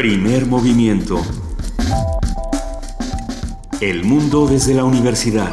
[0.00, 1.20] Primer movimiento.
[3.82, 5.50] El mundo desde la universidad.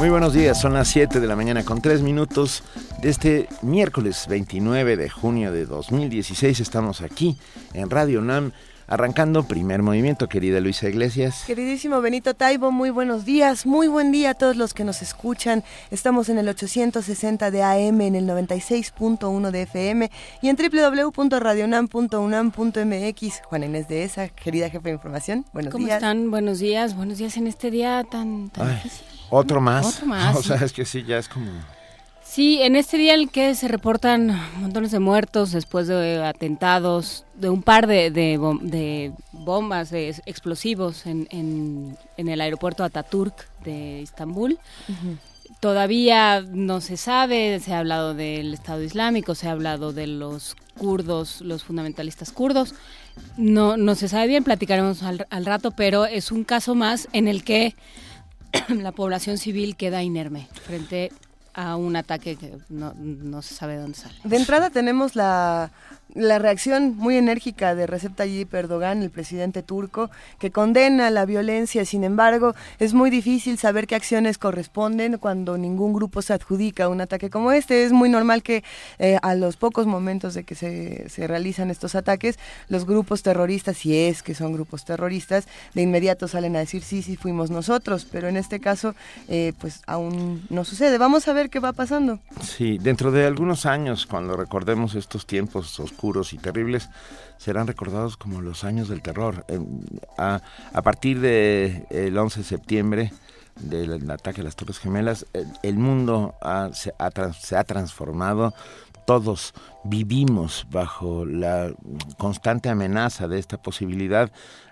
[0.00, 2.64] Muy buenos días, son las 7 de la mañana con 3 minutos
[3.00, 6.58] de este miércoles 29 de junio de 2016.
[6.58, 7.36] Estamos aquí
[7.74, 8.50] en Radio NAM
[8.90, 11.44] Arrancando primer movimiento, querida Luisa Iglesias.
[11.46, 15.62] Queridísimo Benito Taibo, muy buenos días, muy buen día a todos los que nos escuchan.
[15.90, 20.10] Estamos en el 860 de AM, en el 96.1 de FM
[20.40, 23.42] y en www.radionam.unam.mx.
[23.44, 25.84] Juan Inés de esa, querida jefe de información, buenos días.
[25.84, 26.30] ¿Cómo están?
[26.30, 29.04] Buenos días, buenos días en este día tan, difícil.
[29.28, 29.96] Otro más.
[29.96, 30.34] Otro más.
[30.38, 31.50] O sea, es que sí, ya es como...
[32.28, 37.24] Sí, en este día en el que se reportan montones de muertos después de atentados,
[37.34, 44.58] de un par de, de, bombas de explosivos en, en, el aeropuerto Ataturk de Estambul.
[45.60, 50.54] Todavía no se sabe, se ha hablado del Estado Islámico, se ha hablado de los
[50.76, 52.74] kurdos, los fundamentalistas kurdos.
[53.38, 57.26] No, no se sabe bien, platicaremos al, al rato, pero es un caso más en
[57.26, 57.74] el que
[58.68, 61.27] la población civil queda inerme frente a
[61.76, 64.14] un ataque que no, no se sabe dónde sale.
[64.24, 65.70] De entrada tenemos la
[66.14, 71.84] la reacción muy enérgica de Recep Tayyip Erdogan, el presidente turco, que condena la violencia.
[71.84, 77.00] Sin embargo, es muy difícil saber qué acciones corresponden cuando ningún grupo se adjudica un
[77.00, 77.84] ataque como este.
[77.84, 78.64] Es muy normal que
[78.98, 83.76] eh, a los pocos momentos de que se, se, realizan estos ataques, los grupos terroristas,
[83.76, 88.06] si es que son grupos terroristas, de inmediato salen a decir sí, sí fuimos nosotros.
[88.10, 88.94] Pero en este caso,
[89.28, 90.98] eh, pues aún no sucede.
[90.98, 92.18] Vamos a ver qué va pasando.
[92.42, 95.68] Sí, dentro de algunos años, cuando recordemos estos tiempos
[95.98, 96.88] oscuros y terribles
[97.38, 99.44] serán recordados como los años del terror.
[100.16, 100.40] A,
[100.82, 103.12] partir del el 11 de septiembre
[103.56, 105.26] del ataque a las Torres Gemelas,
[105.64, 106.34] el, mundo
[106.72, 108.54] se, ha, transformado
[109.06, 111.72] todos vivimos bajo la
[112.16, 114.30] constante amenaza de esta posibilidad,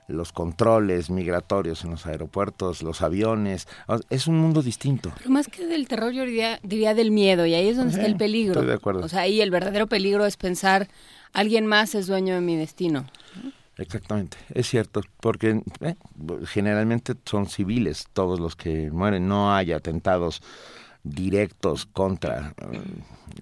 [0.08, 3.66] los controles migratorios en los aeropuertos, los aviones,
[4.10, 5.10] es un mundo distinto.
[5.18, 8.06] Pero más que del terror yo diría, diría del miedo y ahí es donde está
[8.06, 8.52] el peligro.
[8.52, 9.00] Estoy de acuerdo.
[9.04, 10.88] O sea, ahí el verdadero peligro es pensar
[11.36, 13.06] alguien más es dueño de mi destino.
[13.76, 15.94] Exactamente, es cierto, porque eh,
[16.46, 20.42] generalmente son civiles todos los que mueren, no hay atentados
[21.02, 22.80] directos contra eh,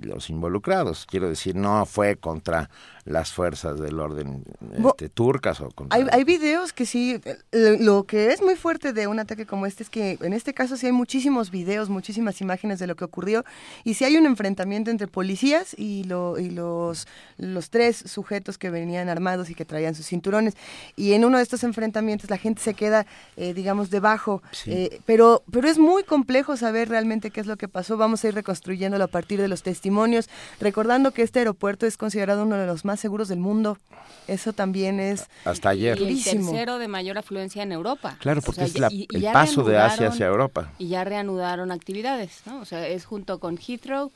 [0.03, 1.07] los involucrados.
[1.07, 2.69] Quiero decir, no fue contra
[3.05, 4.45] las fuerzas del orden
[4.77, 5.99] este, turcas o contra...
[5.99, 7.21] Hay, hay videos que sí,
[7.53, 10.77] lo que es muy fuerte de un ataque como este es que en este caso
[10.77, 13.45] sí hay muchísimos videos, muchísimas imágenes de lo que ocurrió
[13.85, 17.07] y sí hay un enfrentamiento entre policías y, lo, y los,
[17.37, 20.55] los tres sujetos que venían armados y que traían sus cinturones.
[20.97, 23.07] Y en uno de estos enfrentamientos la gente se queda,
[23.37, 27.69] eh, digamos, debajo, eh, pero, pero es muy complejo saber realmente qué es lo que
[27.69, 27.97] pasó.
[27.97, 30.29] Vamos a ir reconstruyéndolo a partir de los testimonios,
[30.61, 33.79] recordando que este aeropuerto es considerado uno de los más seguros del mundo.
[34.27, 35.99] Eso también es hasta ayer.
[36.01, 38.17] el tercero de mayor afluencia en Europa.
[38.21, 40.73] Claro, porque es el paso de Asia hacia Europa.
[40.79, 42.61] Y ya reanudaron actividades, ¿no?
[42.61, 44.11] O sea, es junto con Heathrow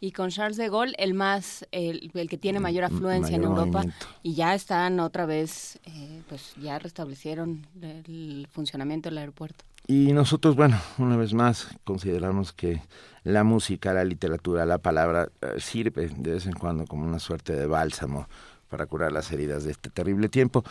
[0.00, 3.84] y con Charles de Gaulle el más el, que tiene mayor afluencia en Europa
[4.22, 10.54] y ya están otra vez eh, pues ya restablecieron el funcionamiento del aeropuerto y nosotros
[10.54, 12.80] bueno una vez más consideramos que
[13.24, 17.54] la música, la literatura, la palabra eh, sirve de vez en cuando como una suerte
[17.54, 18.28] de bálsamo
[18.68, 20.62] para curar las heridas de este terrible tiempo.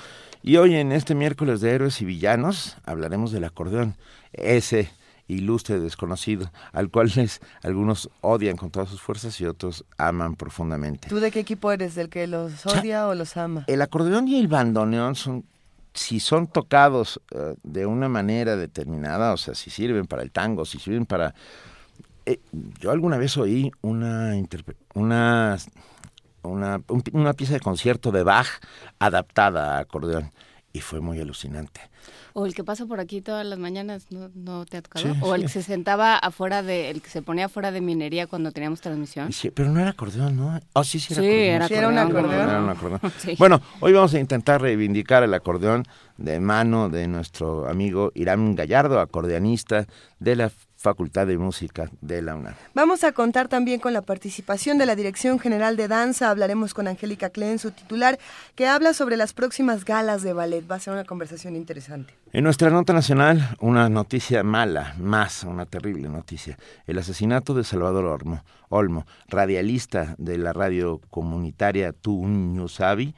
[0.42, 3.98] Y hoy en este miércoles de héroes y villanos hablaremos del acordeón,
[4.32, 4.90] ese
[5.28, 11.10] ilustre desconocido, al cual les, algunos odian con todas sus fuerzas y otros aman profundamente.
[11.10, 11.94] ¿Tú de qué equipo eres?
[11.94, 13.66] ¿Del que los odia o los ama?
[13.68, 15.44] El acordeón y el bandoneón son
[15.94, 20.66] si son tocados eh, de una manera determinada, o sea, si sirven para el tango,
[20.66, 21.34] si sirven para
[22.26, 22.40] eh,
[22.80, 24.36] yo alguna vez oí una,
[24.94, 25.58] una,
[26.44, 26.82] una,
[27.14, 28.48] una pieza de concierto de Bach
[29.00, 30.32] adaptada a acordeón
[30.72, 31.89] y fue muy alucinante.
[32.40, 35.14] O el que pasa por aquí todas las mañanas, ¿no, te ha tocado?
[35.20, 38.54] o el que se sentaba afuera de, el que se ponía afuera de minería cuando
[38.54, 39.34] teníamos transmisión.
[39.34, 40.58] Sí, pero no era acordeón, ¿no?
[40.72, 41.98] Oh, sí, sí era acordeón.
[41.98, 43.00] Era, un acordeón.
[43.38, 45.84] Bueno, hoy vamos a intentar reivindicar el acordeón
[46.16, 49.86] de mano de nuestro amigo Irán Gallardo, acordeonista
[50.20, 50.50] de la
[50.80, 52.54] Facultad de Música de la UNAM.
[52.74, 56.30] Vamos a contar también con la participación de la Dirección General de Danza.
[56.30, 58.18] Hablaremos con Angélica Klen, su titular,
[58.56, 60.64] que habla sobre las próximas galas de ballet.
[60.72, 62.14] Va a ser una conversación interesante.
[62.32, 66.58] En nuestra nota nacional, una noticia mala, más una terrible noticia.
[66.88, 73.16] El asesinato de Salvador Olmo, Olmo radialista de la radio comunitaria Tuñusabi,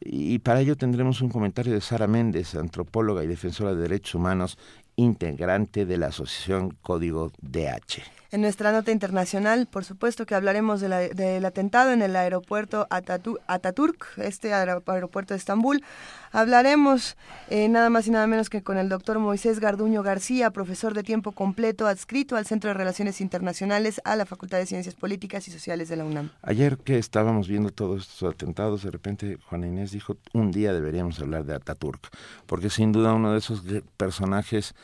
[0.00, 4.58] y para ello tendremos un comentario de Sara Méndez, antropóloga y defensora de derechos humanos
[4.98, 8.17] integrante de la Asociación Código DH.
[8.30, 14.52] En nuestra nota internacional, por supuesto que hablaremos del atentado en el aeropuerto Ataturk, este
[14.52, 15.82] aeropuerto de Estambul.
[16.30, 17.16] Hablaremos
[17.48, 21.04] eh, nada más y nada menos que con el doctor Moisés Garduño García, profesor de
[21.04, 25.50] tiempo completo adscrito al Centro de Relaciones Internacionales a la Facultad de Ciencias Políticas y
[25.50, 26.28] Sociales de la UNAM.
[26.42, 31.18] Ayer que estábamos viendo todos estos atentados, de repente Juana Inés dijo, un día deberíamos
[31.20, 32.10] hablar de Ataturk,
[32.44, 33.62] porque sin duda uno de esos
[33.96, 34.74] personajes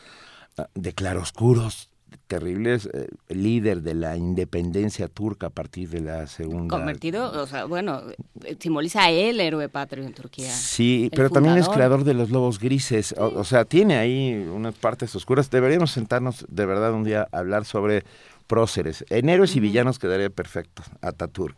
[0.56, 1.90] ah, de claroscuros
[2.26, 6.76] terribles, eh, líder de la independencia turca a partir de la segunda.
[6.76, 8.02] Convertido, o sea, bueno,
[8.58, 10.50] simboliza a él héroe patrio en Turquía.
[10.50, 15.14] Sí, pero también es creador de los lobos grises, o, sea, tiene ahí unas partes
[15.14, 15.50] oscuras.
[15.50, 18.04] Deberíamos sentarnos de verdad un día a hablar sobre
[18.46, 19.04] próceres.
[19.10, 21.56] En héroes y villanos quedaría perfecto, Ataturk.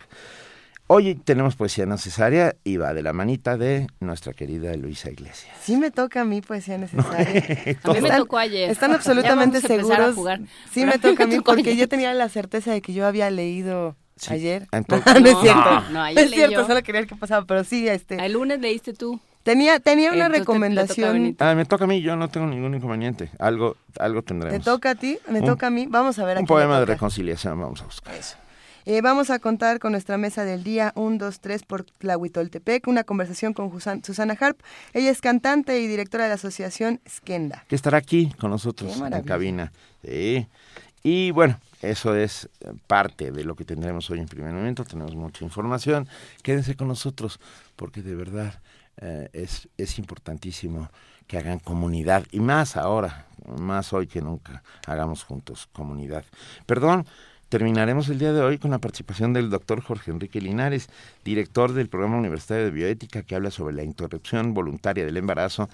[0.89, 5.57] Hoy tenemos poesía necesaria y va de la manita de nuestra querida Luisa Iglesias.
[5.61, 7.77] Sí me toca a mí poesía necesaria.
[7.83, 8.71] a mí me tocó ayer.
[8.71, 10.15] Están absolutamente seguros.
[10.71, 13.97] Sí me toca a mí porque yo tenía la certeza de que yo había leído
[14.29, 14.69] ayer.
[14.73, 15.71] Entonces, no, es cierto.
[15.91, 18.25] No, no es cierto, solo quería ver qué pasaba, pero sí, este.
[18.25, 19.21] El lunes leíste tú.
[19.43, 21.37] Tenía, tenía una recomendación.
[21.41, 23.31] ah, me toca a mí, yo no tengo ningún inconveniente.
[23.41, 24.59] Algo, algo tendremos.
[24.59, 25.19] ¿Te toca a ti?
[25.29, 25.87] ¿Me toca a mí?
[25.89, 26.39] Vamos a ver.
[26.39, 28.15] Un poema de reconciliación, vamos a buscar.
[28.15, 28.37] Eso.
[28.89, 33.03] Eh, vamos a contar con nuestra mesa del día 1, 2, 3 por Tlahuitoltepec, una
[33.03, 34.61] conversación con Susana Harp.
[34.95, 37.65] Ella es cantante y directora de la asociación Skenda.
[37.67, 39.73] Que estará aquí con nosotros en cabina.
[40.05, 40.47] Sí.
[41.03, 42.49] Y bueno, eso es
[42.87, 44.85] parte de lo que tendremos hoy en primer momento.
[44.85, 46.07] Tenemos mucha información.
[46.45, 47.41] Quédense con nosotros
[47.75, 48.61] porque de verdad
[48.99, 50.89] eh, es, es importantísimo
[51.27, 53.27] que hagan comunidad y más ahora,
[53.59, 56.25] más hoy que nunca, hagamos juntos comunidad.
[56.67, 57.05] Perdón,
[57.49, 60.89] Terminaremos el día de hoy con la participación del doctor Jorge Enrique Linares,
[61.25, 65.69] director del Programa Universitario de Bioética, que habla sobre la interrupción voluntaria del embarazo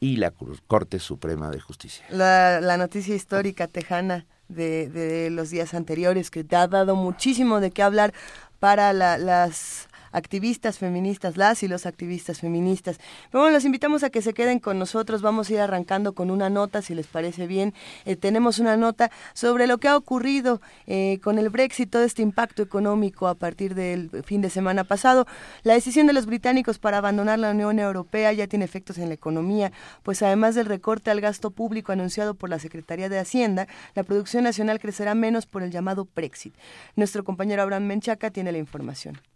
[0.00, 0.32] y la
[0.66, 2.06] Corte Suprema de Justicia.
[2.08, 7.70] La, noticia histórica tejana de, de, los días anteriores, que te ha dado muchísimo de
[7.70, 8.14] qué hablar
[8.58, 12.98] para las activistas feministas, las y los activistas feministas.
[13.30, 15.22] Pero bueno, los invitamos a que se queden con nosotros.
[15.22, 17.74] Vamos a ir arrancando con una nota, si les parece bien.
[18.04, 22.22] Eh, tenemos una nota sobre lo que ha ocurrido eh, con el Brexit, todo este
[22.22, 25.26] impacto económico a partir del fin de semana pasado.
[25.62, 29.14] La decisión de los británicos para abandonar la Unión Europea ya tiene efectos en la
[29.14, 29.72] economía,
[30.02, 34.44] pues además del recorte al gasto público anunciado por la Secretaría de Hacienda, la producción
[34.44, 36.54] nacional crecerá menos por el llamado Brexit.
[36.96, 39.29] Nuestro compañero Abraham Menchaca tiene la información.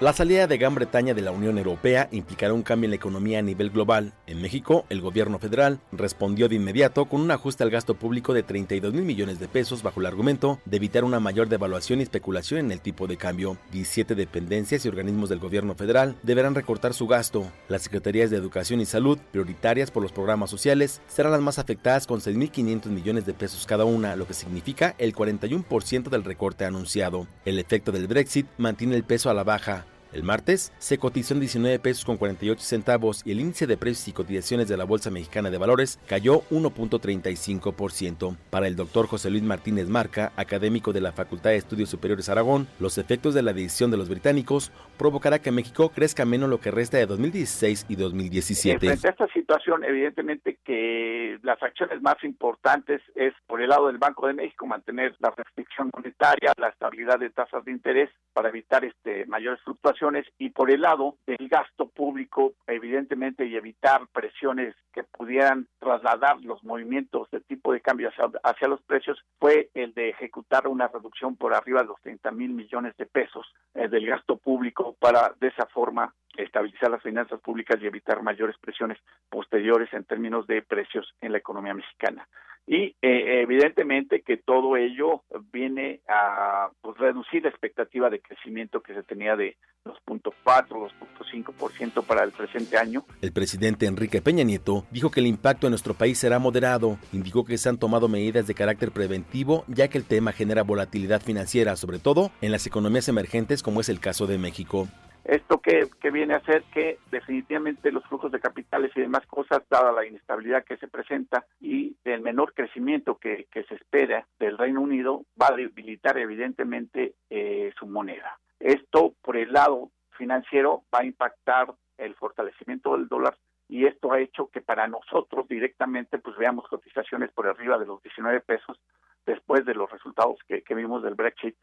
[0.00, 3.40] La salida de Gran Bretaña de la Unión Europea implicará un cambio en la economía
[3.40, 4.12] a nivel global.
[4.28, 8.44] En México, el gobierno federal respondió de inmediato con un ajuste al gasto público de
[8.44, 12.60] 32 mil millones de pesos bajo el argumento de evitar una mayor devaluación y especulación
[12.60, 13.58] en el tipo de cambio.
[13.72, 17.50] 17 dependencias y organismos del gobierno federal deberán recortar su gasto.
[17.66, 22.06] Las secretarías de Educación y Salud, prioritarias por los programas sociales, serán las más afectadas
[22.06, 27.26] con 6.500 millones de pesos cada una, lo que significa el 41% del recorte anunciado.
[27.44, 31.40] El efecto del Brexit mantiene el peso a la baja el martes se cotizó en
[31.40, 35.10] 19 pesos con 48 centavos y el índice de precios y cotizaciones de la Bolsa
[35.10, 38.36] Mexicana de Valores cayó 1.35%.
[38.50, 42.66] Para el doctor José Luis Martínez Marca, académico de la Facultad de Estudios Superiores Aragón,
[42.80, 46.70] los efectos de la decisión de los británicos provocará que México crezca menos lo que
[46.70, 48.78] resta de 2016 y 2017.
[48.78, 53.98] Frente a esta situación, evidentemente que las acciones más importantes es por el lado del
[53.98, 58.84] Banco de México mantener la restricción monetaria, la estabilidad de tasas de interés para evitar
[58.84, 59.98] este mayores fluctuaciones
[60.38, 66.62] y por el lado del gasto público, evidentemente, y evitar presiones que pudieran trasladar los
[66.64, 68.10] movimientos de tipo de cambio
[68.42, 72.50] hacia, los precios, fue el de ejecutar una reducción por arriba de los 30 mil
[72.50, 77.78] millones de pesos eh, del gasto público para de esa forma estabilizar las finanzas públicas
[77.80, 78.98] y evitar mayores presiones
[79.28, 82.26] posteriores en términos de precios en la economía mexicana
[82.68, 88.92] y eh, evidentemente que todo ello viene a pues, reducir la expectativa de crecimiento que
[88.92, 89.56] se tenía de
[89.86, 90.32] 2.4,
[90.68, 93.06] 2.5% para el presente año.
[93.22, 96.98] El presidente Enrique Peña Nieto dijo que el impacto en nuestro país será moderado.
[97.14, 101.22] Indicó que se han tomado medidas de carácter preventivo ya que el tema genera volatilidad
[101.22, 104.88] financiera, sobre todo en las economías emergentes como es el caso de México.
[105.28, 109.92] Esto que, viene a hacer que definitivamente los flujos de capitales y demás cosas, dada
[109.92, 115.26] la inestabilidad que se presenta y el menor crecimiento que, se espera del Reino Unido,
[115.40, 118.38] va a debilitar evidentemente eh, su moneda.
[118.58, 123.36] Esto, por el lado financiero, va a impactar el fortalecimiento del dólar
[123.68, 128.02] y esto ha hecho que para nosotros directamente pues veamos cotizaciones por arriba de los
[128.02, 128.80] 19 pesos
[129.26, 131.54] después de los resultados que, vimos del Brexit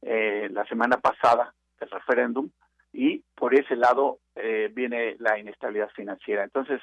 [0.00, 2.50] eh, la semana pasada, del referéndum,
[2.92, 6.44] y por ese lado eh, viene la inestabilidad financiera.
[6.44, 6.80] Entonces,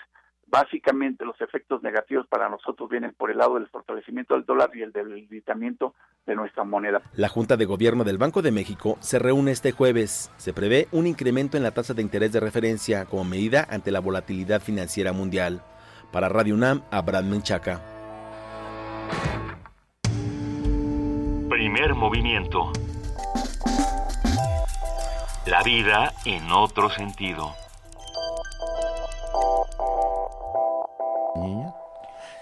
[0.51, 4.81] Básicamente los efectos negativos para nosotros vienen por el lado del fortalecimiento del dólar y
[4.81, 5.93] el debilitamiento
[6.25, 7.03] de nuestra moneda.
[7.15, 10.31] La Junta de Gobierno del Banco de México se reúne este jueves.
[10.37, 13.99] Se prevé un incremento en la tasa de interés de referencia como medida ante la
[13.99, 15.61] volatilidad financiera mundial.
[16.11, 17.79] Para Radio UNAM, Abraham Menchaca.
[21.47, 22.71] Primer movimiento.
[25.49, 27.55] La vida en otro sentido.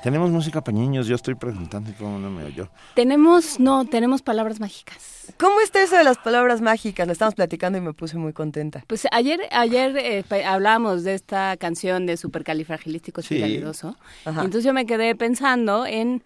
[0.04, 2.68] Tenemos música para niños, yo estoy preguntando cómo no me oyó.
[2.96, 5.34] Tenemos, no, tenemos palabras mágicas.
[5.38, 7.08] ¿Cómo está eso de las palabras mágicas?
[7.08, 8.84] Lo estamos platicando y me puse muy contenta.
[8.88, 13.42] Pues ayer, ayer eh, hablábamos de esta canción de Supercalifragilístico sí.
[13.42, 16.24] entonces yo me quedé pensando en,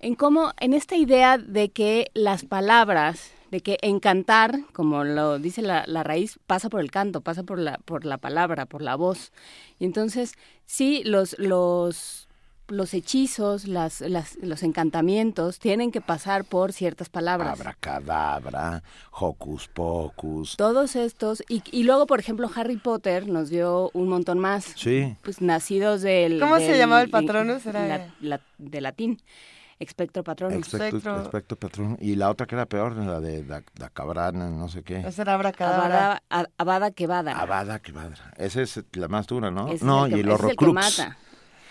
[0.00, 5.62] en cómo, en esta idea de que las palabras de que encantar, como lo dice
[5.62, 8.96] la, la, raíz, pasa por el canto, pasa por la, por la palabra, por la
[8.96, 9.30] voz.
[9.78, 10.32] Y entonces,
[10.66, 12.26] sí, los, los
[12.66, 17.60] los hechizos, las, las, los encantamientos tienen que pasar por ciertas palabras.
[17.60, 18.82] Abracadabra,
[19.12, 20.56] hocus pocus.
[20.56, 24.72] Todos estos, y, y luego, por ejemplo, Harry Potter nos dio un montón más.
[24.76, 25.14] Sí.
[25.22, 26.40] Pues nacidos del...
[26.40, 27.58] ¿Cómo se llamaba el patrono?
[28.58, 29.20] de latín.
[29.84, 30.58] Expecto patronum.
[30.58, 31.96] Expecto, expecto patronum.
[32.00, 35.00] Y la otra que era peor, la de da, da cabrana, no sé qué.
[35.00, 36.22] Esa era abracadabra.
[36.30, 37.32] Abada, abada quevada.
[37.32, 38.32] Abada quevada.
[38.38, 39.68] Esa es la más dura, ¿no?
[39.82, 40.22] no, y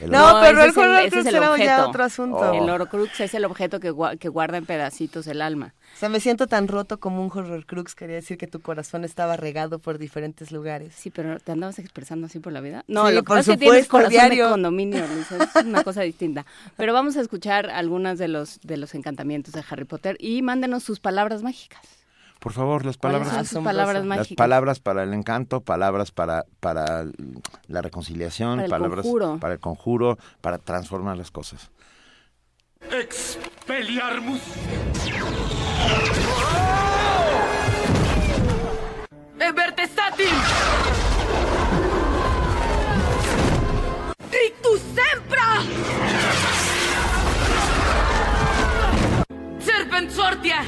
[0.03, 0.33] el horrocrux.
[0.33, 2.53] No, pero el, es el, era ya otro asunto.
[2.53, 5.73] El Horrocrux es el objeto que, que guarda en pedacitos el alma.
[5.95, 7.95] O sea, me siento tan roto como un Horrocrux.
[7.95, 10.93] Quería decir que tu corazón estaba regado por diferentes lugares.
[10.95, 12.83] Sí, pero ¿te andabas expresando así por la vida?
[12.87, 14.45] No, lo que pasa es que tienes corazón diario.
[14.45, 16.45] de condominio, Es una cosa distinta.
[16.77, 20.83] Pero vamos a escuchar algunas de los, de los encantamientos de Harry Potter y mándenos
[20.83, 22.02] sus palabras mágicas.
[22.43, 24.31] Por favor, las palabras, son palabras mágicas?
[24.31, 27.05] Las palabras para el encanto, palabras para, para
[27.67, 29.37] la reconciliación, para el palabras conjuro.
[29.39, 31.71] para el conjuro, para transformar las cosas.
[32.91, 34.41] Expeliarmus.
[39.39, 40.35] Evertestatim.
[44.29, 45.63] Rictus sempra.
[49.61, 50.65] Serpent sortia.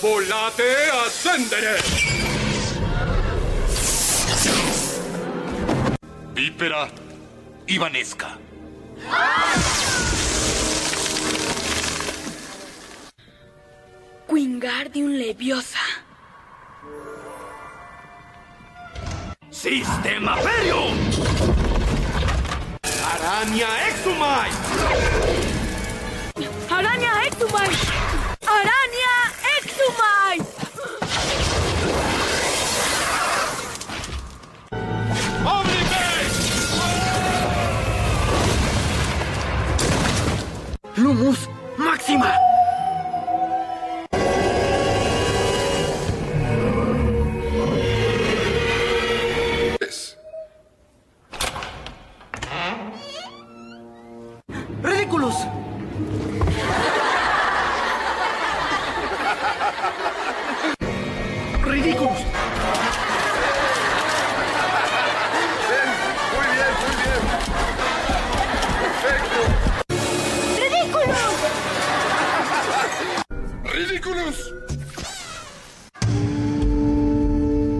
[0.00, 1.80] Volate ascendere!
[6.34, 6.90] Vipera
[7.66, 8.38] Ivanesca.
[14.28, 15.78] Wingardium Leviosa.
[19.50, 21.73] Sistema Perium.
[23.12, 24.50] Araña Exumai.
[26.70, 27.70] Araña Exumai.
[28.56, 29.14] Araña
[29.58, 30.36] Exumai.
[40.96, 42.32] Lumus Máxima.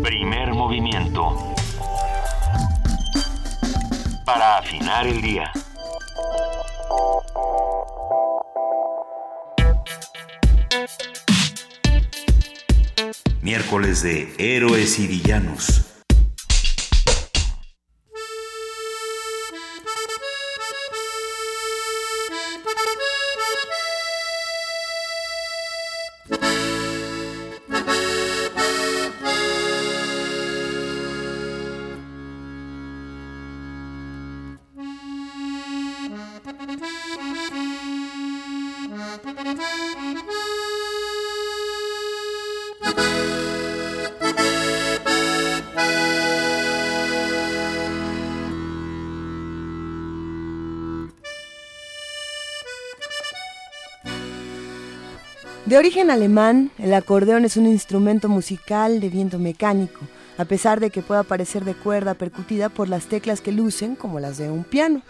[0.03, 1.55] Primer movimiento.
[4.25, 5.53] Para afinar el día.
[13.43, 15.94] Miércoles de Héroes y Villanos.
[55.75, 60.03] De origen alemán, el acordeón es un instrumento musical de viento mecánico,
[60.39, 64.21] a pesar de que pueda parecer de cuerda percutida por las teclas que lucen como
[64.21, 65.03] las de un piano.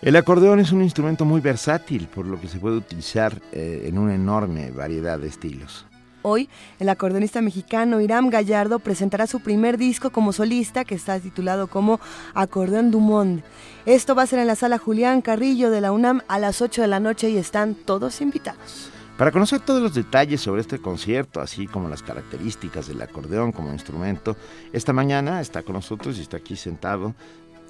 [0.00, 3.98] El acordeón es un instrumento muy versátil, por lo que se puede utilizar eh, en
[3.98, 5.86] una enorme variedad de estilos.
[6.22, 6.48] Hoy,
[6.78, 11.98] el acordeonista mexicano Iram Gallardo presentará su primer disco como solista que está titulado como
[12.32, 13.42] Acordeón Dumont.
[13.86, 16.82] Esto va a ser en la sala Julián Carrillo de la UNAM a las 8
[16.82, 18.91] de la noche y están todos invitados.
[19.22, 23.72] Para conocer todos los detalles sobre este concierto, así como las características del acordeón como
[23.72, 24.36] instrumento,
[24.72, 27.14] esta mañana está con nosotros y está aquí sentado,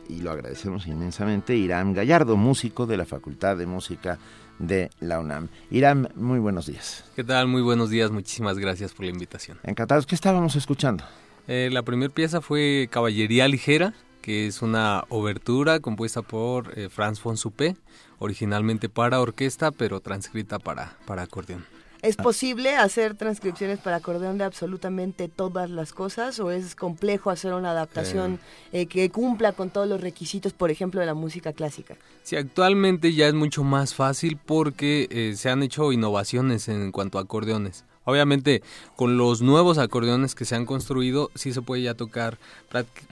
[0.08, 4.18] y lo agradecemos inmensamente, Irán Gallardo, músico de la Facultad de Música
[4.58, 5.48] de la UNAM.
[5.70, 7.04] Irán, muy buenos días.
[7.14, 7.48] ¿Qué tal?
[7.48, 9.58] Muy buenos días, muchísimas gracias por la invitación.
[9.62, 10.06] Encantados.
[10.06, 11.04] ¿Qué estábamos escuchando?
[11.48, 13.92] Eh, la primera pieza fue Caballería Ligera,
[14.22, 17.76] que es una obertura compuesta por eh, Franz von Suppé,
[18.22, 21.64] originalmente para orquesta, pero transcrita para, para acordeón.
[22.02, 27.54] ¿Es posible hacer transcripciones para acordeón de absolutamente todas las cosas o es complejo hacer
[27.54, 28.40] una adaptación
[28.72, 31.96] eh, que cumpla con todos los requisitos, por ejemplo, de la música clásica?
[32.24, 37.18] Sí, actualmente ya es mucho más fácil porque eh, se han hecho innovaciones en cuanto
[37.18, 37.84] a acordeones.
[38.04, 38.62] Obviamente,
[38.96, 42.38] con los nuevos acordeones que se han construido, sí se puede ya tocar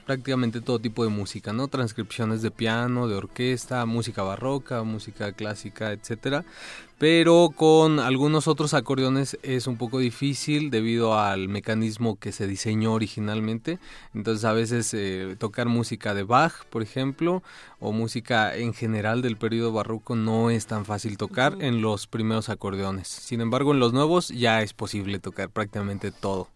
[0.05, 1.67] prácticamente todo tipo de música, ¿no?
[1.67, 6.43] Transcripciones de piano, de orquesta, música barroca, música clásica, etcétera
[7.01, 12.93] pero con algunos otros acordeones es un poco difícil debido al mecanismo que se diseñó
[12.93, 13.79] originalmente.
[14.13, 17.41] Entonces a veces eh, tocar música de Bach, por ejemplo,
[17.79, 22.49] o música en general del periodo barroco no es tan fácil tocar en los primeros
[22.49, 23.07] acordeones.
[23.07, 26.49] Sin embargo, en los nuevos ya es posible tocar prácticamente todo.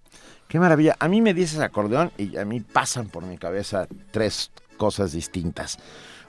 [0.48, 0.96] Qué maravilla.
[1.00, 5.80] A mí me dices acordeón y a mí pasan por mi cabeza tres cosas distintas.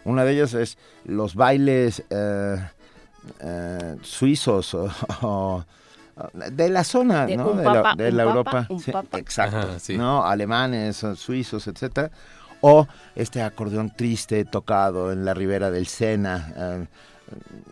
[0.04, 2.02] Una de ellas es los bailes...
[2.08, 2.56] Eh,
[3.40, 3.65] eh,
[4.02, 5.64] suizos o,
[6.50, 7.48] de la zona, De ¿no?
[7.50, 9.18] un de papa, la, de un la papa, Europa, un sí, papa.
[9.18, 9.96] exacto, Ajá, sí.
[9.98, 10.24] ¿no?
[10.24, 12.10] Alemanes, suizos, etcétera.
[12.62, 16.52] O este acordeón triste tocado en la ribera del Sena.
[16.56, 16.86] eh,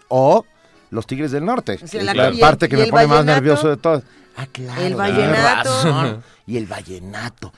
[0.08, 0.44] o
[0.90, 1.78] los Tigres del Norte.
[1.82, 3.34] O sea, es la- la y el- parte que me pone más vallenato.
[3.34, 4.02] nervioso de todo.
[4.36, 4.82] Ah, claro.
[4.82, 5.70] El vallenato.
[5.70, 6.22] razón.
[6.46, 7.52] Y el vallenato.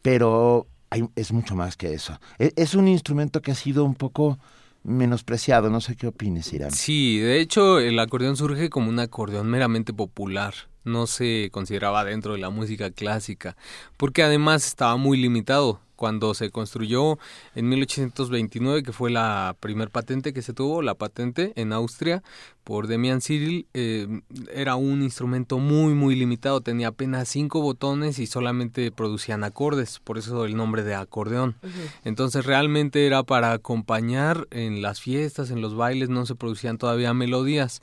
[0.00, 2.18] Pero hay- es mucho más que eso.
[2.38, 4.38] E- Es, un instrumento que ha sido un poco
[4.82, 5.70] menospreciado.
[5.70, 6.70] No sé qué opines, Irán.
[6.70, 10.54] Sí, de hecho el acordeón surge como un acordeón meramente popular.
[10.84, 13.56] No se consideraba dentro de la música clásica,
[13.96, 15.80] porque además estaba muy limitado.
[16.00, 17.18] Cuando se construyó
[17.54, 22.22] en 1829, que fue la primer patente que se tuvo, la patente en Austria
[22.64, 24.08] por Demian Cyril, eh,
[24.54, 30.16] era un instrumento muy muy limitado, tenía apenas cinco botones y solamente producían acordes, por
[30.16, 31.56] eso el nombre de acordeón.
[32.02, 37.12] Entonces realmente era para acompañar en las fiestas, en los bailes, no se producían todavía
[37.12, 37.82] melodías.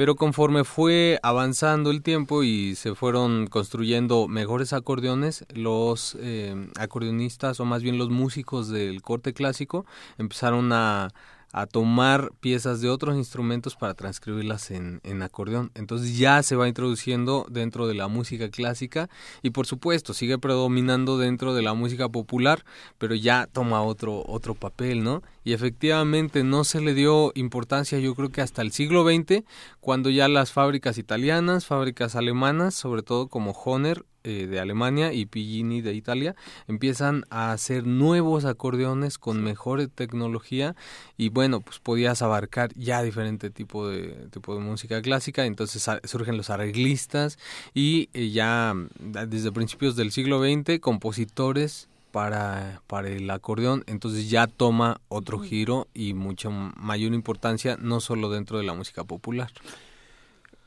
[0.00, 7.60] Pero conforme fue avanzando el tiempo y se fueron construyendo mejores acordeones, los eh, acordeonistas
[7.60, 9.84] o más bien los músicos del corte clásico
[10.16, 11.08] empezaron a,
[11.52, 15.70] a tomar piezas de otros instrumentos para transcribirlas en, en acordeón.
[15.74, 19.08] Entonces ya se va introduciendo dentro de la música clásica
[19.42, 22.64] y por supuesto sigue predominando dentro de la música popular,
[22.98, 25.22] pero ya toma otro, otro papel, ¿no?
[25.42, 29.44] Y efectivamente no se le dio importancia yo creo que hasta el siglo XX,
[29.80, 35.26] cuando ya las fábricas italianas, fábricas alemanas, sobre todo como Honer, eh, de Alemania y
[35.26, 36.34] Pigini de Italia
[36.68, 40.76] empiezan a hacer nuevos acordeones con mejor tecnología
[41.16, 45.44] y bueno pues podías abarcar ya diferente tipo de tipo de música clásica.
[45.46, 47.38] Entonces a- surgen los arreglistas
[47.74, 48.88] y eh, ya mm,
[49.28, 55.86] desde principios del siglo XX compositores para, para el acordeón, entonces ya toma otro giro
[55.94, 59.50] y mucha mayor importancia, no solo dentro de la música popular.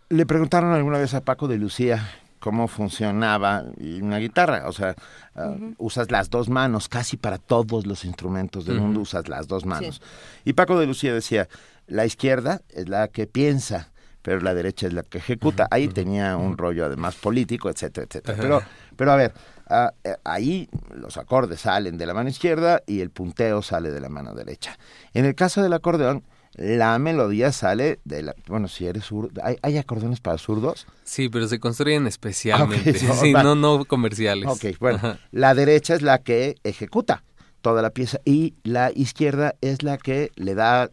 [0.10, 2.10] Le preguntaron alguna vez a Paco de Lucía
[2.44, 4.96] cómo funcionaba y una guitarra, o sea,
[5.34, 9.66] ah, usas las dos manos, casi para todos los instrumentos del mundo usas las dos
[9.66, 10.02] manos.
[10.44, 11.48] Y Paco de Lucía decía,
[11.88, 15.70] la izquierda es la que piensa, pero la derecha es la que ejecuta.
[15.72, 18.38] Ahí tenía un rollo además político, etcétera, etcétera.
[18.42, 18.62] Pero,
[18.98, 19.34] pero a ver,
[19.70, 24.02] ah, eh, ahí los acordes salen de la mano izquierda y el punteo sale de
[24.02, 24.78] la mano derecha.
[25.14, 26.26] En el caso del acordeón,
[26.56, 28.36] la melodía sale de la...
[28.48, 29.42] Bueno, si eres zurdo...
[29.44, 30.88] ¿Hay, hay acordeones para zurdos?
[31.04, 34.48] Sí, pero se construyen especialmente, Ok, sí, no, no comerciales.
[34.48, 35.20] Ok, bueno, Ajá.
[35.32, 37.24] la derecha es la que ejecuta
[37.62, 40.92] toda la pieza y la izquierda es la que le da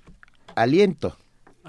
[0.55, 1.17] aliento.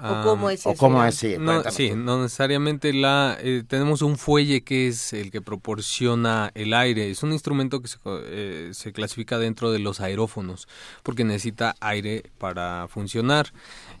[0.06, 0.76] ¿O cómo es ¿O eso?
[0.76, 1.12] cómo Irán?
[1.12, 1.16] es?
[1.16, 1.90] Sí, No, sí,
[2.22, 7.10] necesariamente la eh, tenemos un fuelle que es el que proporciona el aire.
[7.10, 10.68] Es un instrumento que se, co- eh, se clasifica dentro de los aerófonos
[11.02, 13.52] porque necesita aire para funcionar.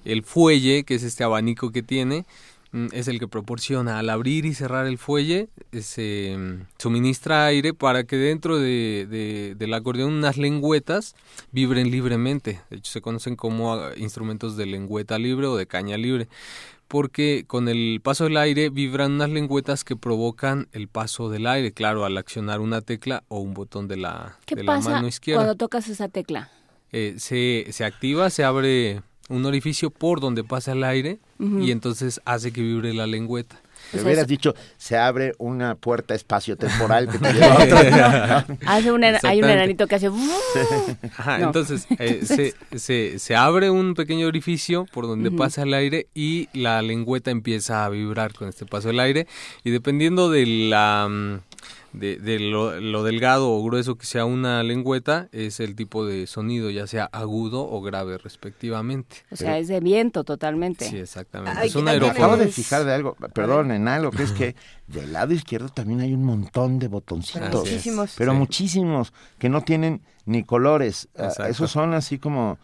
[0.04, 2.26] El fuelle, que es este abanico que tiene,
[2.92, 7.74] es el que proporciona al abrir y cerrar el fuelle eh, se mm, suministra aire
[7.74, 11.14] para que dentro de, de- del acordeón unas lengüetas
[11.50, 12.60] vibren libremente.
[12.70, 16.28] De hecho se conocen como ah, instrumentos de lengüeta libre o de caña libre
[16.88, 21.72] porque con el paso del aire vibran unas lengüetas que provocan el paso del aire,
[21.72, 25.08] claro, al accionar una tecla o un botón de la, ¿Qué de la pasa mano
[25.08, 25.38] izquierda.
[25.42, 26.50] cuando tocas esa tecla?
[26.90, 31.18] Eh, se, se activa, se abre un orificio por donde pasa el aire
[31.60, 33.56] y entonces hace que vibre la lengüeta.
[33.92, 37.64] Me sea, hubieras eso- dicho, se abre una puerta espacio-temporal que te lleva a
[38.44, 38.56] otro.
[38.66, 40.08] Hace un, ena- hay un enanito que hace...
[41.16, 41.46] Ajá, No.
[41.46, 46.48] entonces eh, se, se, se abre un pequeño orificio por donde pasa el aire y
[46.52, 49.26] la lengüeta empieza a vibrar con este paso del aire
[49.64, 51.40] y dependiendo de la mm,
[51.92, 56.26] de, de lo, lo delgado o grueso que sea una lengüeta es el tipo de
[56.26, 59.16] sonido ya sea agudo o grave respectivamente.
[59.30, 60.86] O sea, es de viento totalmente.
[60.88, 61.58] Sí, exactamente.
[61.60, 65.12] Ay, es un acabo de fijar de algo, perdón, en algo, que es que del
[65.12, 67.54] lado izquierdo también hay un montón de botoncitos.
[67.64, 68.14] Muchísimos.
[68.16, 68.38] Pero Sí.
[68.38, 71.08] muchísimos que no tienen ni colores.
[71.16, 71.50] Ah, Exacto.
[71.52, 72.58] Esos son así como...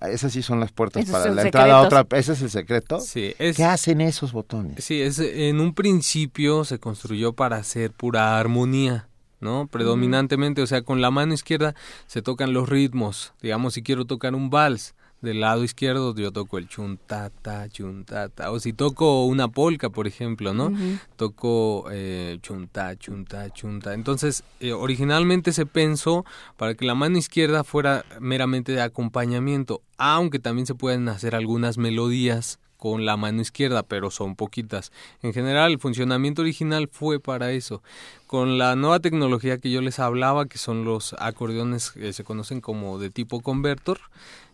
[0.00, 2.06] Esas sí son las puertas Esos para la entrada a otra.
[2.16, 3.00] ¿Ese es el secreto?
[3.00, 4.84] Sí, es, ¿Qué hacen esos botones?
[4.84, 9.08] Sí, es, en un principio se construyó para hacer pura armonía,
[9.40, 9.66] ¿no?
[9.66, 11.74] Predominantemente, o sea, con la mano izquierda
[12.06, 13.34] se tocan los ritmos.
[13.42, 18.50] Digamos, si quiero tocar un vals, del lado izquierdo yo toco el chuntata, chuntata.
[18.50, 20.72] O si toco una polka, por ejemplo, ¿no?
[21.16, 23.94] Toco eh, chunta, chunta, chunta.
[23.94, 30.40] Entonces, eh, originalmente se pensó para que la mano izquierda fuera meramente de acompañamiento, aunque
[30.40, 34.90] también se pueden hacer algunas melodías con la mano izquierda, pero son poquitas.
[35.22, 37.80] En general, el funcionamiento original fue para eso.
[38.26, 42.60] Con la nueva tecnología que yo les hablaba, que son los acordeones que se conocen
[42.60, 44.00] como de tipo convertor,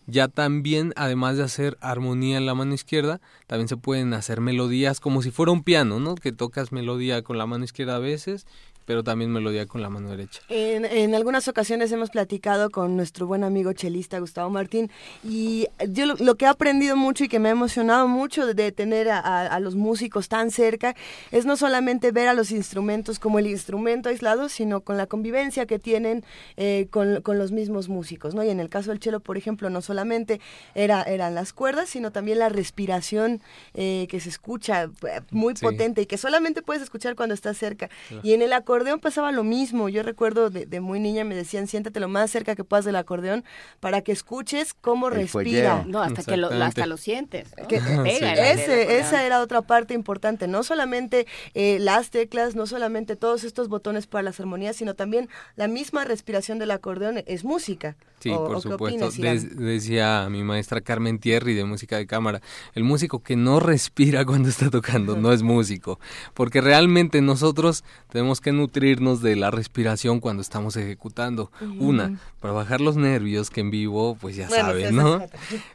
[0.09, 5.01] ya también, además de hacer armonía en la mano izquierda, también se pueden hacer melodías
[5.01, 6.15] como si fuera un piano, ¿no?
[6.15, 8.47] Que tocas melodía con la mano izquierda a veces,
[8.89, 10.41] pero también melodía con la mano derecha.
[10.49, 14.91] En, en algunas ocasiones hemos platicado con nuestro buen amigo chelista Gustavo Martín
[15.23, 18.55] y yo lo, lo que he aprendido mucho y que me ha emocionado mucho de,
[18.55, 20.97] de tener a, a- a los músicos tan cerca
[21.31, 25.67] es no solamente ver a los instrumentos como el instrumento aislado, sino con la convivencia
[25.67, 26.25] que tienen
[26.57, 28.43] eh, con, con los mismos músicos, ¿no?
[28.43, 30.41] Y en el caso del chelo, por ejemplo, no solamente
[30.75, 33.43] era, eran las cuerdas, sino también la respiración
[33.75, 35.63] eh, que se escucha eh, muy Sí.
[35.65, 37.91] potente y que solamente puedes escuchar cuando estás cerca.
[38.23, 39.89] Y en el acordeón pasaba lo mismo.
[39.89, 42.95] Yo recuerdo de, de muy niña me decían, siéntate lo más cerca que puedas del
[42.97, 43.45] acordeón
[43.81, 45.85] para que escuches cómo El respira.
[45.87, 47.49] No, hasta que lo, hasta lo sientes.
[47.61, 47.67] ¿no?
[47.67, 48.61] Que- Pega Sí.
[48.63, 53.69] ese, esa era otra parte importante, no solamente eh, las teclas, no solamente todos estos
[53.69, 57.97] botones para las armonías, sino también la misma respiración del acordeón es música.
[58.21, 59.07] Sí, ¿O- por o supuesto.
[59.09, 59.17] opinas?
[59.45, 62.41] Des- decía mi maestra Carmen Thierry de música de cámara,
[62.75, 65.99] el músico que no respira cuando está tocando no es músico,
[66.35, 71.51] porque realmente nosotros tenemos que nutrirnos de la respiración cuando estamos ejecutando.
[71.79, 75.23] Una, para bajar los nervios, que en vivo, pues ya Bueno, saben, ¿no?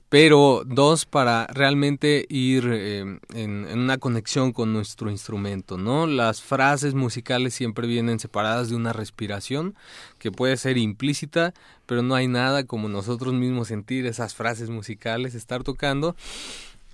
[0.10, 6.06] Pero dos, para realmente ir eh, en, en una conexión con nuestro instrumento, ¿no?
[6.06, 9.74] Las frases musicales siempre vienen separadas de una respiración
[10.20, 11.54] que puede ser implícita,
[11.88, 16.16] pero no hay nada como nosotros mismos sentir esas frases musicales, estar tocando,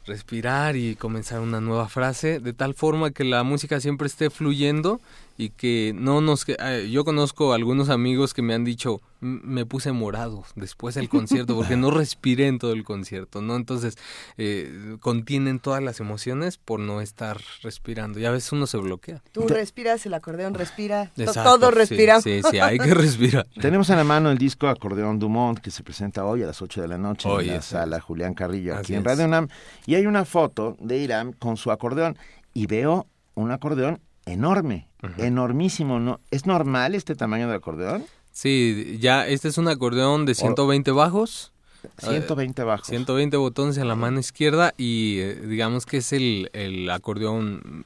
[0.05, 5.01] respirar y comenzar una nueva frase, de tal forma que la música siempre esté fluyendo
[5.41, 6.43] y que no nos...
[6.43, 10.95] que- eh, Yo conozco algunos amigos que me han dicho, "M- me puse morado después
[10.95, 13.55] del concierto porque no respiré en todo el concierto, ¿no?
[13.55, 13.97] Entonces,
[14.37, 19.23] eh, contienen todas las emociones por no estar respirando y a veces uno se bloquea.
[19.31, 21.95] Tú respiras, el acordeón respira, to- Exacto, todos sí.
[22.21, 23.47] Sí, sí, hay que respirar.
[23.61, 26.81] Tenemos en la mano el disco Acordeón Dumont que se presenta hoy a las 8
[26.81, 29.05] de la noche Hoy en la es, sala Julián Carrillo Así aquí en es.
[29.05, 29.47] Radio UNAM.
[29.85, 32.17] Y hay una foto de Irán con su acordeón
[32.53, 34.87] y veo un acordeón enorme,
[35.17, 35.99] enormísimo.
[35.99, 36.19] ¿no?
[36.31, 38.05] ¿Es normal este tamaño de acordeón?
[38.31, 41.51] Sí, ya este es un acordeón de 120 bajos.
[41.97, 42.87] 120 bajos.
[42.87, 47.85] 120 botones en la mano izquierda y eh, digamos que es el, el acordeón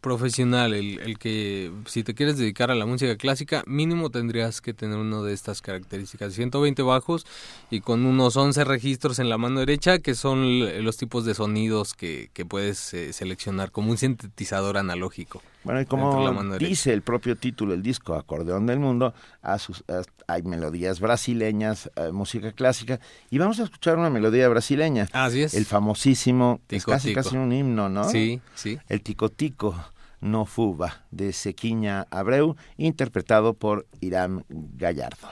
[0.00, 4.74] profesional, el, el que si te quieres dedicar a la música clásica, mínimo tendrías que
[4.74, 6.34] tener uno de estas características.
[6.34, 7.26] 120 bajos
[7.70, 11.94] y con unos 11 registros en la mano derecha, que son los tipos de sonidos
[11.94, 15.42] que, que puedes eh, seleccionar como un sintetizador analógico.
[15.62, 16.10] Bueno, y como
[16.58, 21.90] dice el propio título, el disco Acordeón del Mundo, a sus- a- hay melodías brasileñas,
[21.96, 25.08] eh, música clásica, y vamos a escuchar una melodía brasileña.
[25.12, 25.52] Así es.
[25.54, 27.22] El famosísimo, es Tico, casi tico.
[27.22, 28.04] casi un himno, ¿no?
[28.08, 28.78] Sí, sí.
[28.88, 29.74] El Ticotico
[30.20, 35.28] no fuba de Sequiña Abreu, interpretado por Irán Gallardo.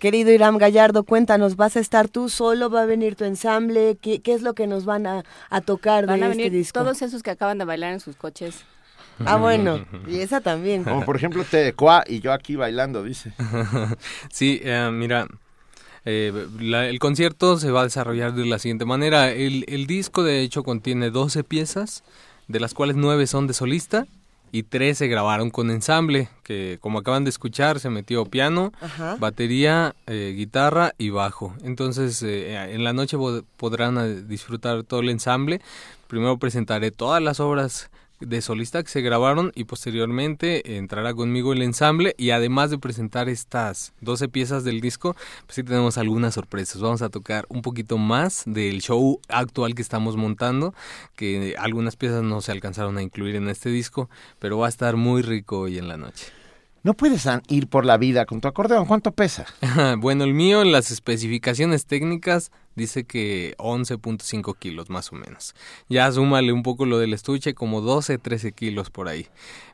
[0.00, 2.70] Querido Iram Gallardo, cuéntanos, ¿vas a estar tú solo?
[2.70, 3.98] ¿Va a venir tu ensamble?
[4.00, 6.52] ¿Qué, qué es lo que nos van a, a tocar Van de a este venir
[6.52, 6.80] disco?
[6.80, 8.64] todos esos que acaban de bailar en sus coches.
[9.26, 10.84] Ah, bueno, y esa también.
[10.84, 13.32] Como por ejemplo Tecua y yo aquí bailando, dice.
[14.32, 15.26] Sí, eh, mira,
[16.06, 19.30] eh, la- el concierto se va a desarrollar de la siguiente manera.
[19.30, 22.04] El, el disco, de hecho, contiene 12 piezas,
[22.48, 24.06] de las cuales 9 son de solista
[24.52, 29.16] y 3 se grabaron con ensamble, que como acaban de escuchar, se metió piano, Ajá.
[29.20, 31.54] batería, eh, guitarra y bajo.
[31.62, 35.60] Entonces, eh, en la noche pod- podrán eh, disfrutar todo el ensamble.
[36.08, 41.62] Primero presentaré todas las obras de solista que se grabaron y posteriormente entrará conmigo el
[41.62, 45.14] ensamble y además de presentar estas 12 piezas del disco,
[45.46, 46.80] pues sí tenemos algunas sorpresas.
[46.80, 50.74] Vamos a tocar un poquito más del show actual que estamos montando,
[51.16, 54.96] que algunas piezas no se alcanzaron a incluir en este disco, pero va a estar
[54.96, 56.26] muy rico hoy en la noche.
[56.82, 58.86] No puedes ir por la vida con tu acordeón.
[58.86, 59.44] ¿Cuánto pesa?
[59.98, 65.54] bueno, el mío en las especificaciones técnicas dice que 11.5 kilos más o menos.
[65.88, 69.26] Ya súmale un poco lo del estuche, como 12, 13 kilos por ahí.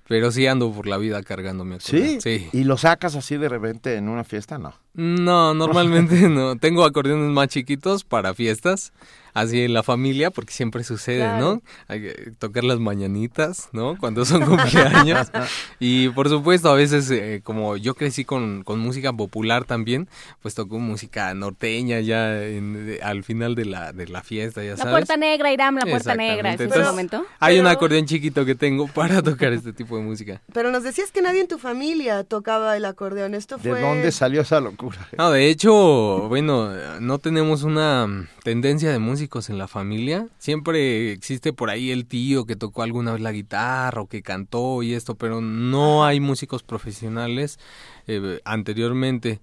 [0.09, 2.21] Pero sí ando por la vida cargando mi acordeón.
[2.21, 2.39] ¿Sí?
[2.39, 2.49] Sí.
[2.53, 4.57] ¿Y lo sacas así de repente en una fiesta?
[4.57, 4.75] No.
[4.95, 6.57] No, normalmente no.
[6.57, 8.93] Tengo acordeones más chiquitos para fiestas,
[9.35, 11.55] así en la familia, porque siempre sucede, Claro.
[11.57, 11.63] ¿no?
[11.89, 13.97] Hay que tocar las mañanitas, ¿no?
[13.99, 15.27] Cuando son cumpleaños.
[15.81, 20.09] y por supuesto, a veces, eh, como yo crecí con, con música popular también,
[20.41, 24.71] pues toco música norteña ya en- de- al final de la, de la fiesta, ya
[24.71, 24.93] La sabes.
[24.93, 26.51] puerta negra, Iram, la puerta negra.
[26.51, 27.27] ¿Es ese Entonces, momento?
[27.41, 30.41] Hay un acordeón chiquito que tengo para tocar este tipo de música.
[30.53, 33.35] Pero nos decías que nadie en tu familia tocaba el acordeón.
[33.35, 33.81] Esto ¿De fue...
[33.81, 35.07] dónde salió esa locura?
[35.19, 36.71] No, de hecho, bueno,
[37.01, 40.29] no tenemos una tendencia de músicos en la familia.
[40.39, 44.83] Siempre existe por ahí el tío que tocó alguna vez la guitarra o que cantó
[44.83, 47.59] y esto, pero no hay músicos profesionales
[48.07, 49.41] eh, anteriormente.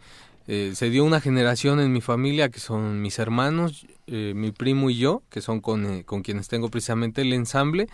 [0.48, 4.90] Eh, se dio una generación en mi familia que son mis hermanos, eh, mi primo
[4.90, 7.88] y yo, que son con, eh, con quienes tengo precisamente el ensamble,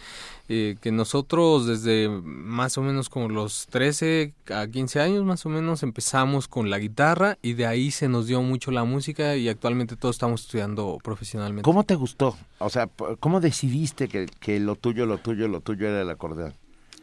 [0.48, 5.50] eh, que nosotros desde más o menos como los 13 a 15 años más o
[5.50, 9.50] menos empezamos con la guitarra y de ahí se nos dio mucho la música y
[9.50, 11.62] actualmente todos estamos estudiando profesionalmente.
[11.62, 12.36] ¿Cómo te gustó?
[12.58, 16.56] O sea, ¿cómo decidiste que, que lo tuyo, lo tuyo, lo tuyo era el acordeón?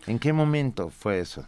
[0.09, 1.47] ¿En qué momento fue eso?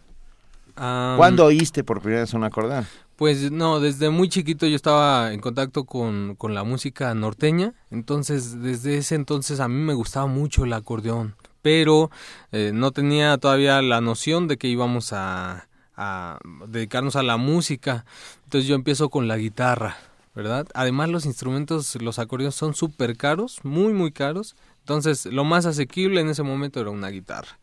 [0.75, 2.87] ¿Cuándo oíste por primera vez un acordeón?
[3.19, 8.61] Pues no, desde muy chiquito yo estaba en contacto con, con la música norteña, entonces
[8.61, 12.11] desde ese entonces a mí me gustaba mucho el acordeón, pero
[12.53, 18.05] eh, no tenía todavía la noción de que íbamos a, a dedicarnos a la música,
[18.45, 19.97] entonces yo empiezo con la guitarra,
[20.33, 20.65] ¿verdad?
[20.73, 24.55] Además los instrumentos, los acordeones son súper caros, muy muy caros,
[24.89, 27.59] entonces lo más asequible en ese momento era una guitarra.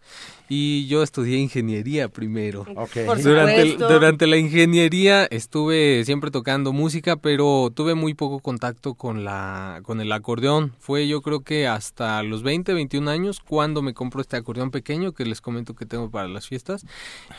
[0.48, 2.64] Y yo estudié ingeniería primero.
[2.76, 2.98] Ok.
[3.04, 8.94] Por Durante, el- durante la ingeniería estuve siempre tocando música, pero tuve muy poco contacto
[8.94, 10.72] con la con el acordeón.
[10.78, 15.10] Fue yo creo que hasta los 20, 21 años cuando me compro este acordeón pequeño
[15.12, 16.86] que les comento que tengo para las fiestas.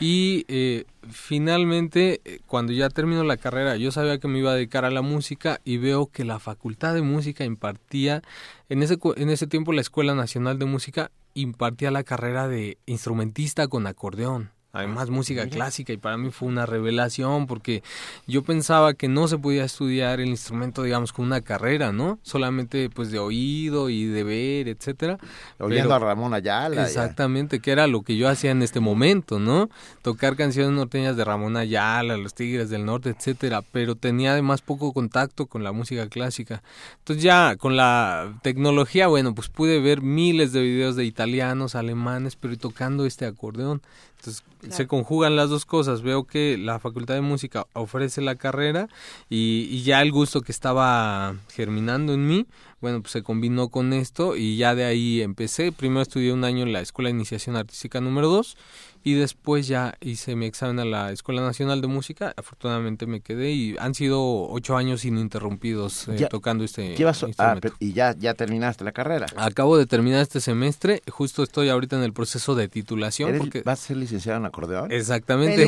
[0.00, 4.54] Y eh, finalmente, eh, cuando ya termino la carrera, yo sabía que me iba a
[4.54, 8.22] dedicar a la música y veo que la Facultad de Música impartía,
[8.68, 13.68] en ese, en ese tiempo la Escuela Nacional de Música impartía la carrera de instrumentista
[13.68, 14.50] con acordeón.
[14.78, 17.82] Además, música clásica, y para mí fue una revelación porque
[18.26, 22.18] yo pensaba que no se podía estudiar el instrumento, digamos, con una carrera, ¿no?
[22.22, 25.18] Solamente pues de oído y de ver, etcétera.
[25.58, 26.76] Oyendo Pero- a Ramón Ayala.
[26.76, 26.86] ya.
[26.86, 29.68] Exactamente, que era lo que yo hacía en este momento, ¿no?
[30.02, 34.92] Tocar canciones norteñas de Ramón Ayala, Los Tigres del Norte, etcétera, pero tenía además poco
[34.92, 36.62] contacto con la música clásica.
[36.98, 42.36] Entonces ya con la tecnología, bueno, pues pude ver miles de videos de italianos, alemanes,
[42.36, 43.82] pero tocando este acordeón.
[44.18, 46.02] Entonces se conjugan las dos cosas.
[46.02, 48.88] Veo que la Facultad de Música ofrece la carrera
[49.30, 52.46] y, y ya el gusto que estaba germinando en mí,
[52.80, 55.72] bueno, pues se combinó con esto y ya de ahí empecé.
[55.72, 58.56] Primero estudié un año en la Escuela de Iniciación Artística número 2
[59.04, 62.32] y después ya hice mi examen a la Escuela Nacional de Música.
[62.36, 67.28] Afortunadamente me quedé y han sido ocho años ininterrumpidos eh, Ya- tocando este Llevas- ah,
[67.28, 67.72] instrumento.
[67.80, 69.26] y ya, ya terminaste la carrera.
[69.36, 73.62] Acabo de terminar este semestre, justo estoy ahorita en el proceso de titulación ¿Eres- porque
[73.62, 74.90] ¿Vas a ser licenciado en acordeón?
[74.92, 75.66] exactamente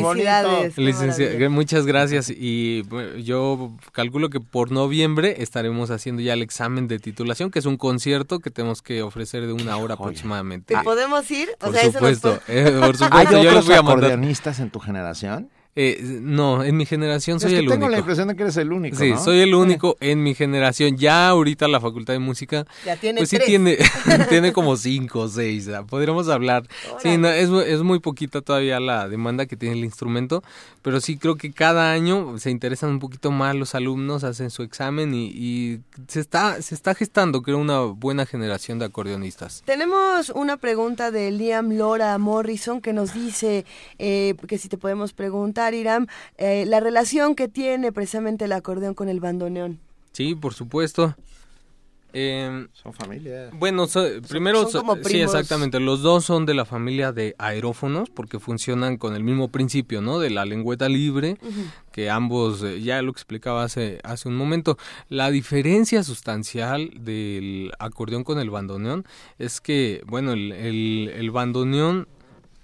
[0.76, 6.88] Licencia- muchas gracias y bueno, yo calculo que por noviembre estaremos haciendo ya el examen
[6.88, 10.08] de titulación, que es un concierto que tenemos que ofrecer de una hora joya.
[10.10, 10.74] aproximadamente.
[10.74, 11.48] ¿Te podemos ir?
[11.60, 14.70] O Por sea, eso nos supuesto, puede- eh, por ¿Hay supuesto, les otros acordeonistas en
[14.70, 15.50] tu generación?
[15.76, 17.90] Eh, no, en mi generación soy es que el tengo único.
[17.92, 19.22] la impresión de que eres el único, Sí, ¿no?
[19.22, 20.96] soy el único en mi generación.
[20.96, 23.46] Ya ahorita la Facultad de Música, Ya tiene pues sí tres.
[23.46, 23.78] tiene,
[24.28, 25.68] tiene como cinco o seis.
[25.88, 26.64] Podríamos hablar.
[27.00, 30.42] Sí, no, es, es muy poquita todavía la demanda que tiene el instrumento,
[30.82, 34.64] pero sí creo que cada año se interesan un poquito más los alumnos, hacen su
[34.64, 39.62] examen y, y se está se está gestando, creo, una buena generación de acordeonistas.
[39.66, 43.64] Tenemos una pregunta de Liam Lora Morrison que nos dice
[44.00, 46.06] eh, que si te podemos preguntar, Iram,
[46.38, 49.78] eh, la relación que tiene precisamente el acordeón con el bandoneón.
[50.12, 51.14] Sí, por supuesto.
[52.12, 53.50] Em, Son familia.
[53.52, 55.78] Bueno, so- primero, son como sí, exactamente.
[55.78, 60.18] Los dos son de la familia de aerófonos porque funcionan con el mismo principio, ¿no?
[60.18, 61.36] De la lengüeta libre,
[61.92, 64.76] que ambos, eh, ya lo explicaba hace, hace un momento.
[65.08, 69.04] La diferencia sustancial del acordeón con el bandoneón
[69.38, 72.08] es que, bueno, el, el, el bandoneón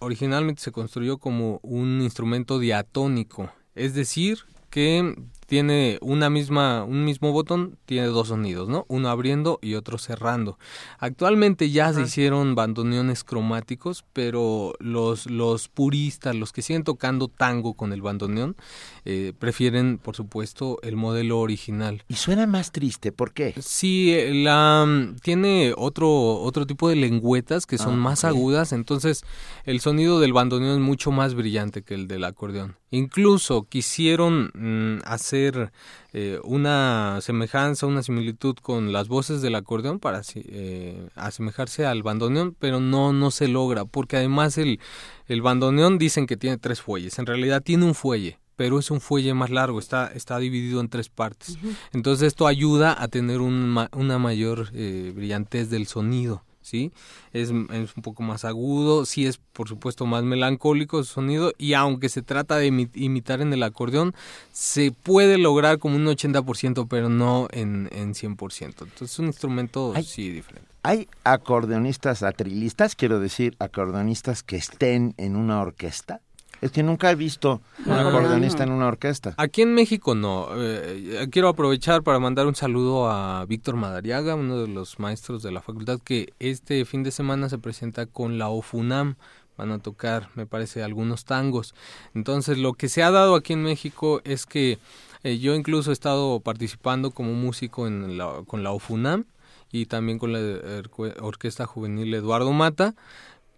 [0.07, 4.39] originalmente se construyó como un instrumento diatónico, es decir,
[4.71, 5.15] que
[5.47, 8.85] tiene una misma un mismo botón tiene dos sonidos, ¿no?
[8.89, 10.59] Uno abriendo y otro cerrando.
[10.99, 17.75] Actualmente ya se hicieron bandoneones cromáticos, pero los los puristas, los que siguen tocando tango
[17.75, 18.57] con el bandoneón,
[19.05, 22.03] eh, prefieren, por supuesto, el modelo original.
[22.09, 23.55] Y suena más triste, ¿por qué?
[23.61, 28.73] Sí, eh, la mm, tiene otro otro tipo de lengüetas que son Ah, más agudas,
[28.73, 29.25] entonces
[29.65, 32.77] el sonido del bandoneón es mucho más brillante que el del acordeón.
[32.97, 35.71] Incluso quisieron mm, hacer
[36.15, 42.57] eh, una semejanza, una similitud con las voces del acordeón para eh, asemejarse al bandoneón,
[42.59, 44.81] pero no no se logra porque además el
[45.27, 49.03] el bandoneón dicen que tiene tres fuelles, en realidad tiene un fuelle pero es un
[49.03, 51.59] fuelle más largo, está, está dividido en tres partes.
[51.93, 56.93] Entonces esto ayuda a tener un una mayor eh, brillantez del sonido, ¿sí?
[57.33, 61.73] Es, es un poco más agudo, sí es por supuesto más melancólico su sonido y
[61.75, 64.15] aunque se trata de imi- imitar en el acordeón,
[64.53, 68.63] se puede lograr como un 80%, pero no en, en 100%.
[68.63, 70.69] Entonces es un instrumento sí diferente.
[70.83, 72.95] ¿Hay acordeonistas atrilistas?
[72.95, 76.21] Quiero decir, acordeonistas que estén en una orquesta.
[76.61, 78.73] Es que nunca he visto un acordeonista no.
[78.73, 79.35] en una orquesta.
[79.37, 80.49] Aquí en México no.
[80.57, 85.53] Eh, quiero aprovechar para mandar un saludo a Víctor Madariaga, uno de los maestros de
[85.53, 89.17] la facultad, que este fin de semana se presenta con la OFUNAM.
[89.59, 91.75] Van a tocar, me parece, algunos tangos.
[92.15, 94.79] Entonces, lo que se ha dado aquí en México es que
[95.25, 99.25] eh, yo incluso he estado participando como músico en la- con la OFUNAM
[99.73, 100.83] y también con la eh,
[101.21, 102.95] Orquesta Juvenil Eduardo Mata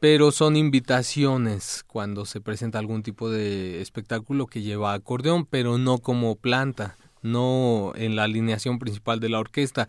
[0.01, 5.99] pero son invitaciones cuando se presenta algún tipo de espectáculo que lleva acordeón, pero no
[5.99, 9.89] como planta, no en la alineación principal de la orquesta.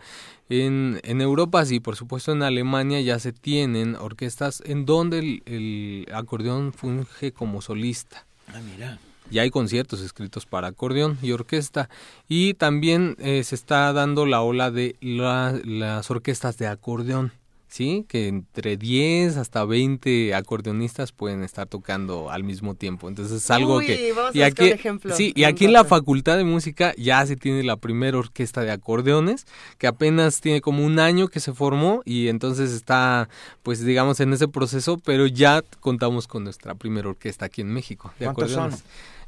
[0.49, 5.43] En, en Europa sí, por supuesto en Alemania ya se tienen orquestas en donde el,
[5.45, 8.25] el acordeón funge como solista.
[8.47, 8.97] Ah, mira.
[9.31, 11.87] Ya hay conciertos escritos para acordeón y orquesta.
[12.27, 17.31] Y también eh, se está dando la ola de la- las orquestas de acordeón.
[17.69, 18.03] ¿Sí?
[18.07, 23.07] Que entre 10 hasta 20 acordeonistas pueden estar tocando al mismo tiempo.
[23.07, 24.11] Entonces es algo Uy, que...
[24.11, 25.85] vamos y aquí, ejemplo sí, y en aquí en la.
[25.85, 29.45] Facultad de Música ya se tiene la primera orquesta de acordeones,
[29.77, 33.29] que apenas tiene como un año que se formó y entonces está,
[33.63, 38.11] pues digamos, en ese proceso, pero ya contamos con nuestra primera orquesta aquí en México.
[38.19, 38.73] De ¿Cuántos son?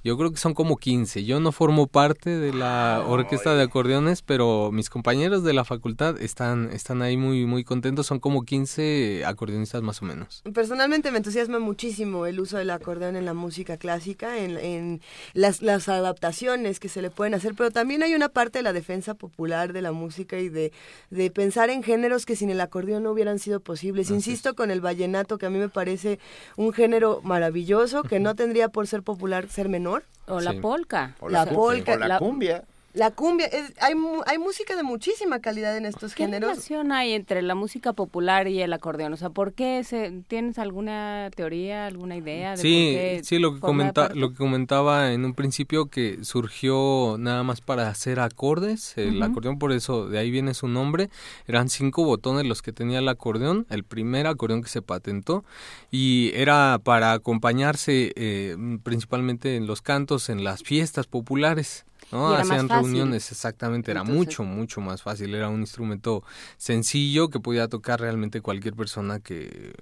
[0.04, 1.24] Yo creo que son como 15.
[1.26, 6.20] Yo no formo parte de la orquesta de acordeones, pero mis compañeros de la facultad
[6.20, 8.08] están, están ahí muy, muy contentos.
[8.08, 10.42] Son como 15 acordeonistas más o menos.
[10.54, 15.02] Personalmente me entusiasma muchísimo el uso del acordeón en la música clásica, en, en
[15.34, 18.74] las, las adaptaciones que se le pueden hacer, pero también hay una parte de la
[18.74, 20.72] defensa popular de la música y de,
[21.12, 24.10] de pensar en géneros que sin el acordeón no hubieran sido posibles.
[24.10, 26.20] Insisto con el vallenato, que a mí me parece
[26.56, 29.91] un género maravilloso, que no tendría por ser popular ser menor.
[30.28, 30.60] O la Sí.
[30.60, 31.16] polka.
[31.20, 32.64] O La cu- polka, o la la- cumbia.
[32.94, 36.50] La cumbia, es- hay, mu- hay música de muchísima calidad en estos ¿Qué géneros.
[36.50, 39.14] relación hay entre la música popular y el acordeón?
[39.14, 43.40] O sea, ¿por qué se, tienes alguna teoría, alguna idea de Sí, por qué sí,
[43.40, 48.20] lo que, comenta, lo que comentaba en un principio que surgió nada más para hacer
[48.20, 51.10] acordes, el acordeón por eso, de ahí viene su nombre,
[51.48, 55.46] eran cinco botones los que tenía el acordeón, el primer acordeón que se patentó
[55.92, 61.86] y era para acompañarse eh, principalmente en los cantos, en las fiestas populares.
[62.12, 62.30] ¿No?
[62.30, 62.84] Más Hacían fácil.
[62.86, 66.24] reuniones, exactamente, era Entonces- mucho, mucho más fácil, era un instrumento
[66.58, 69.74] sencillo que podía tocar realmente cualquier persona que,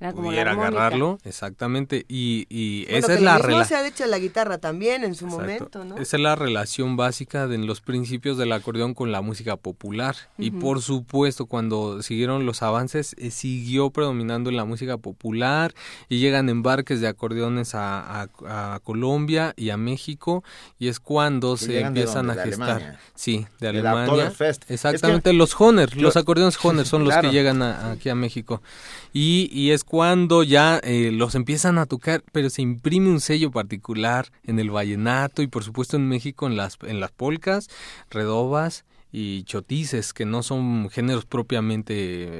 [0.00, 3.64] Era pudiera agarrarlo, exactamente, y, y Bueno, esa que es la relación.
[3.68, 5.42] se ha hecho la guitarra también en su Exacto.
[5.42, 5.96] momento, ¿no?
[5.96, 10.16] Esa es la relación básica de los principios del acordeón con la música popular.
[10.38, 15.74] Y por supuesto, cuando siguieron los avances, eh, siguió predominando en la música popular
[16.08, 20.42] y llegan embarques de acordeones a, a- a Colombia y a México
[20.78, 22.42] y es cuando ¿Que se empiezan dónde?
[22.42, 22.70] a ¿De gestar.
[22.70, 23.00] Alemania?
[23.14, 24.04] Sí, de Alemania.
[24.12, 24.62] Oktoberfest.
[24.62, 27.28] Es que- Exactamente, los Honer, Yo- los acordeones Honer son los Claro.
[27.30, 28.62] que llegan a- aquí a México.
[29.18, 33.50] Y, y es cuando ya eh, los empiezan a tocar, pero se imprime un sello
[33.50, 37.68] particular en el vallenato y por supuesto en México en las, en las polcas,
[38.10, 38.84] redobas
[39.18, 41.94] y chotices, que no son géneros propiamente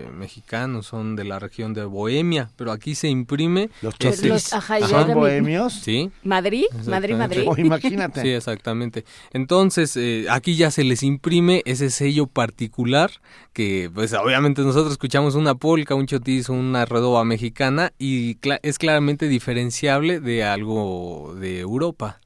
[0.04, 3.70] eh, mexicanos, son de la región de Bohemia, pero aquí se imprime.
[3.80, 5.72] Los ese- chotis Los- ajá, son bohemios.
[5.72, 7.14] Sí, Madrid, Madrid.
[7.16, 7.44] Madrid.
[7.46, 8.20] O imagínate.
[8.20, 9.06] Sí, exactamente.
[9.32, 13.10] Entonces, eh, aquí ya se les imprime ese sello particular
[13.54, 18.76] que, pues, obviamente nosotros escuchamos una polca, un chotizo, una redoba mexicana y cla- es
[18.78, 22.20] claramente diferenciable de algo de Europa.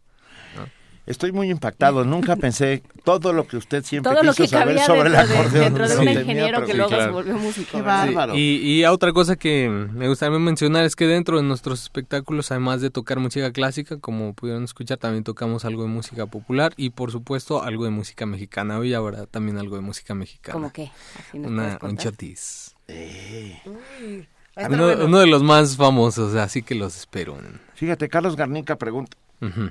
[1.10, 2.04] Estoy muy impactado.
[2.04, 5.26] Nunca pensé todo lo que usted siempre Todo lo quiso que saber sobre el dentro
[5.26, 5.64] de, acordeón.
[5.64, 7.04] dentro de un ingeniero que sí, luego claro.
[7.04, 7.70] se volvió músico.
[7.72, 8.06] Qué ¿verdad?
[8.06, 8.34] bárbaro.
[8.36, 12.80] Y, y otra cosa que me gustaría mencionar es que dentro de nuestros espectáculos, además
[12.80, 17.10] de tocar música clásica, como pudieron escuchar, también tocamos algo de música popular y, por
[17.10, 18.78] supuesto, algo de música mexicana.
[18.78, 20.52] Hoy habrá también algo de música mexicana.
[20.52, 20.92] ¿Cómo qué?
[21.32, 22.76] Una, un chotis.
[22.86, 27.36] Eh, Uy, va a estar Uno, de los más famosos, así que los espero.
[27.74, 29.70] Fíjate, Carlos Garnica pregunta, Ujú.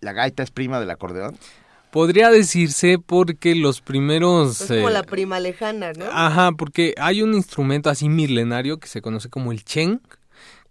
[0.00, 1.36] ¿La gaita es prima del acordeón?
[1.90, 4.60] Podría decirse porque los primeros...
[4.60, 6.04] Es como eh, la prima lejana, ¿no?
[6.12, 10.02] Ajá, porque hay un instrumento así milenario que se conoce como el chen,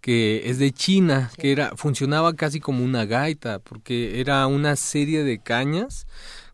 [0.00, 5.24] que es de China, que era funcionaba casi como una gaita, porque era una serie
[5.24, 6.06] de cañas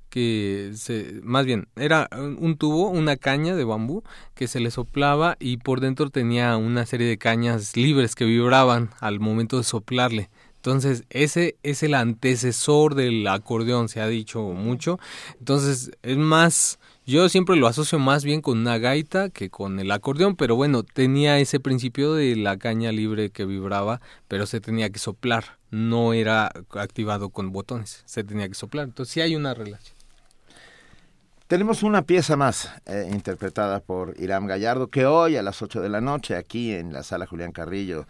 [0.08, 4.04] que se, más bien, era un un tubo, una caña de bambú
[4.34, 8.90] que se le soplaba y por dentro tenía una serie de cañas libres que vibraban
[9.00, 10.30] al momento de soplarle.
[10.64, 14.98] Entonces, ese es el antecesor del acordeón, se ha dicho mucho.
[15.38, 19.90] Entonces, es más, yo siempre lo asocio más bien con una gaita que con el
[19.90, 24.88] acordeón, pero bueno, tenía ese principio de la caña libre que vibraba, pero se tenía
[24.88, 28.86] que soplar, no era activado con botones, se tenía que soplar.
[28.86, 29.94] Entonces, sí hay una relación.
[31.46, 35.90] Tenemos una pieza más eh, interpretada por Iram Gallardo, que hoy a las 8 de
[35.90, 38.06] la noche, aquí en la sala Julián Carrillo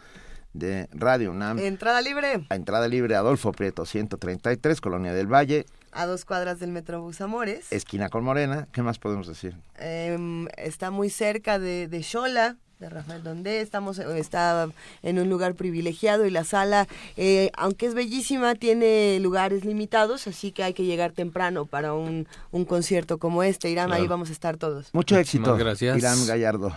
[0.54, 6.06] de Radio UNAM, Entrada libre a entrada libre Adolfo Prieto 133, Colonia del Valle, a
[6.06, 7.70] dos cuadras del Metrobús Amores.
[7.70, 8.66] esquina con Morena.
[8.72, 9.56] ¿Qué más podemos decir?
[9.78, 13.60] Em, está muy cerca de, de Xola, de Rafael Donde.
[13.60, 14.68] Estamos, eh, está
[15.02, 20.50] en un lugar privilegiado y la sala, eh, aunque es bellísima, tiene lugares limitados, así
[20.50, 23.70] que hay que llegar temprano para un, un concierto como este.
[23.70, 24.90] Irán, ahí vamos a estar todos.
[24.92, 25.98] Mucho Muchísimas éxito, gracias.
[25.98, 26.72] Iram Gallardo.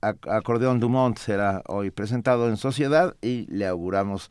[0.00, 4.30] Ac- acordeón Dumont será hoy presentado en Sociedad y le auguramos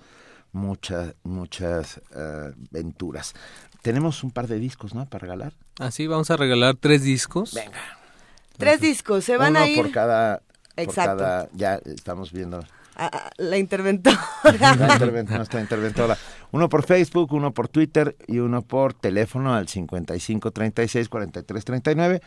[0.52, 3.34] muchas, muchas eh, venturas.
[3.82, 5.06] Tenemos un par de discos, ¿no?
[5.06, 5.54] Para regalar.
[5.80, 7.54] Así vamos a regalar tres discos.
[7.54, 7.78] Venga.
[8.58, 10.40] Tres discos, se van Uno a ir por cada...
[10.40, 11.18] por Exacto.
[11.18, 12.60] cada- ya estamos viendo
[12.96, 14.18] a- a la interventora.
[14.44, 16.18] la interven- nuestra interventora.
[16.52, 22.22] Uno por Facebook, uno por Twitter y uno por teléfono al 55 36 43 39.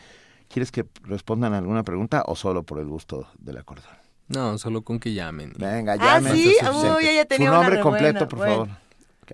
[0.49, 3.93] ¿Quieres que respondan alguna pregunta o solo por el gusto del acordeón?
[4.27, 5.53] No, solo con que llamen.
[5.57, 6.33] Venga, Ah, llamen.
[6.33, 6.49] ¿sí?
[6.59, 6.97] es suficiente.
[6.97, 8.27] Uy, ya- tenía Su nombre re completo, buena.
[8.27, 8.53] por Bueno.
[8.65, 8.69] favor.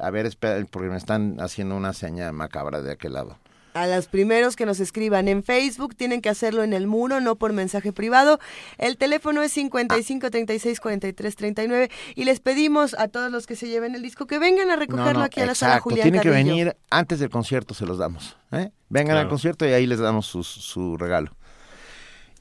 [0.01, 3.37] A ver, espera, porque me están haciendo una seña macabra de aquel lado.
[3.75, 7.35] A los primeros que nos escriban en Facebook tienen que hacerlo en el muro, no
[7.35, 8.39] por mensaje privado.
[8.77, 13.67] El teléfono es 55 36 43 39 y les pedimos a todos los que se
[13.67, 15.81] lleven el disco que vengan a recogerlo No, no, aquí a la sala.
[15.81, 18.37] Julián Tienen que venir antes del concierto, se los damos.
[18.53, 18.71] ¿eh?
[18.87, 21.35] Vengan al concierto y ahí les damos sus- su regalo.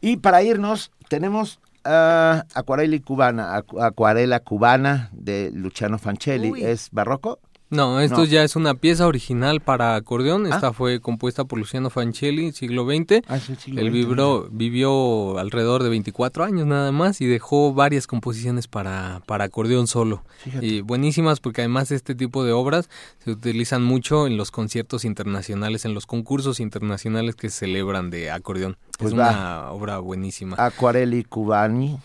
[0.00, 6.52] Y para irnos, tenemos ah, Acuarela Cubana, Acu- Acuarela Cubana de Luciano Fancelli.
[6.52, 6.62] Uy.
[6.64, 7.40] ¿Es barroco?
[7.74, 8.24] No, esto No.
[8.24, 10.46] ya es una pieza original para acordeón.
[10.46, 10.54] Ah.
[10.54, 13.22] Esta fue compuesta por Luciano Fancelli, siglo XX.
[13.26, 18.06] Ah, del siglo Él vibró- vivió alrededor de 24 años nada más y dejó varias
[18.06, 20.22] composiciones para, para acordeón solo.
[20.44, 20.64] Fíjate.
[20.66, 22.88] Y buenísimas porque además este tipo de obras
[23.24, 28.30] se utilizan mucho en los conciertos internacionales, en los concursos internacionales que se celebran de
[28.30, 28.76] acordeón.
[28.98, 29.30] Pues es va.
[29.30, 30.56] una obra buenísima.
[30.58, 31.98] Acuareli Cubani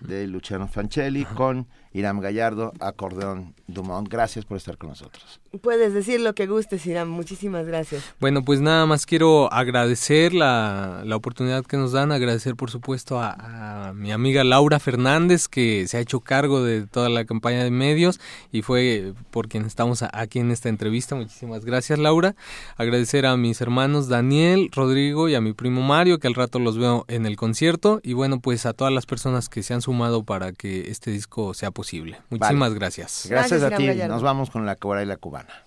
[0.00, 4.08] de Luciano Fancelli con Iram Gallardo, acordeón Dumont.
[4.08, 5.40] Gracias por estar con nosotros.
[5.62, 7.08] Puedes decir lo que gustes, Iram.
[7.08, 8.02] Muchísimas gracias.
[8.18, 13.20] Bueno, pues nada más quiero agradecer la, la oportunidad que nos dan, agradecer por supuesto
[13.20, 17.62] a, a, mi amiga Laura Fernández que se ha hecho cargo de toda la campaña
[17.62, 18.18] de medios
[18.50, 21.14] y fue por quien estamos aquí en esta entrevista.
[21.14, 22.34] Muchísimas gracias Laura.
[22.76, 26.76] Agradecer a mis hermanos Daniel, Rodrigo y a mi primo Mario que al rato los
[26.76, 30.24] veo en el concierto y bueno pues a todas las personas que se han sumado
[30.24, 31.83] para que este disco sea posible.
[32.30, 32.74] Muchísimas vale.
[32.74, 33.26] gracias.
[33.28, 33.86] Gracias, gracias a ti.
[33.86, 34.14] Gallardo.
[34.14, 35.64] Nos vamos con la cobra y la cubana.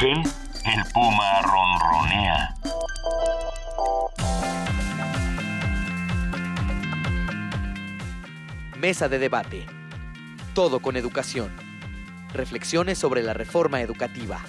[0.00, 0.22] Rugen,
[0.64, 2.56] el puma ronronea.
[8.78, 9.66] Mesa de debate.
[10.54, 11.50] Todo con educación.
[12.32, 14.40] Reflexiones sobre la reforma educativa.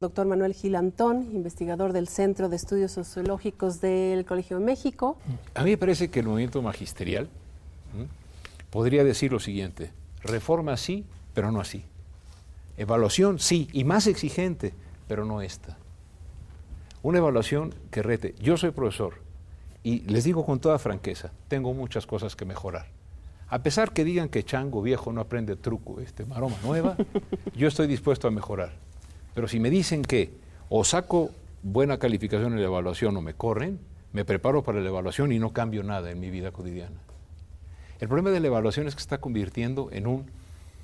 [0.00, 5.16] Doctor Manuel Gilantón, investigador del Centro de Estudios Sociológicos del Colegio de México.
[5.54, 7.28] A mí me parece que el movimiento magisterial
[7.96, 8.08] ¿m?
[8.70, 9.92] podría decir lo siguiente,
[10.24, 11.84] reforma sí, pero no así.
[12.76, 14.74] Evaluación sí, y más exigente,
[15.08, 15.76] pero no esta.
[17.02, 18.34] Una evaluación que rete.
[18.40, 19.14] Yo soy profesor
[19.82, 22.86] y les digo con toda franqueza, tengo muchas cosas que mejorar.
[23.48, 26.96] A pesar que digan que chango viejo no aprende truco, este maroma nueva,
[27.54, 28.72] yo estoy dispuesto a mejorar.
[29.34, 30.30] Pero si me dicen que
[30.68, 31.30] o saco
[31.62, 33.78] buena calificación en la evaluación o me corren,
[34.12, 36.96] me preparo para la evaluación y no cambio nada en mi vida cotidiana.
[38.00, 40.30] El problema de la evaluación es que se está convirtiendo en un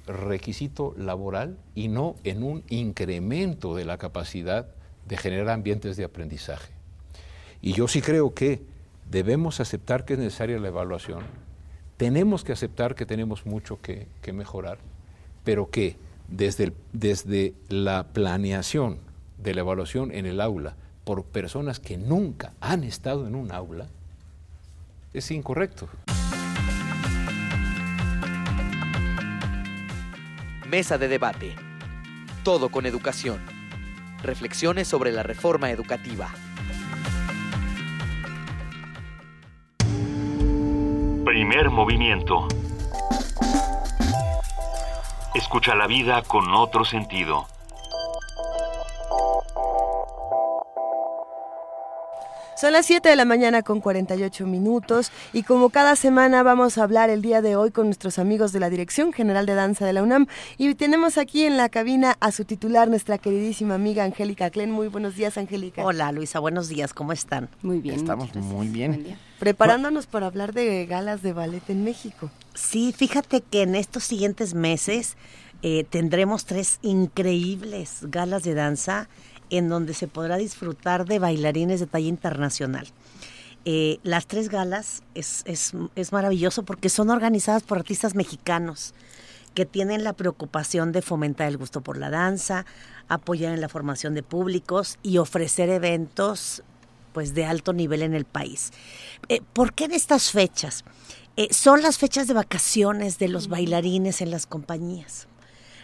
[0.08, 4.68] requisito laboral y no en un incremento de la capacidad
[5.06, 6.72] de generar ambientes de aprendizaje.
[7.60, 8.62] Y yo sí creo que
[9.10, 11.22] debemos aceptar que es necesaria la evaluación,
[11.96, 14.78] tenemos que aceptar que tenemos mucho que, mejorar,
[15.44, 15.96] pero que
[16.28, 18.98] desde, desde la planeación
[19.38, 23.88] de la evaluación en el aula por personas que nunca han estado en un aula,
[25.12, 25.88] es incorrecto.
[30.68, 31.56] Mesa de debate.
[32.44, 33.40] Todo con educación.
[34.22, 36.28] Reflexiones sobre la reforma educativa.
[41.24, 42.48] Primer movimiento.
[45.34, 47.46] Escucha la vida con otro sentido.
[52.58, 56.82] Son las 7 de la mañana con 48 minutos y como cada semana vamos a
[56.82, 59.92] hablar el día de hoy con nuestros amigos de la Dirección General de Danza de
[59.92, 64.50] la UNAM y tenemos aquí en la cabina a su titular, nuestra queridísima amiga Angélica
[64.50, 64.72] Klen.
[64.72, 65.84] Muy buenos días, Angélica.
[65.84, 67.48] Hola, Luisa, buenos días, ¿cómo están?
[67.62, 67.94] Muy bien.
[67.94, 69.16] Estamos muy bien.
[69.38, 72.28] Preparándonos para hablar de galas de ballet en México.
[72.54, 75.16] Sí, fíjate que en estos siguientes meses
[75.62, 79.08] eh, tendremos tres increíbles galas de danza
[79.50, 82.86] en donde se podrá disfrutar de bailarines de talla internacional.
[83.64, 88.94] Eh, las tres galas es, es, es, maravilloso porque son organizadas por artistas mexicanos
[89.54, 92.64] que tienen la preocupación de fomentar el gusto por la danza,
[93.08, 96.62] apoyar en la formación de públicos y ofrecer eventos
[97.12, 98.72] pues de alto nivel en el país.
[99.28, 100.84] Eh, ¿Por qué en estas fechas?
[101.36, 105.27] Eh, son las fechas de vacaciones de los bailarines en las compañías.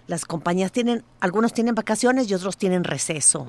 [0.06, 3.46] Las compañías tienen, algunos tienen vacaciones y otros tienen receso.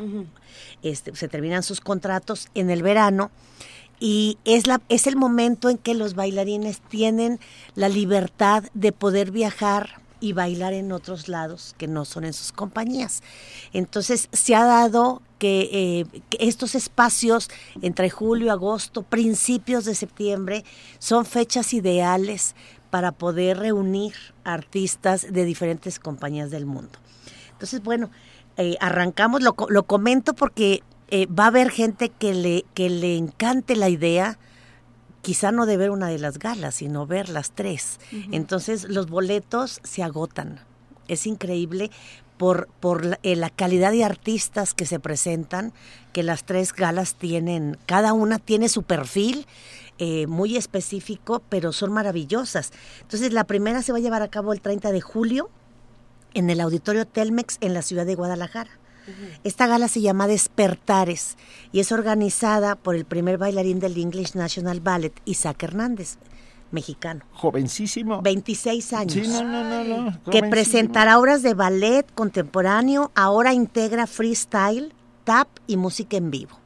[0.82, 3.32] este, se terminan sus contratos en el verano
[3.99, 7.39] y es, la, es el momento en que los bailarines tienen
[7.76, 12.51] la libertad de poder viajar y bailar en otros lados que no son en sus
[12.51, 13.22] compañías.
[13.74, 17.49] Entonces se ha dado que, eh, que estos espacios
[17.82, 20.64] entre julio, agosto, principios de septiembre
[20.99, 22.56] son fechas ideales
[22.95, 24.13] para poder reunir
[24.45, 26.97] artistas de diferentes compañías del mundo.
[27.51, 28.09] Entonces, bueno,
[28.55, 33.17] eh, arrancamos, lo, lo comento porque eh, va a haber gente que le, que le
[33.17, 34.39] encante la idea,
[35.21, 37.99] quizá no de ver una de las galas, sino ver las tres.
[38.31, 40.61] Entonces, los boletos se agotan.
[41.09, 41.91] Es increíble
[42.37, 45.73] por, por la, eh, la calidad de artistas que se presentan,
[46.13, 49.47] que las tres galas tienen, cada una tiene su perfil
[49.97, 52.71] eh, muy específico, pero son maravillosas.
[53.01, 55.49] Entonces, la primera se va a llevar a cabo el 30 de julio
[56.33, 58.71] en el Auditorio Telmex en la ciudad de Guadalajara.
[59.43, 61.37] Esta gala se llama Despertares
[61.71, 66.17] y es organizada por el primer bailarín del English National Ballet, Isaac Hernández,
[66.71, 67.23] mexicano.
[67.33, 68.21] Jovencísimo.
[68.21, 69.13] 26 años.
[69.13, 70.23] Sí, no, no, no, no.
[70.31, 74.91] Que presentará obras de ballet contemporáneo, ahora integra freestyle,
[75.23, 76.59] tap y música en vivo.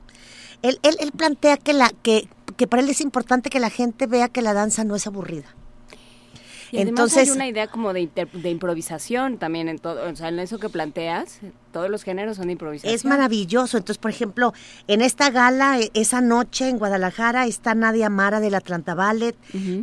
[0.62, 4.08] Él, él, él plantea que, la, que, que para él es importante que la gente
[4.08, 5.56] vea que la danza no es aburrida.
[6.72, 10.16] Y además Entonces, hay una idea como de, inter- de improvisación también en todo, o
[10.16, 11.40] sea, en eso que planteas,
[11.72, 12.94] todos los géneros son de improvisación.
[12.94, 13.78] Es maravilloso.
[13.78, 14.54] Entonces, por ejemplo,
[14.88, 19.36] en esta gala, e- esa noche en Guadalajara, está Nadia Mara del Atlanta Ballet,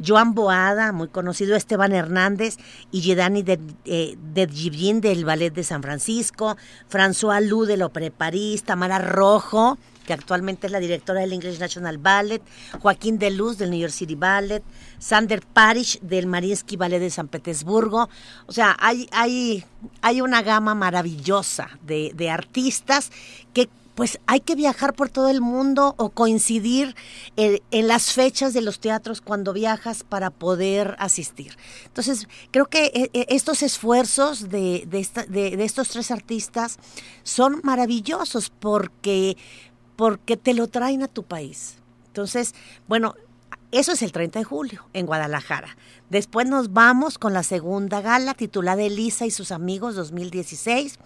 [0.07, 2.57] Joan Boada, muy conocido, Esteban Hernández,
[2.93, 6.57] y Yedani de, eh, Dedjibin del Ballet de San Francisco,
[6.89, 9.77] François Lou del Opera de París, Tamara Rojo,
[10.07, 12.43] que actualmente es la directora del English National Ballet,
[12.81, 14.63] Joaquín de Luz del New York City Ballet,
[14.99, 18.09] Sander Parish del Mariinsky Ballet de San Petersburgo.
[18.47, 19.65] O sea, hay, hay,
[20.01, 23.11] hay una gama maravillosa de, artistas
[23.53, 26.95] que pues hay que viajar por todo el mundo o coincidir
[27.37, 31.57] en, en las fechas de los teatros cuando viajas para poder asistir.
[31.87, 36.79] Entonces, creo que eh, eh, estos esfuerzos de, de- de estos tres artistas
[37.23, 39.39] son maravillosos porque,
[39.97, 41.78] porque te lo traen a tu país.
[42.09, 42.55] Entonces,
[42.86, 43.14] bueno,
[43.72, 45.76] eso es el 30 de julio en Guadalajara.
[46.09, 50.99] Después nos vamos con la segunda gala titulada Elisa y sus amigos 2016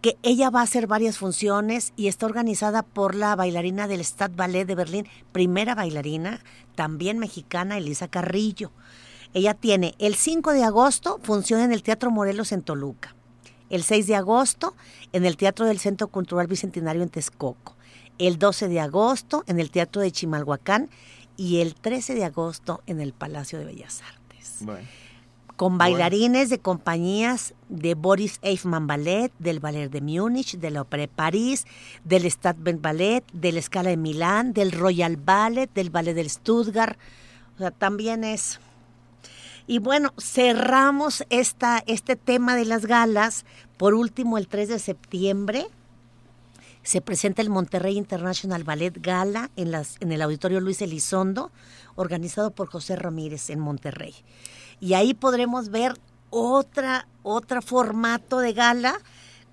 [0.00, 4.32] que ella va a hacer varias funciones y está organizada por la bailarina del Stad
[4.36, 6.40] Ballet de Berlín, primera bailarina,
[6.74, 8.72] también mexicana, Elisa Carrillo.
[9.34, 13.14] Ella tiene el 5 de agosto función en el Teatro Morelos en Toluca,
[13.70, 14.74] el 6 de agosto
[15.12, 17.75] en el Teatro del Centro Cultural Bicentenario en Texcoco,
[18.18, 20.88] el 12 de agosto en el Teatro de Chimalhuacán
[21.36, 24.86] y el 13 de agosto en el Palacio de Bellas Artes Bueno.
[25.56, 31.02] con bailarines de compañías de Boris Eifman Ballet, del Ballet de Múnich, de la Ópera
[31.02, 31.66] de París,
[32.04, 36.98] del Stadtband Ballet, de la Scala de Milán, del Royal Ballet, del Ballet del Stuttgart.
[37.56, 38.60] O sea, también es...
[39.66, 43.44] Y bueno, cerramos esta, este tema de las galas.
[43.78, 45.66] Por último, el 3 de septiembre
[46.86, 51.50] se presenta el Monterrey International Ballet Gala en, las, en el Auditorio Luis Elizondo,
[51.96, 54.14] organizado por José Ramírez en Monterrey.
[54.78, 55.94] Y ahí podremos ver
[56.30, 59.00] otra, otro formato de gala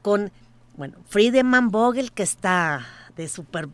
[0.03, 0.31] con,
[0.77, 3.67] bueno, Friedemann Vogel, que está de súper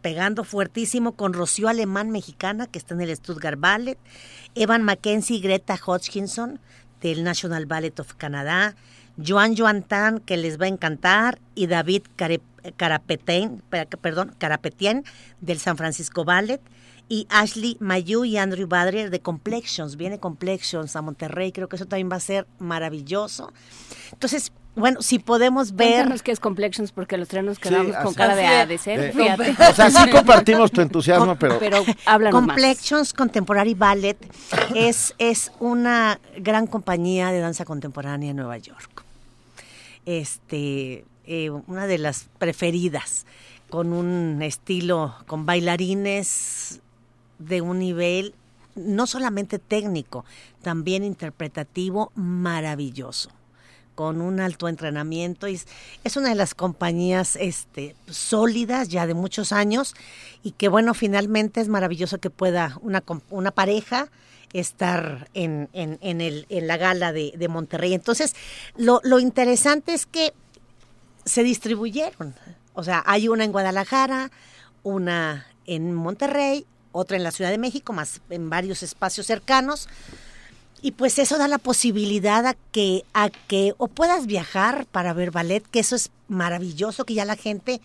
[0.00, 3.98] pegando fuertísimo con Rocío Alemán Mexicana, que está en el Stuttgart Ballet,
[4.54, 6.60] Evan Mackenzie y Greta Hodgkinson,
[7.02, 8.74] del National Ballet of Canadá,
[9.24, 12.40] Joan Joantan, que les va a encantar, y David Care-
[12.76, 15.04] Carapetien, per- perdón, Carapetien,
[15.40, 16.60] del San Francisco Ballet,
[17.10, 19.96] y Ashley Mayu y Andrew Badrier de Complexions.
[19.96, 23.50] Viene Complexions a Monterrey, creo que eso también va a ser maravilloso.
[24.12, 25.88] Entonces, bueno, si podemos ver...
[25.94, 28.46] Cuéntanos qué es Complexions, porque los tres nos quedamos con cara de.
[28.46, 29.50] ADC, Eh, fíjate.
[29.70, 31.58] o sea, sí compartimos tu entusiasmo, pero...
[31.58, 32.54] Pero háblanos más.
[32.54, 34.18] Complexions Contemporary Ballet
[34.76, 39.04] es, es una gran compañía de danza contemporánea en Nueva York.
[40.06, 43.26] Este, eh, una de las preferidas,
[43.70, 46.80] con un estilo, con bailarines
[47.38, 48.34] de un nivel
[48.74, 50.24] no solamente técnico,
[50.62, 53.30] también interpretativo maravilloso
[53.94, 55.48] con un alto entrenamiento.
[55.48, 55.60] Y
[56.04, 59.96] es, una de las compañías este, sólidas ya de muchos años
[60.44, 64.08] y que bueno, finalmente es maravilloso que pueda una, una pareja
[64.52, 67.94] estar en, en, en, el, en la gala de, de Monterrey.
[67.94, 68.34] Entonces,
[68.76, 70.32] lo, lo interesante es que
[71.24, 72.34] se distribuyeron.
[72.74, 74.30] O sea, hay una en Guadalajara,
[74.82, 79.88] una en Monterrey, otra en la Ciudad de México, más en varios espacios cercanos.
[80.80, 85.32] Y pues eso da la posibilidad a que, a que o puedas viajar para ver
[85.32, 87.80] ballet, que eso es maravilloso, que ya la gente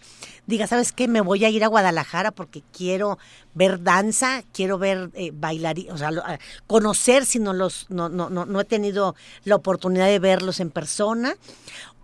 [0.45, 1.07] diga, ¿sabes qué?
[1.07, 3.17] Me voy a ir a Guadalajara porque quiero
[3.55, 6.23] ver danza, quiero ver eh, bailar, o sea, lo-
[6.67, 10.69] conocer si no los, no, no, no, no he tenido la oportunidad de verlos en
[10.69, 11.35] persona.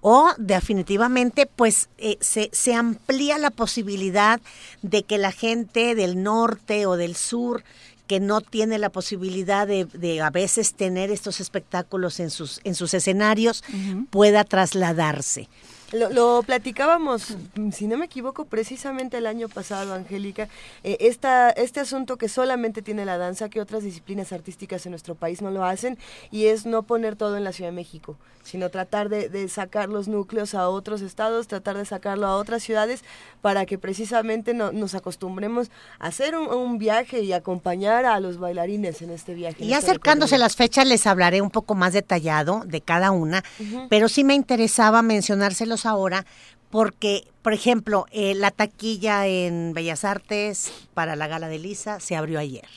[0.02, 4.40] O definitivamente, pues eh, se, se amplía la posibilidad
[4.82, 7.66] de que la gente del norte o del sur
[8.10, 12.74] que no tiene la posibilidad de, de a veces tener estos espectáculos en sus, en
[12.74, 13.64] sus escenarios,
[14.10, 15.48] pueda trasladarse.
[15.92, 17.36] Lo, lo platicábamos,
[17.72, 20.48] si no me equivoco, precisamente el año pasado, Angélica,
[20.84, 25.16] eh, esta, este asunto que solamente tiene la danza, que otras disciplinas artísticas en nuestro
[25.16, 25.98] país no lo hacen,
[26.30, 29.90] y es no poner todo en la Ciudad de México, sino tratar de, de sacar
[29.90, 33.04] los núcleos a otros estados, tratar de sacarlo a otras ciudades,
[33.42, 38.38] para que precisamente no- nos acostumbremos a hacer un, un viaje y acompañar a los
[38.38, 39.64] bailarines en este viaje.
[39.66, 40.46] Y este acercándose recorrido.
[40.46, 43.44] las fechas les hablaré un poco más detallado de cada una,
[43.90, 46.26] pero sí me interesaba mencionárselos ahora
[46.70, 52.16] porque, por ejemplo, eh, la taquilla en Bellas Artes para la gala de Lisa se
[52.16, 52.68] abrió ayer.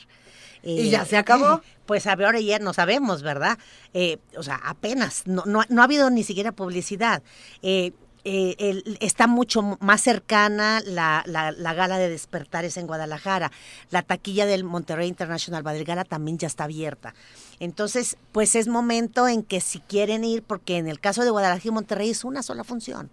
[0.63, 1.61] ¿Y ya se acabó?
[1.85, 3.59] Pues abrió ayer, no sabemos, ¿verdad?
[3.93, 7.21] Eh, o sea, apenas, no, no, no ha habido ni siquiera publicidad.
[7.61, 7.91] Eh,
[8.23, 13.51] eh, el- está mucho más cercana la, la, la gala de despertares en Guadalajara.
[13.89, 17.13] La taquilla del Monterrey International Ballet Gala también ya está abierta.
[17.63, 21.67] Entonces, pues es momento en que si quieren ir, porque en el caso de Guadalajara
[21.67, 23.09] y Monterrey es una sola función.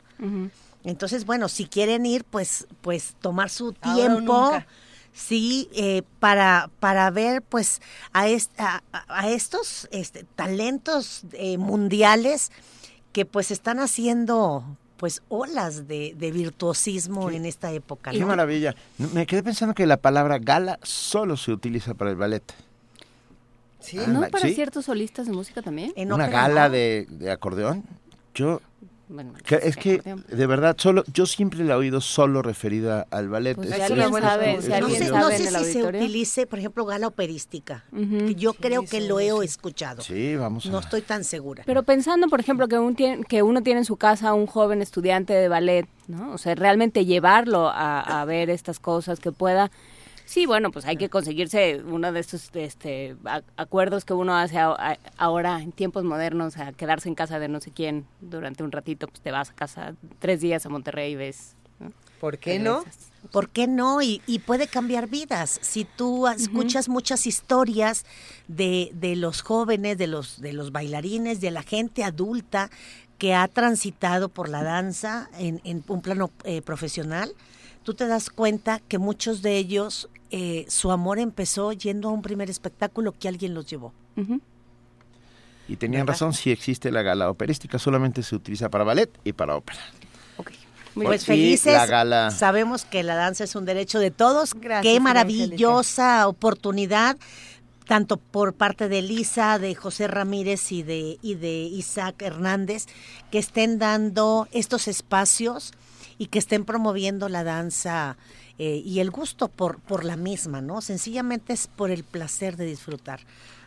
[0.85, 4.51] Entonces, bueno, si quieren ir, pues, pues tomar su tiempo.
[5.13, 7.81] Sí, eh, para, para ver pues
[8.13, 12.53] a, est- a, a estos este, talentos eh, mundiales
[13.13, 14.65] que pues están haciendo
[14.97, 18.13] pues olas de, de virtuosismo en esta época.
[18.13, 18.77] Qué maravilla.
[19.13, 22.45] Me quedé pensando que la palabra gala solo se utiliza para el ballet.
[23.81, 23.99] Sí.
[23.99, 24.55] Ah, ¿No para ¿sí?
[24.55, 25.93] ciertos solistas de música también?
[25.97, 27.85] Una gala de, de acordeón.
[28.35, 28.61] Yo
[29.09, 30.25] Bueno, que- es que acordeón.
[30.29, 33.57] de verdad solo yo siempre la he oído solo referida al ballet.
[33.57, 36.59] Pues Es- si una- sabe, es si No alguien sé, no si se utilice, por
[36.61, 37.85] ejemplo, gala operística.
[37.91, 40.03] Que yo creo Sí, que sí, lo he escuchado.
[40.03, 41.63] Sí, vamos a No estoy tan segura.
[41.67, 44.81] Pero pensando, por ejemplo, que, un tien- que uno tiene en su casa un joven
[44.83, 46.33] estudiante de ballet, ¿no?
[46.33, 49.71] O sea, realmente llevarlo a, a ver estas cosas que pueda...
[50.31, 53.17] Sí, bueno, pues hay que conseguirse uno de estos este,
[53.57, 57.49] acuerdos que uno hace a- a- ahora en tiempos modernos, a quedarse en casa de
[57.49, 61.15] no sé quién durante un ratito, pues te vas a casa tres días a Monterrey
[61.15, 61.57] y ves.
[61.81, 61.91] ¿no?
[62.21, 62.85] ¿Por qué no?
[63.33, 64.03] ¿Por qué no?
[64.03, 65.59] Y, y puede cambiar vidas.
[65.63, 68.05] Si tú escuchas muchas historias
[68.47, 72.71] de, de los jóvenes, de los, de los bailarines, de la gente adulta
[73.19, 77.33] que ha transitado por la danza en, en un plano eh, profesional,
[77.83, 82.23] tú te das cuenta que muchos de ellos, eh, su amor empezó yendo a un
[82.23, 83.93] primer espectáculo que alguien los llevó.
[85.69, 86.15] Y tenían ¿Verdad?
[86.15, 89.79] razón, si existe la gala operística, solamente se utiliza para ballet y para ópera.
[90.97, 94.55] Muy Pues Y felices, la gala- sabemos que la danza es un derecho de todos.
[94.55, 97.17] Gracias, Qué maravillosa oportunidad,
[97.87, 102.87] tanto por parte de Lisa, de José Ramírez y de, y de Isaac Hernández,
[103.31, 105.73] que estén dando estos espacios
[106.21, 108.19] y que estén promoviendo la danza
[108.59, 110.83] eh, y el gusto por, por la misma, ¿no?
[110.83, 113.21] Sencillamente es por el placer de disfrutar.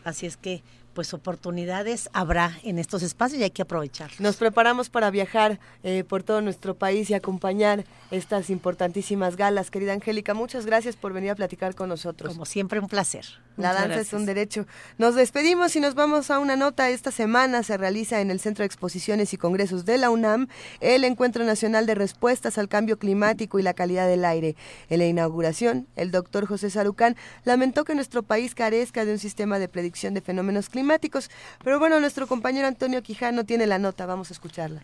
[0.04, 0.62] Así es que,
[0.93, 4.20] pues oportunidades habrá en estos espacios y hay que aprovecharlos.
[4.20, 9.72] Nos preparamos para viajar eh, por todo nuestro país y acompañar estas importantísimas galas.
[9.72, 12.34] Querida Angélica, muchas gracias por venir a platicar con nosotros.
[12.34, 13.26] Como siempre, un placer.
[13.58, 14.66] La Muchas danza es un derecho.
[14.97, 16.89] Nos despedimos y nos vamos a una nota.
[16.89, 20.47] Esta semana se realiza en el Centro de Exposiciones y Congresos de la UNAM
[20.80, 24.56] el Encuentro Nacional de Respuestas al Cambio Climático y la Calidad del Aire.
[24.89, 29.60] En la inauguración, el doctor José Sarucán lamentó que nuestro país carezca de un sistema
[29.60, 31.30] de predicción de fenómenos climáticos.
[31.64, 34.06] Pero bueno, nuestro compañero Antonio Quijano tiene la nota.
[34.06, 34.84] Vamos a escucharla.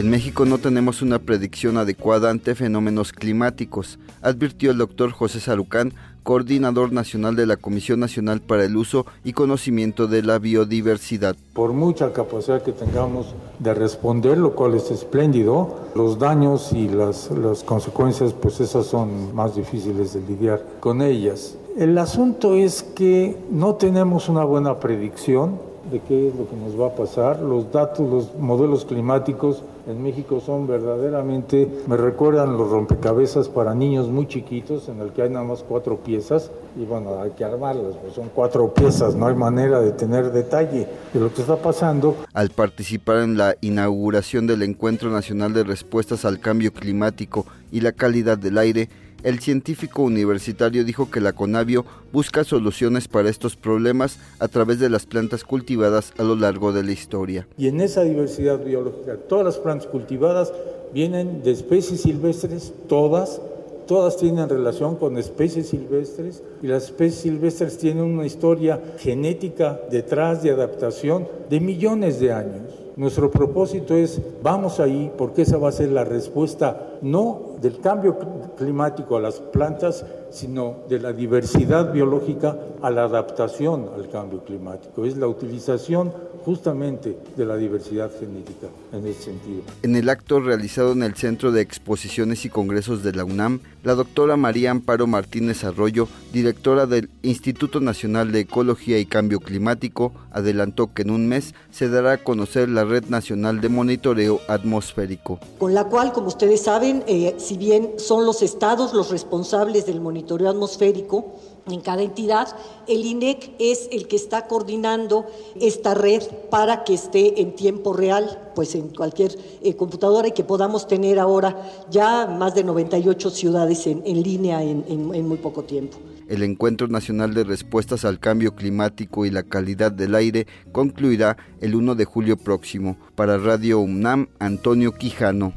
[0.00, 5.92] En México no tenemos una predicción adecuada ante fenómenos climáticos, advirtió el doctor José Sarucán,
[6.22, 11.36] coordinador nacional de la Comisión Nacional para el Uso y Conocimiento de la Biodiversidad.
[11.52, 17.30] Por mucha capacidad que tengamos de responder, lo cual es espléndido, los daños y las,
[17.32, 21.58] las consecuencias, pues esas son más difíciles de lidiar con ellas.
[21.76, 26.78] El asunto es que no tenemos una buena predicción de qué es lo que nos
[26.78, 27.40] va a pasar.
[27.40, 34.08] Los datos, los modelos climáticos en México son verdaderamente, me recuerdan los rompecabezas para niños
[34.08, 36.50] muy chiquitos en el que hay nada más cuatro piezas
[36.80, 40.86] y bueno, hay que armarlas, pues son cuatro piezas, no hay manera de tener detalle
[41.12, 42.16] de lo que está pasando.
[42.32, 47.92] Al participar en la inauguración del Encuentro Nacional de Respuestas al Cambio Climático y la
[47.92, 48.88] Calidad del Aire,
[49.22, 54.88] el científico universitario dijo que la Conavio busca soluciones para estos problemas a través de
[54.88, 57.46] las plantas cultivadas a lo largo de la historia.
[57.58, 60.52] Y en esa diversidad biológica, todas las plantas cultivadas
[60.92, 63.40] vienen de especies silvestres, todas,
[63.86, 70.42] todas tienen relación con especies silvestres y las especies silvestres tienen una historia genética detrás
[70.42, 72.80] de adaptación de millones de años.
[72.96, 78.18] Nuestro propósito es, vamos ahí, porque esa va a ser la respuesta no del cambio
[78.56, 85.04] climático a las plantas, sino de la diversidad biológica a la adaptación al cambio climático.
[85.04, 86.12] Es la utilización
[86.44, 89.62] justamente de la diversidad genética en ese sentido.
[89.82, 93.94] En el acto realizado en el Centro de Exposiciones y Congresos de la UNAM, la
[93.94, 100.92] doctora María Amparo Martínez Arroyo, directora del Instituto Nacional de Ecología y Cambio Climático, adelantó
[100.92, 105.38] que en un mes se dará a conocer la Red Nacional de Monitoreo Atmosférico.
[105.58, 110.00] Con la cual, como ustedes saben, eh, si bien son los estados los responsables del
[110.00, 111.34] monitoreo atmosférico,
[111.66, 112.48] en cada entidad,
[112.88, 115.26] el INEC es el que está coordinando
[115.60, 120.44] esta red para que esté en tiempo real, pues en cualquier eh, computadora y que
[120.44, 125.38] podamos tener ahora ya más de 98 ciudades en, en línea en, en, en muy
[125.38, 125.98] poco tiempo.
[126.28, 131.74] El Encuentro Nacional de Respuestas al Cambio Climático y la Calidad del Aire concluirá el
[131.74, 132.96] 1 de julio próximo.
[133.16, 135.52] Para Radio UNAM, Antonio Quijano.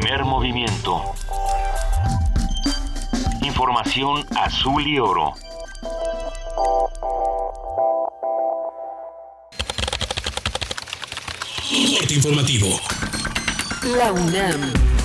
[0.00, 1.14] Primer movimiento.
[3.42, 5.34] Información azul y oro.
[11.98, 12.80] Corte informativo.
[13.98, 14.99] La UNAM.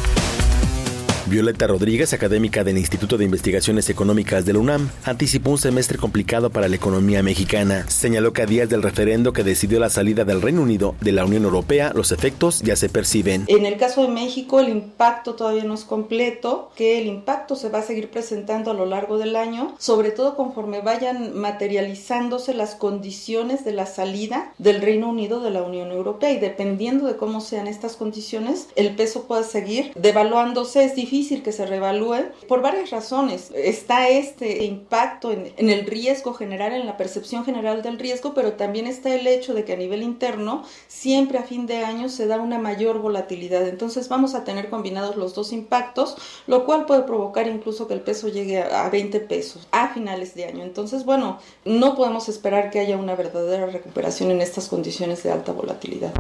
[1.28, 6.52] Violeta Rodríguez, académica del Instituto de Investigaciones Económicas de la UNAM, anticipó un semestre complicado
[6.52, 7.84] para la economía mexicana.
[7.90, 11.26] Señaló que a días del referendo que decidió la salida del Reino Unido de la
[11.26, 13.46] Unión Europea, los efectos ya se perciben.
[13.48, 17.70] En el caso de México, el impacto todavía no es completo, que el impacto se
[17.70, 22.76] va a seguir presentando a lo largo del año, sobre todo conforme vayan materializándose las
[22.76, 27.42] condiciones de la salida del Reino Unido de la Unión Europea y dependiendo de cómo
[27.42, 30.86] sean estas condiciones, el peso puede seguir devaluándose.
[30.86, 33.52] Es difícil difícil que se revalúe por varias razones.
[33.56, 38.86] Está este impacto en, el riesgo general, en la percepción general del riesgo, pero también
[38.86, 42.38] está el hecho de que a nivel interno siempre a fin de año se da
[42.38, 43.66] una mayor volatilidad.
[43.68, 48.02] Entonces vamos a tener combinados los dos impactos, lo cual puede provocar incluso que el
[48.02, 50.64] peso llegue a, a 20 pesos a finales de año.
[50.64, 55.54] Entonces, bueno, no podemos esperar que haya una verdadera recuperación en estas condiciones de alta
[55.54, 56.14] volatilidad.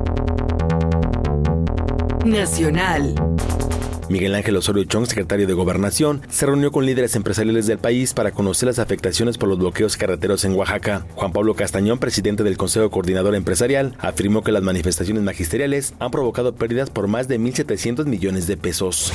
[2.23, 3.13] Nacional.
[4.09, 8.31] Miguel Ángel Osorio Chong, secretario de Gobernación, se reunió con líderes empresariales del país para
[8.31, 11.05] conocer las afectaciones por los bloqueos carreteros en Oaxaca.
[11.15, 16.55] Juan Pablo Castañón, presidente del Consejo Coordinador Empresarial, afirmó que las manifestaciones magisteriales han provocado
[16.55, 19.11] pérdidas por más de 1.700 millones de pesos.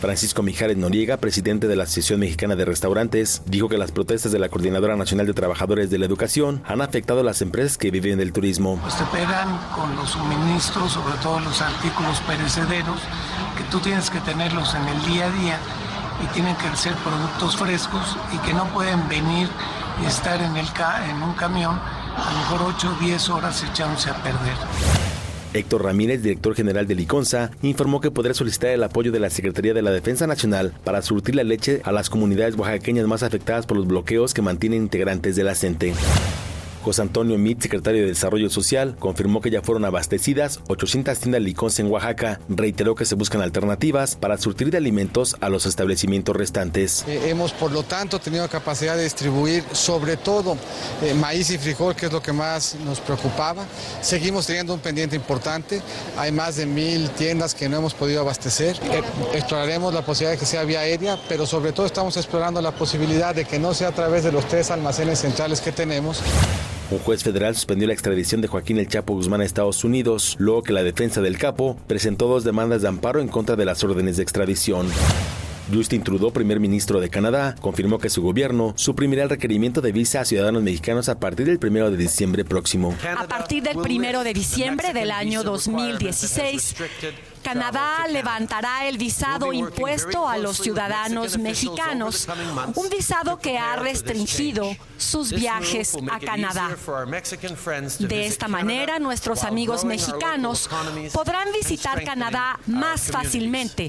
[0.00, 4.38] Francisco Mijares Noriega, presidente de la Asociación Mexicana de Restaurantes, dijo que las protestas de
[4.38, 8.18] la Coordinadora Nacional de Trabajadores de la Educación han afectado a las empresas que viven
[8.18, 8.78] del turismo.
[8.80, 12.98] Pues te pegan con los suministros, sobre todo los artículos perecederos,
[13.58, 15.58] que tú tienes que tenerlos en el día a día
[16.24, 19.48] y tienen que ser productos frescos y que no pueden venir
[20.02, 23.62] y estar en, el ca en un camión a lo mejor 8 o 10 horas
[23.62, 25.19] echándose a perder.
[25.54, 29.74] Héctor Ramírez, director general de Liconza, informó que podrá solicitar el apoyo de la Secretaría
[29.74, 33.76] de la Defensa Nacional para surtir la leche a las comunidades oaxaqueñas más afectadas por
[33.76, 35.94] los bloqueos que mantienen integrantes de la CENTE.
[36.82, 41.82] José Antonio Mit, secretario de Desarrollo Social, confirmó que ya fueron abastecidas 800 tiendas Liconza
[41.82, 42.40] en Oaxaca.
[42.48, 47.04] Reiteró que se buscan alternativas para surtir de alimentos a los establecimientos restantes.
[47.06, 50.56] Eh, hemos, por lo tanto, tenido capacidad de distribuir sobre todo
[51.02, 53.64] eh, maíz y frijol, que es lo que más nos preocupaba.
[54.00, 55.82] Seguimos teniendo un pendiente importante.
[56.16, 58.76] Hay más de mil tiendas que no hemos podido abastecer.
[58.90, 59.02] Eh,
[59.34, 63.34] exploraremos la posibilidad de que sea vía aérea, pero sobre todo estamos explorando la posibilidad
[63.34, 66.22] de que no sea a través de los tres almacenes centrales que tenemos.
[66.90, 70.64] Un juez federal suspendió la extradición de Joaquín El Chapo Guzmán a Estados Unidos, luego
[70.64, 74.16] que la defensa del capo presentó dos demandas de amparo en contra de las órdenes
[74.16, 74.88] de extradición.
[75.72, 80.20] Justin Trudeau, primer ministro de Canadá, confirmó que su gobierno suprimirá el requerimiento de visa
[80.20, 82.92] a ciudadanos mexicanos a partir del 1 de diciembre próximo.
[83.16, 86.74] A partir del 1 de diciembre del año 2016,
[87.42, 92.28] Canadá levantará el visado impuesto a los ciudadanos mexicanos,
[92.74, 96.76] un visado que ha restringido sus viajes a Canadá.
[97.98, 100.68] De esta manera, nuestros amigos mexicanos
[101.12, 103.88] podrán visitar Canadá más fácilmente.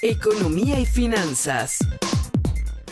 [0.00, 1.78] Economía y finanzas.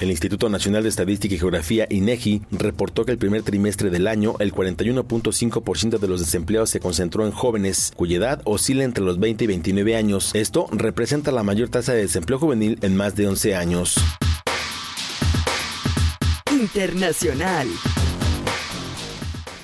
[0.01, 4.35] El Instituto Nacional de Estadística y Geografía, INEGI, reportó que el primer trimestre del año,
[4.39, 9.45] el 41.5% de los desempleados se concentró en jóvenes, cuya edad oscila entre los 20
[9.45, 10.35] y 29 años.
[10.35, 13.97] Esto representa la mayor tasa de desempleo juvenil en más de 11 años.
[16.51, 17.69] Internacional.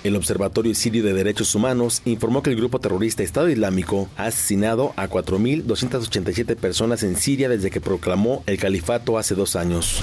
[0.07, 4.93] El Observatorio Sirio de Derechos Humanos informó que el grupo terrorista Estado Islámico ha asesinado
[4.97, 10.03] a 4.287 personas en Siria desde que proclamó el califato hace dos años.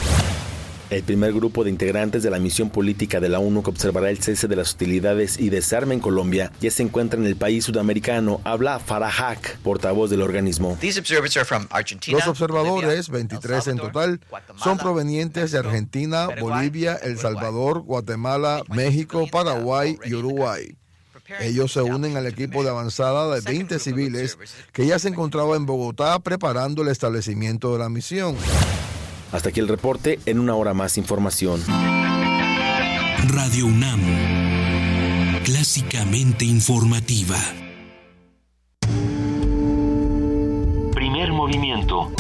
[0.94, 4.20] El primer grupo de integrantes de la misión política de la ONU que observará el
[4.20, 8.42] cese de las hostilidades y desarme en Colombia ya se encuentra en el país sudamericano,
[8.44, 10.78] habla Farahak, portavoz del organismo.
[12.12, 14.20] Los observadores, 23 en total,
[14.64, 20.78] son provenientes de Argentina, Bolivia, El Salvador, Guatemala, México, Paraguay y Uruguay.
[21.40, 24.38] Ellos se unen al equipo de avanzada de 20 civiles
[24.72, 28.36] que ya se encontraba en Bogotá preparando el establecimiento de la misión.
[29.34, 31.60] Hasta aquí el reporte, en una hora más información.
[33.30, 34.00] Radio UNAM,
[35.44, 37.36] clásicamente informativa.
[40.94, 42.12] Primer movimiento.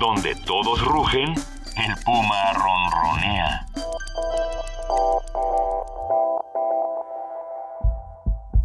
[0.00, 1.34] Donde todos rugen,
[1.76, 3.66] el puma ronronea.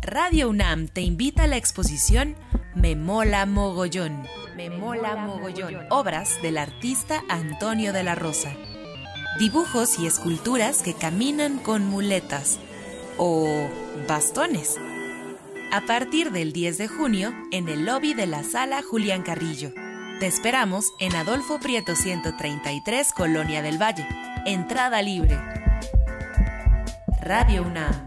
[0.07, 2.37] Radio UNAM te invita a la exposición
[2.75, 4.25] Me Mola Mogollón.
[4.55, 5.85] Me Mola Mogollón.
[5.89, 8.53] Obras del artista Antonio de la Rosa.
[9.37, 12.57] Dibujos y esculturas que caminan con muletas
[13.17, 13.69] o
[14.07, 14.77] bastones.
[15.73, 19.73] A partir del 10 de junio en el lobby de la sala Julián Carrillo.
[20.21, 24.07] Te esperamos en Adolfo Prieto 133, Colonia del Valle.
[24.45, 25.37] Entrada libre.
[27.19, 28.06] Radio UNAM.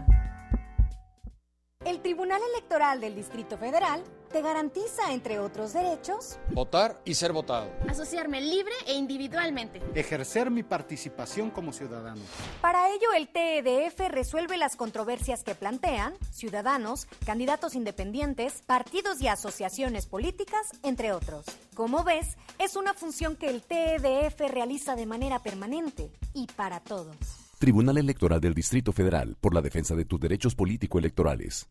[1.83, 7.71] El Tribunal Electoral del Distrito Federal te garantiza, entre otros derechos, votar y ser votado,
[7.89, 12.21] asociarme libre e individualmente, ejercer mi participación como ciudadano.
[12.61, 20.05] Para ello, el TEDF resuelve las controversias que plantean ciudadanos, candidatos independientes, partidos y asociaciones
[20.05, 21.45] políticas, entre otros.
[21.73, 27.40] Como ves, es una función que el TEDF realiza de manera permanente y para todos.
[27.61, 31.69] Tribunal Electoral del Distrito Federal por la defensa de tus derechos político-electorales.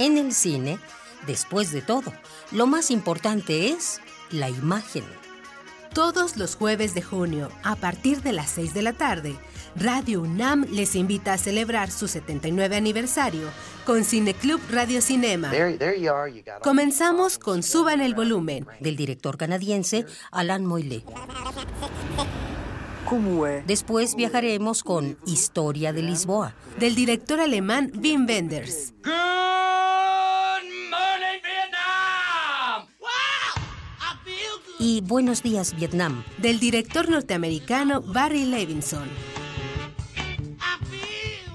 [0.00, 0.78] En el cine,
[1.28, 2.12] después de todo,
[2.50, 4.00] lo más importante es
[4.32, 5.04] la imagen.
[5.94, 9.36] Todos los jueves de junio, a partir de las 6 de la tarde,
[9.76, 13.48] Radio UNAM les invita a celebrar su 79 aniversario
[13.86, 15.52] con Cineclub Radio Cinema.
[16.64, 21.04] Comenzamos con Suban el volumen, del director canadiense Alan Moyle.
[23.66, 28.94] Después viajaremos con Historia de Lisboa, del director alemán Wim Wenders.
[34.78, 39.08] Y Buenos días Vietnam, del director norteamericano Barry Levinson.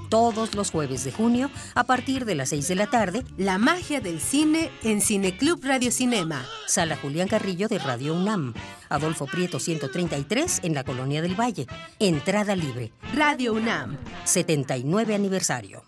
[0.09, 4.01] Todos los jueves de junio, a partir de las 6 de la tarde, La magia
[4.01, 6.43] del cine en Cineclub Radio Cinema.
[6.65, 8.55] Sala Julián Carrillo de Radio UNAM.
[8.89, 11.67] Adolfo Prieto 133 en la Colonia del Valle.
[11.99, 12.91] Entrada libre.
[13.13, 13.97] Radio UNAM.
[14.23, 15.83] 79 aniversario.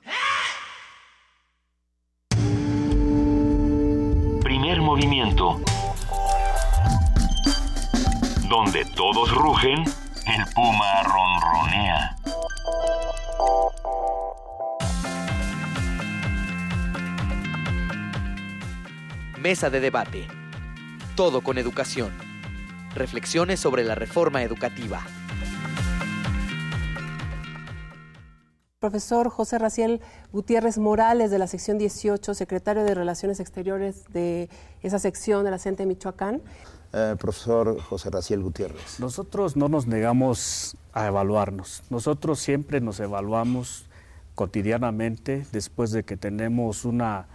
[4.44, 5.60] Primer movimiento.
[8.48, 9.84] Donde todos rugen,
[10.28, 12.18] el puma ronronea.
[19.40, 20.28] Mesa de debate.
[21.16, 22.31] Todo con educación.
[22.96, 25.02] Reflexiones sobre la reforma educativa.
[28.80, 30.02] Profesor José Raciel
[30.34, 34.50] Gutiérrez Morales de la sección 18, secretario de Relaciones Exteriores de
[34.82, 36.42] esa sección de la CENTE de Michoacán.
[36.92, 39.00] Eh, profesor José Raciel Gutiérrez.
[39.00, 41.84] Nosotros no nos negamos a evaluarnos.
[41.90, 43.86] Nosotros siempre nos evaluamos
[44.36, 47.28] cotidianamente después de que tenemos una,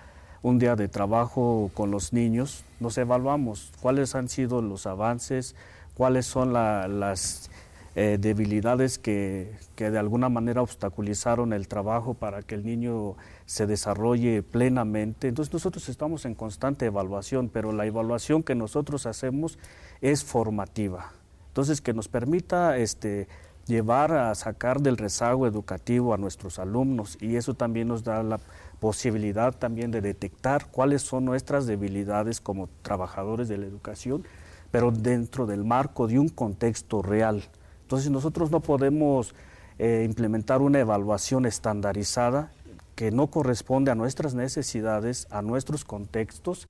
[0.43, 2.65] un día de trabajo con los niños.
[2.81, 5.55] Nos evaluamos cuáles han sido los avances,
[5.95, 7.51] cuáles son la, las
[7.95, 13.17] eh, debilidades que, que, de alguna manera obstaculizaron el trabajo para que el niño
[13.47, 15.29] se desarrolle plenamente.
[15.29, 19.59] Entonces nosotros estamos en constante evaluación, pero la evaluación que nosotros hacemos
[20.03, 21.13] es formativa.
[21.49, 23.29] Entonces que nos permita este,
[23.67, 28.41] llevar a sacar del rezago educativo a nuestros alumnos y eso también nos da la
[28.81, 34.25] posibilidad también de detectar cuáles son nuestras debilidades como trabajadores de la educación,
[34.71, 37.45] pero dentro del marco de un contexto real.
[37.83, 39.35] Entonces nosotros no podemos
[39.79, 42.51] eh, implementar una evaluación estandarizada
[42.95, 46.67] que no corresponde a nuestras necesidades, a nuestros contextos.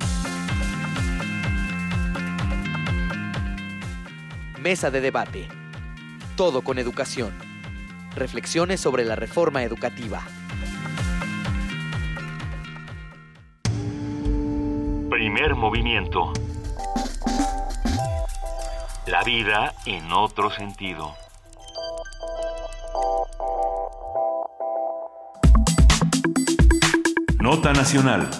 [4.60, 5.48] Mesa de debate.
[6.36, 7.32] Todo con educación.
[8.16, 10.26] Reflexiones sobre la reforma educativa.
[15.26, 16.32] Primer movimiento.
[19.08, 21.16] La vida en otro sentido.
[27.40, 28.30] Nota Nacional.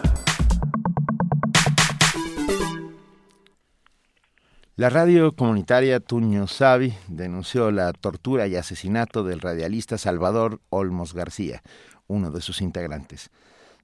[4.77, 11.65] La radio comunitaria Tuño Savi denunció la tortura y asesinato del radialista Salvador Olmos García,
[12.07, 13.33] uno de sus integrantes.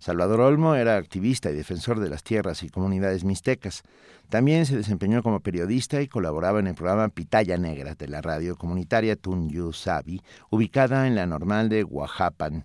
[0.02, 3.84] Salvador Olmo era activista y defensor de las tierras y comunidades mixtecas.
[4.30, 8.56] También se desempeñó como periodista y colaboraba en el programa Pitaya Negra de la radio
[8.56, 12.64] comunitaria Tunyu Sabi, ubicada en la normal de Oaxapan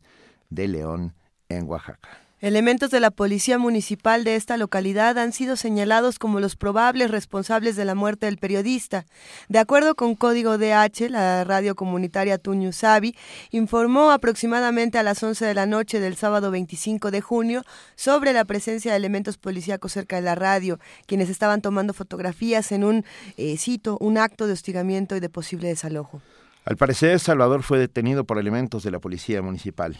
[0.49, 1.13] de León,
[1.47, 2.26] en Oaxaca.
[2.39, 7.75] Elementos de la Policía Municipal de esta localidad han sido señalados como los probables responsables
[7.75, 9.07] de la muerte del periodista.
[9.49, 13.15] De acuerdo con Código DH, la radio comunitaria Tuñusabi
[13.49, 17.63] informó aproximadamente a las 11 de la noche del sábado 25 de junio
[17.95, 22.83] sobre la presencia de elementos policíacos cerca de la radio, quienes estaban tomando fotografías en
[22.83, 23.03] un,
[23.37, 26.21] eh, cito, un acto de hostigamiento y de posible desalojo.
[26.65, 29.97] Al parecer, Salvador fue detenido por elementos de la Policía Municipal.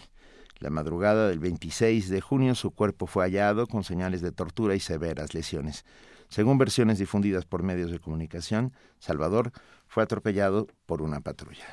[0.60, 4.80] La madrugada del 26 de junio su cuerpo fue hallado con señales de tortura y
[4.80, 5.84] severas lesiones.
[6.28, 9.52] Según versiones difundidas por medios de comunicación, Salvador
[9.86, 11.64] fue atropellado por una patrulla.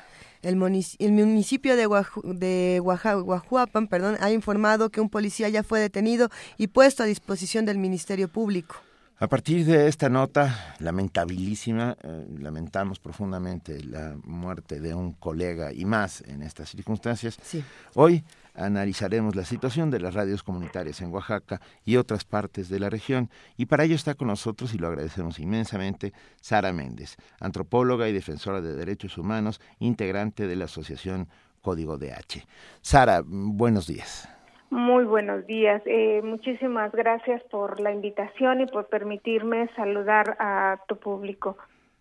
[0.42, 1.88] El, municipio de,
[2.34, 7.64] de Guajuapan perdón, ha informado que un policía ya fue detenido y puesto a disposición
[7.64, 8.76] del Ministerio Público.
[9.18, 15.86] A partir de esta nota lamentabilísima, eh, lamentamos profundamente la muerte de un colega y
[15.86, 17.38] más en estas circunstancias.
[17.42, 17.64] Sí.
[17.94, 18.22] Hoy
[18.56, 23.30] analizaremos la situación de las radios comunitarias en Oaxaca y otras partes de la región.
[23.56, 28.60] Y para ello está con nosotros, y lo agradecemos inmensamente, Sara Méndez, antropóloga y defensora
[28.60, 31.28] de derechos humanos, integrante de la Asociación
[31.62, 32.46] Código DH.
[32.80, 34.28] Sara, buenos días.
[34.70, 35.80] Muy buenos días.
[35.86, 41.56] Eh, muchísimas gracias por la invitación y por permitirme saludar a tu público.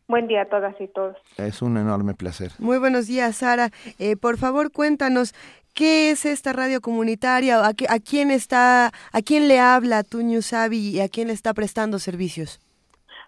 [0.08, 1.18] Buen día a todas y todos.
[1.38, 2.52] Es un enorme placer.
[2.60, 3.70] Muy buenos días, Sara.
[3.98, 5.34] Eh, por favor, cuéntanos
[5.76, 7.60] ¿Qué es esta radio comunitaria?
[7.60, 11.54] ¿A, a quién está, a quién le habla Tuño Sabi y a quién le está
[11.54, 12.62] prestando servicios?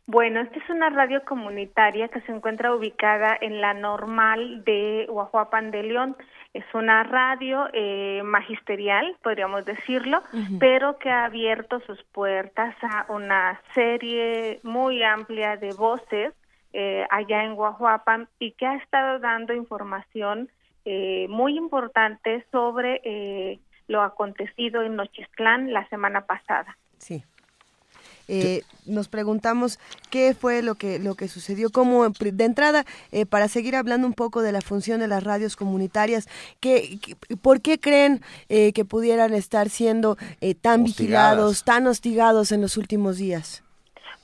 [0.05, 5.71] Bueno, esta es una radio comunitaria que se encuentra ubicada en la normal de Huajuapan
[5.71, 6.15] de León.
[6.53, 10.23] Es una radio eh, magisterial, podríamos decirlo,
[10.57, 16.33] pero que ha abierto sus puertas a una serie muy amplia de voces
[16.71, 20.49] eh, allá en Huajuapan y que ha estado dando información
[20.89, 23.59] eh, muy importante sobre eh,
[23.89, 26.77] lo acontecido en Nochistlán la semana pasada.
[26.97, 27.25] Sí.
[28.29, 32.85] Eh, nos preguntamos qué fue lo que lo que sucedió cómo de entrada
[33.29, 36.27] para seguir hablando un poco de la función de las radios comunitarias
[36.59, 36.99] ¿qué,
[37.41, 40.17] por qué creen que pudieran estar siendo
[40.61, 43.63] tan vigilados tan hostigados en los últimos días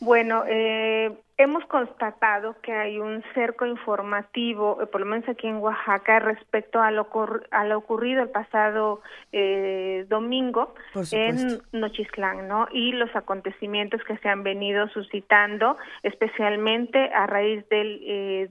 [0.01, 5.57] bueno eh, Hemos constatado que hay un cerco informativo, eh, por lo menos aquí en
[5.57, 7.07] Oaxaca, respecto a lo,
[7.49, 9.01] a lo ocurrido el pasado
[9.31, 10.75] eh, domingo
[11.11, 12.67] en Nochistlán, ¿no?
[12.71, 18.49] Y los acontecimientos que se han venido suscitando, especialmente a raíz del eh,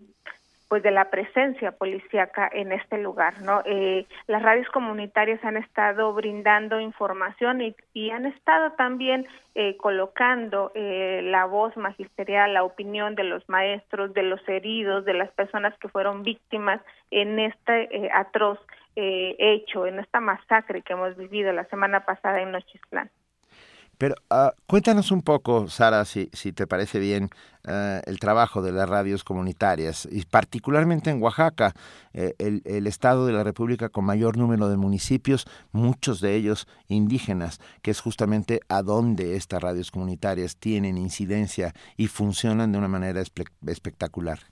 [0.72, 3.60] pues de la presencia policíaca en este lugar, ¿no?
[3.66, 10.72] Eh, las radios comunitarias han estado brindando información y, y han estado también eh, colocando
[10.74, 15.76] eh, la voz magisterial, la opinión de los maestros, de los heridos, de las personas
[15.78, 16.80] que fueron víctimas
[17.10, 18.58] en este atroz
[18.96, 23.10] hecho, en esta masacre que hemos vivido la semana pasada en Nochistlán.
[24.02, 27.30] Pero uh, cuéntanos un poco, Sara, si, si te parece bien,
[27.68, 31.72] uh, el trabajo de las radios comunitarias, y particularmente en Oaxaca,
[32.12, 36.66] eh, el, el, estado de la República con mayor número de municipios, muchos de ellos
[36.88, 42.88] indígenas, que es justamente a donde estas radios comunitarias tienen incidencia y funcionan de una
[42.88, 44.51] manera espe espectacular.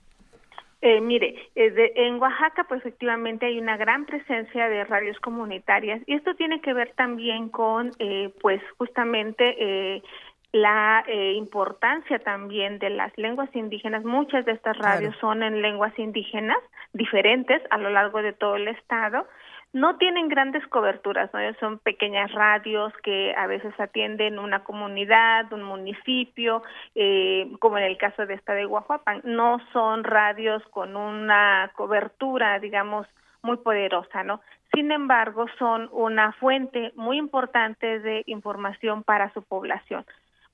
[0.81, 6.15] Eh, mire, eh, en Oaxaca pues efectivamente hay una gran presencia de radios comunitarias y
[6.15, 10.01] esto tiene que ver también con eh, pues justamente
[10.53, 11.05] la
[11.35, 14.03] importancia también de las lenguas indígenas.
[14.03, 16.57] Muchas de estas radios son en lenguas indígenas
[16.93, 19.27] diferentes a lo largo de todo el estado
[19.73, 21.39] no tienen grandes coberturas, ¿no?
[21.59, 26.61] son pequeñas radios que a veces atienden una comunidad, un municipio,
[26.93, 29.21] eh, como en el caso de esta de Guajuapan.
[29.23, 33.07] No son radios con una cobertura, digamos,
[33.43, 34.41] muy poderosa, ¿no?
[34.73, 40.05] Sin embargo, son una fuente muy importante de información para su población,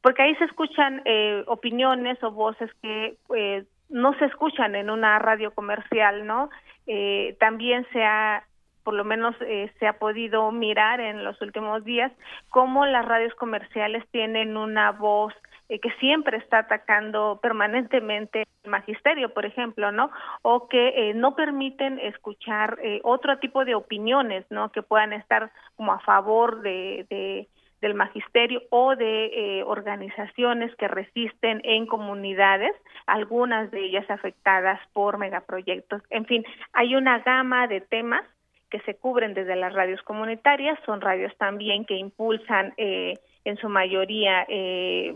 [0.02, 5.20] porque ahí se escuchan eh, opiniones o voces que eh, no se escuchan en una
[5.20, 6.50] radio comercial, ¿no?
[6.88, 8.44] Eh, también se ha
[8.88, 12.10] por lo menos eh, se ha podido mirar en los últimos días,
[12.48, 15.34] cómo las radios comerciales tienen una voz
[15.68, 20.10] eh, que siempre está atacando permanentemente el magisterio, por ejemplo, ¿no?
[20.42, 24.72] O que eh, no permiten escuchar otro tipo de opiniones, ¿no?
[24.72, 27.50] Que puedan estar como a favor de,
[27.82, 32.72] del magisterio o de organizaciones que resisten en comunidades,
[33.06, 36.02] algunas de ellas afectadas por megaproyectos.
[36.10, 38.24] En fin, hay una gama de temas
[38.70, 43.14] que se cubren desde las radios comunitarias, son radios también que impulsan eh,
[43.46, 45.16] en su mayoría eh,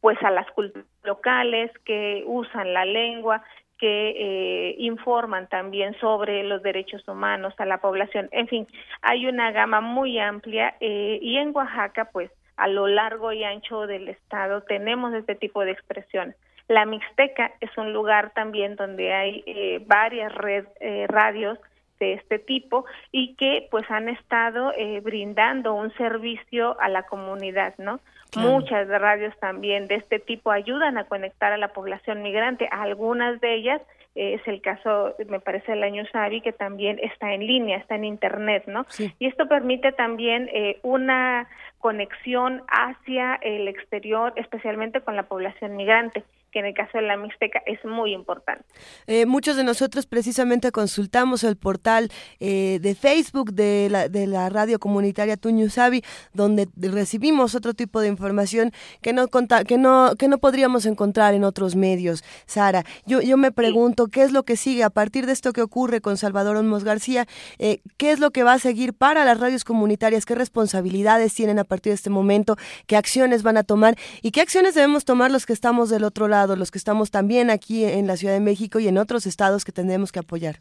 [0.00, 3.42] pues a las culturas locales, que usan la lengua,
[3.78, 8.28] que eh, informan también sobre los derechos humanos a la población.
[8.30, 8.66] En fin,
[9.00, 14.08] hay una gama muy amplia y en Oaxaca pues a lo largo y ancho del
[14.08, 16.34] estado tenemos este tipo de expresión.
[16.68, 20.64] La Mixteca es un lugar también donde hay varias red,
[21.08, 21.58] radios
[22.02, 27.74] de este tipo y que pues han estado eh, brindando un servicio a la comunidad,
[27.78, 28.00] ¿no?
[28.34, 32.66] Muchas radios también de este tipo ayudan a conectar a la población migrante.
[32.72, 33.80] Algunas de ellas
[34.16, 37.94] eh, es el caso, me parece, el año Sabi, que también está en línea, está
[37.94, 38.84] en Internet, ¿no?
[39.20, 41.46] Y esto permite también eh, una
[41.78, 47.16] conexión hacia el exterior, especialmente con la población migrante que en el caso de la
[47.16, 48.64] Mixteca es muy importante.
[49.06, 52.10] Eh, muchos de nosotros precisamente consultamos el portal
[52.40, 56.02] eh, de Facebook de la, de la radio comunitaria Tuñusabi,
[56.34, 61.44] donde recibimos otro tipo de información que no, que, no, que no podríamos encontrar en
[61.44, 62.22] otros medios.
[62.46, 65.62] Sara, yo, yo me pregunto, ¿qué es lo que sigue a partir de esto que
[65.62, 67.26] ocurre con Salvador Olmos García?
[67.58, 70.26] Eh, ¿Qué es lo que va a seguir para las radios comunitarias?
[70.26, 72.56] ¿Qué responsabilidades tienen a partir de este momento?
[72.86, 73.96] ¿Qué acciones van a tomar?
[74.20, 76.41] ¿Y qué acciones debemos tomar los que estamos del otro lado?
[76.46, 79.72] Los que estamos también aquí en la Ciudad de México y en otros estados que
[79.72, 80.56] tenemos que apoyar?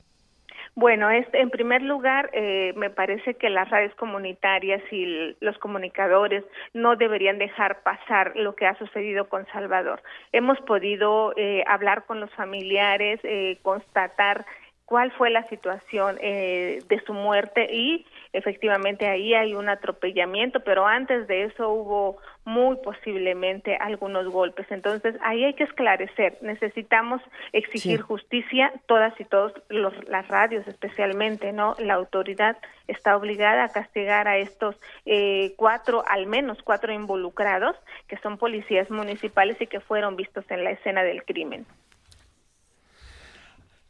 [0.73, 6.45] Bueno, es, en primer lugar, eh, me parece que las radios comunitarias y los comunicadores
[6.73, 10.01] no deberían dejar pasar lo que ha sucedido con Salvador.
[10.31, 14.45] Hemos podido eh, hablar con los familiares, eh, constatar
[14.85, 21.27] cuál fue la situación de su muerte y efectivamente ahí hay un atropellamiento, pero antes
[21.27, 24.65] de eso hubo muy posiblemente algunos golpes.
[24.71, 26.37] Entonces, ahí hay que esclarecer.
[26.41, 27.21] Necesitamos
[27.51, 31.75] exigir justicia, todas y todos, los, las radios especialmente, ¿no?
[31.79, 34.75] La autoridad está obligada a castigar a estos
[35.05, 37.75] eh, cuatro, al menos cuatro involucrados,
[38.07, 41.65] que son policías municipales y que fueron vistos en la escena del crimen.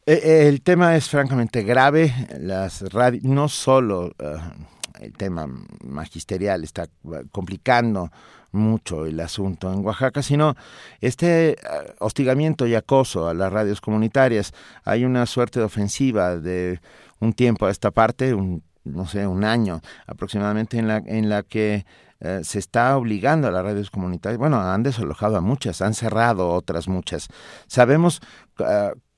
[0.04, 2.12] Eh, eh, el tema es francamente grave.
[2.40, 4.12] Las radios, no solo
[5.00, 5.48] el tema
[5.84, 6.88] magisterial está
[7.30, 8.10] complicando
[8.52, 10.54] mucho el asunto en Oaxaca, sino
[11.00, 11.56] este eh,
[11.98, 14.52] hostigamiento y acoso a las radios comunitarias.
[14.84, 16.80] Hay una suerte de ofensiva de
[17.18, 21.42] un tiempo a esta parte, un, no sé, un año aproximadamente, en la, en la
[21.42, 21.86] que
[22.20, 26.50] eh, se está obligando a las radios comunitarias, bueno, han desalojado a muchas, han cerrado
[26.50, 27.28] otras muchas.
[27.66, 28.20] Sabemos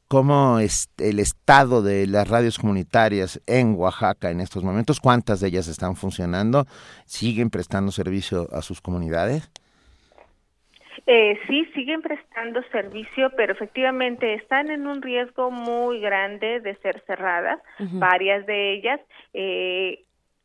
[0.08, 5.48] cómo es el estado de las radios comunitarias en Oaxaca en estos momentos, cuántas de
[5.48, 6.66] ellas están funcionando,
[7.06, 9.50] siguen prestando servicio a sus comunidades.
[11.06, 17.02] Eh, sí, siguen prestando servicio, pero efectivamente están en un riesgo muy grande de ser
[17.06, 19.00] cerradas, varias de ellas.
[19.34, 20.04] Eh,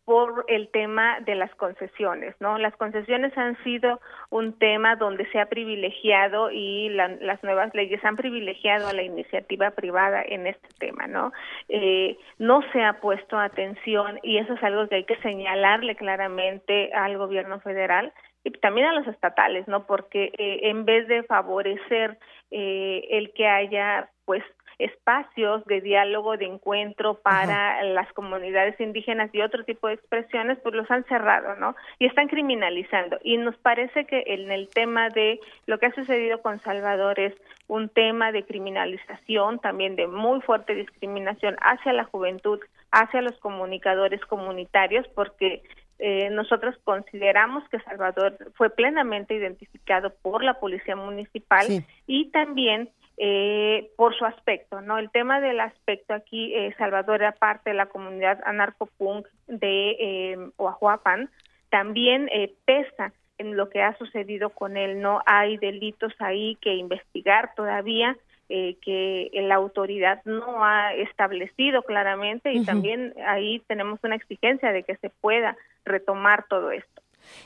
[0.09, 2.57] por el tema de las concesiones, ¿no?
[2.57, 8.15] Las concesiones han sido un tema donde se ha privilegiado y las nuevas leyes han
[8.15, 11.31] privilegiado a la iniciativa privada en este tema, ¿no?
[11.67, 16.91] Eh, no se ha puesto atención y eso es algo que hay que señalarle claramente
[16.91, 18.11] al gobierno federal
[18.43, 19.85] y también a los estatales, ¿no?
[19.85, 22.17] Porque eh, en vez de favorecer
[22.49, 24.43] eh, el que haya pues
[24.79, 30.73] espacios de diálogo, de encuentro para las comunidades indígenas y otro tipo de expresiones, pues
[30.73, 31.75] los han cerrado, ¿no?
[31.99, 33.19] Y están criminalizando.
[33.21, 37.33] Y nos parece que en el tema de lo que ha sucedido con Salvador es
[37.67, 42.59] un tema de criminalización, también de muy fuerte discriminación hacia la juventud,
[42.91, 45.61] hacia los comunicadores comunitarios, porque
[45.99, 51.67] eh, nosotros consideramos que Salvador fue plenamente identificado por la policía municipal
[52.07, 52.89] y también
[53.21, 54.97] eh, por su aspecto, ¿no?
[54.97, 60.37] El tema del aspecto aquí, eh, Salvador era parte de la comunidad anarcopunk de eh,
[60.57, 61.29] Oahuapan,
[61.69, 66.75] también eh, pesa en lo que ha sucedido con él, no hay delitos ahí que
[66.75, 68.17] investigar todavía,
[68.47, 74.83] eh, que la autoridad no ha establecido claramente y también ahí tenemos una exigencia de
[74.83, 77.01] que se pueda retomar todo esto.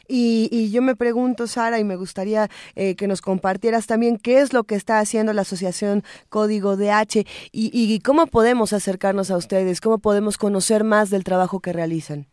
[0.07, 4.53] Y, yo me pregunto, Sara, y me gustaría eh, que nos compartieras también qué es
[4.53, 9.81] lo que está haciendo la Asociación Código DH y, y cómo podemos acercarnos a ustedes,
[9.81, 12.32] cómo podemos conocer más del trabajo que realizan.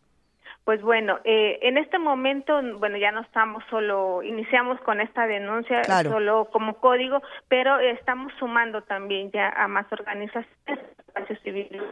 [0.70, 5.82] Pues bueno, eh, en este momento, bueno, ya no estamos solo, iniciamos con esta denuncia
[6.04, 10.46] solo como código, pero estamos sumando también ya a más organizaciones,
[11.08, 11.82] espacio civil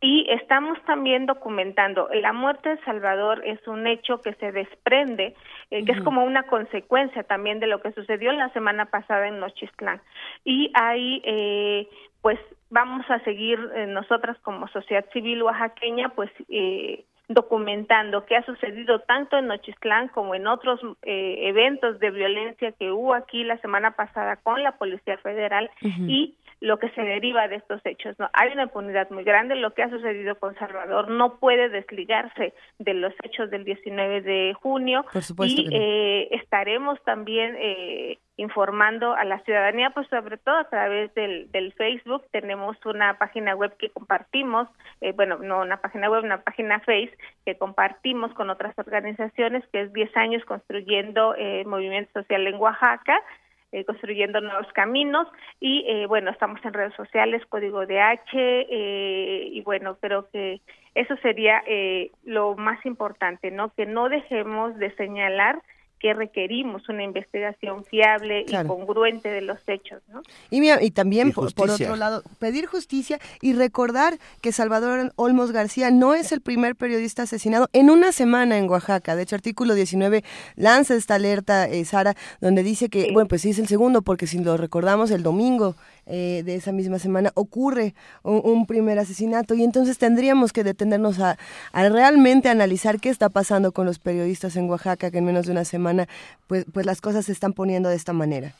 [0.00, 2.08] y estamos también documentando.
[2.14, 5.34] La muerte de Salvador es un hecho que se desprende,
[5.72, 9.40] eh, que es como una consecuencia también de lo que sucedió la semana pasada en
[9.40, 10.00] Nochistlán.
[10.44, 11.88] Y ahí, eh,
[12.22, 12.38] pues,
[12.70, 18.98] vamos a seguir eh, nosotras como sociedad civil oaxaqueña, pues, eh, documentando qué ha sucedido
[19.02, 23.92] tanto en Nochistlán como en otros eh, eventos de violencia que hubo aquí la semana
[23.92, 28.18] pasada con la Policía Federal y lo que se deriva de estos hechos.
[28.18, 29.54] No hay una impunidad muy grande.
[29.54, 34.54] Lo que ha sucedido con Salvador no puede desligarse de los hechos del 19 de
[34.60, 35.04] junio
[35.44, 41.50] y eh, estaremos también eh, informando a la ciudadanía, pues sobre todo a través del,
[41.52, 42.24] del Facebook.
[42.30, 44.68] Tenemos una página web que compartimos,
[45.00, 47.12] eh, bueno, no una página web, una página Face
[47.44, 53.22] que compartimos con otras organizaciones, que es 10 años construyendo eh, movimiento social en Oaxaca.
[53.72, 55.28] Eh, construyendo nuevos caminos
[55.60, 60.60] y eh, bueno estamos en redes sociales código de H eh, y bueno creo que
[60.96, 65.62] eso sería eh, lo más importante no que no dejemos de señalar
[66.00, 70.02] que requerimos una investigación fiable y congruente de los hechos.
[70.08, 70.22] ¿no?
[70.50, 76.14] Y, y también, por, otro lado, pedir justicia y recordar que Salvador Olmos García no
[76.14, 79.14] es el primer periodista asesinado en una semana en Oaxaca.
[79.14, 80.24] De hecho, artículo 19
[80.56, 84.26] lanza esta alerta, eh, Sara, donde dice que, bueno, pues sí es el segundo, porque
[84.26, 85.76] si lo recordamos, el domingo
[86.10, 91.36] eh, de esa misma semana ocurre un, primer asesinato y entonces tendríamos que detenernos a,
[91.72, 95.64] realmente analizar qué está pasando con los periodistas en Oaxaca, que en menos de una
[95.64, 96.06] semana
[96.48, 98.52] pues, pues las cosas se están poniendo de esta manera.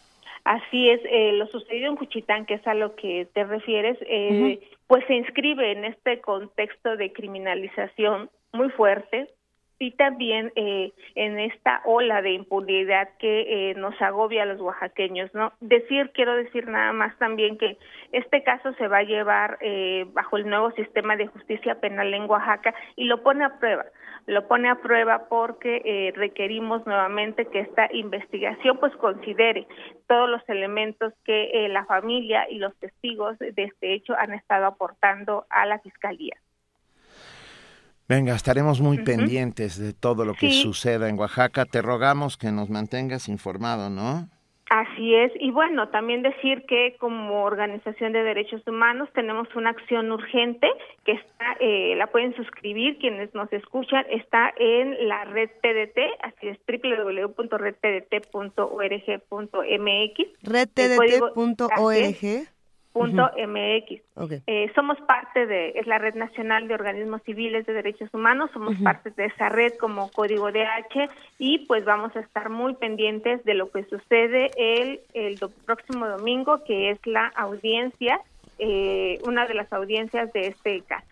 [0.44, 4.60] Así es, eh, lo sucedido en Cuchitán, que es a lo que te refieres, eh,
[4.86, 9.28] pues se inscribe en este contexto de criminalización muy fuerte,
[9.80, 15.34] y también eh, en esta ola de impunidad que eh, nos agobia a los oaxaqueños.
[15.34, 17.78] no Decir, quiero decir nada más también que
[18.12, 22.28] este caso se va a llevar eh, bajo el nuevo sistema de justicia penal en
[22.28, 23.86] Oaxaca y lo pone a prueba.
[24.26, 29.66] Lo pone a prueba porque eh, requerimos nuevamente que esta investigación pues considere
[30.06, 34.66] todos los elementos que eh, la familia y los testigos de este hecho han estado
[34.66, 36.36] aportando a la fiscalía.
[38.10, 41.64] Venga, estaremos muy pendientes de todo lo que suceda en Oaxaca.
[41.64, 44.28] Te rogamos que nos mantengas informado, ¿no?
[44.68, 50.10] Así es, y bueno, también decir que como organización de derechos humanos tenemos una acción
[50.10, 50.66] urgente
[51.04, 56.48] que está, eh, la pueden suscribir quienes nos escuchan, está en la red TDT, así
[56.48, 57.32] es www.redtdt.org.mx.
[60.42, 62.26] Redtdt.org
[62.92, 64.02] punto mx.
[64.46, 68.74] Eh, somos parte de, es la Red Nacional de Organismos Civiles de Derechos Humanos, somos
[68.82, 71.08] parte de esa red como Código DH
[71.38, 76.64] y pues vamos a estar muy pendientes de lo que sucede el, el próximo domingo,
[76.64, 78.20] que es la audiencia,
[78.58, 81.06] eh, una de las audiencias de este caso.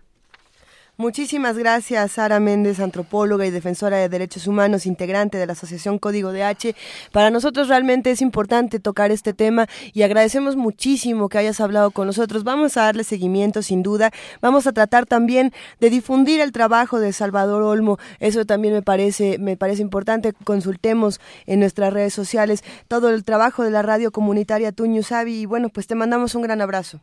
[1.00, 6.32] Muchísimas gracias, Sara Méndez, antropóloga y defensora de derechos humanos, integrante de la Asociación Código
[6.32, 6.74] de H.
[7.12, 12.08] Para nosotros realmente es importante tocar este tema y agradecemos muchísimo que hayas hablado con
[12.08, 12.42] nosotros.
[12.42, 14.10] Vamos a darle seguimiento, sin duda.
[14.40, 17.96] Vamos a tratar también de difundir el trabajo de Salvador Olmo.
[18.18, 20.32] Eso también me parece, me parece importante.
[20.42, 25.42] Consultemos en nuestras redes sociales todo el trabajo de la radio comunitaria Tuño Sabi.
[25.42, 27.00] Y bueno, pues te mandamos un gran abrazo.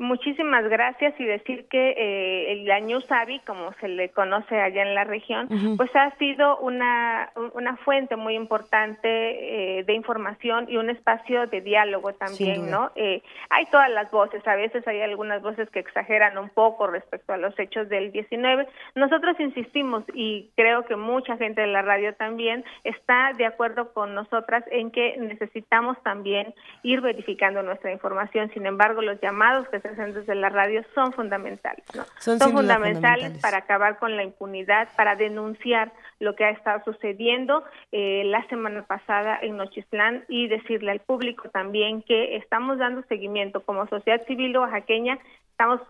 [0.00, 4.94] Muchísimas gracias y decir que eh, el año Sabi, como se le conoce allá en
[4.94, 10.88] la región, pues ha sido una, una fuente muy importante eh, de información y un
[10.88, 12.92] espacio de diálogo también, ¿no?
[12.94, 17.32] Eh, hay todas las voces, a veces hay algunas voces que exageran un poco respecto
[17.32, 18.68] a los hechos del 19.
[18.94, 24.14] Nosotros insistimos y creo que mucha gente de la radio también está de acuerdo con
[24.14, 26.54] nosotras en que necesitamos también
[26.84, 28.48] ir verificando nuestra información.
[28.54, 32.04] Sin embargo, los llamados que se desde la radio son fundamentales, ¿no?
[32.18, 38.22] Son, fundamentales, para acabar con la impunidad, para denunciar lo que ha estado sucediendo eh,
[38.26, 43.86] la semana pasada en Nochistlán y decirle al público también que estamos dando seguimiento como
[43.88, 45.18] sociedad civil oaxaqueña,
[45.50, 45.80] estamos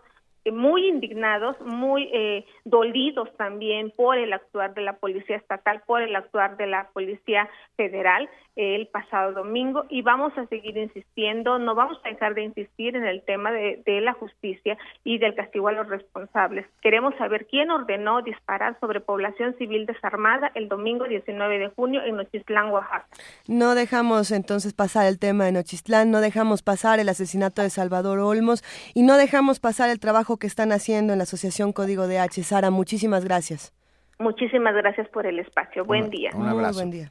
[0.51, 6.15] muy indignados, muy eh, dolidos también por el actuar de la Policía Estatal, por el
[6.15, 8.29] actuar de la Policía Federal
[8.59, 13.05] el pasado domingo y vamos a seguir insistiendo, no vamos a dejar de insistir en
[13.05, 16.65] el tema de, la justicia y del castigo a los responsables.
[16.81, 22.17] Queremos saber quién ordenó disparar sobre población civil desarmada el domingo 19 de junio en
[22.17, 23.07] Nochistlán, Oaxaca.
[23.47, 28.19] No dejamos entonces pasar el tema de Nochistlán, no dejamos pasar el asesinato de Salvador
[28.19, 28.63] Olmos
[28.93, 32.43] y no dejamos pasar el trabajo que están haciendo en la Asociación Código de H.
[32.43, 33.73] Sara, muchísimas gracias.
[34.19, 35.85] Muchísimas gracias por el espacio.
[35.85, 36.31] Buen día.
[36.33, 36.79] Un abrazo.
[36.79, 37.09] buen día.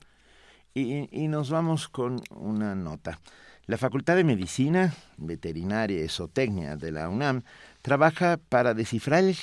[0.75, 3.19] Y, nos vamos con una nota.
[3.67, 7.43] La Facultad de Medicina, Veterinaria y Zootecnia de la UNAM
[7.83, 9.35] trabaja para descifrar el,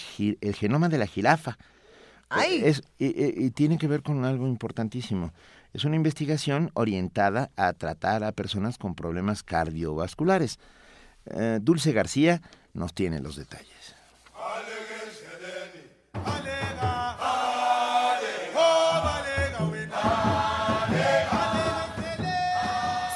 [0.55, 1.57] genoma de la jirafa.
[2.47, 5.33] Es, y, tiene que ver con algo importantísimo.
[5.73, 10.59] Es una investigación orientada a tratar a personas con problemas cardiovasculares.
[11.25, 12.41] Eh, Dulce García
[12.75, 13.95] nos tiene los detalles.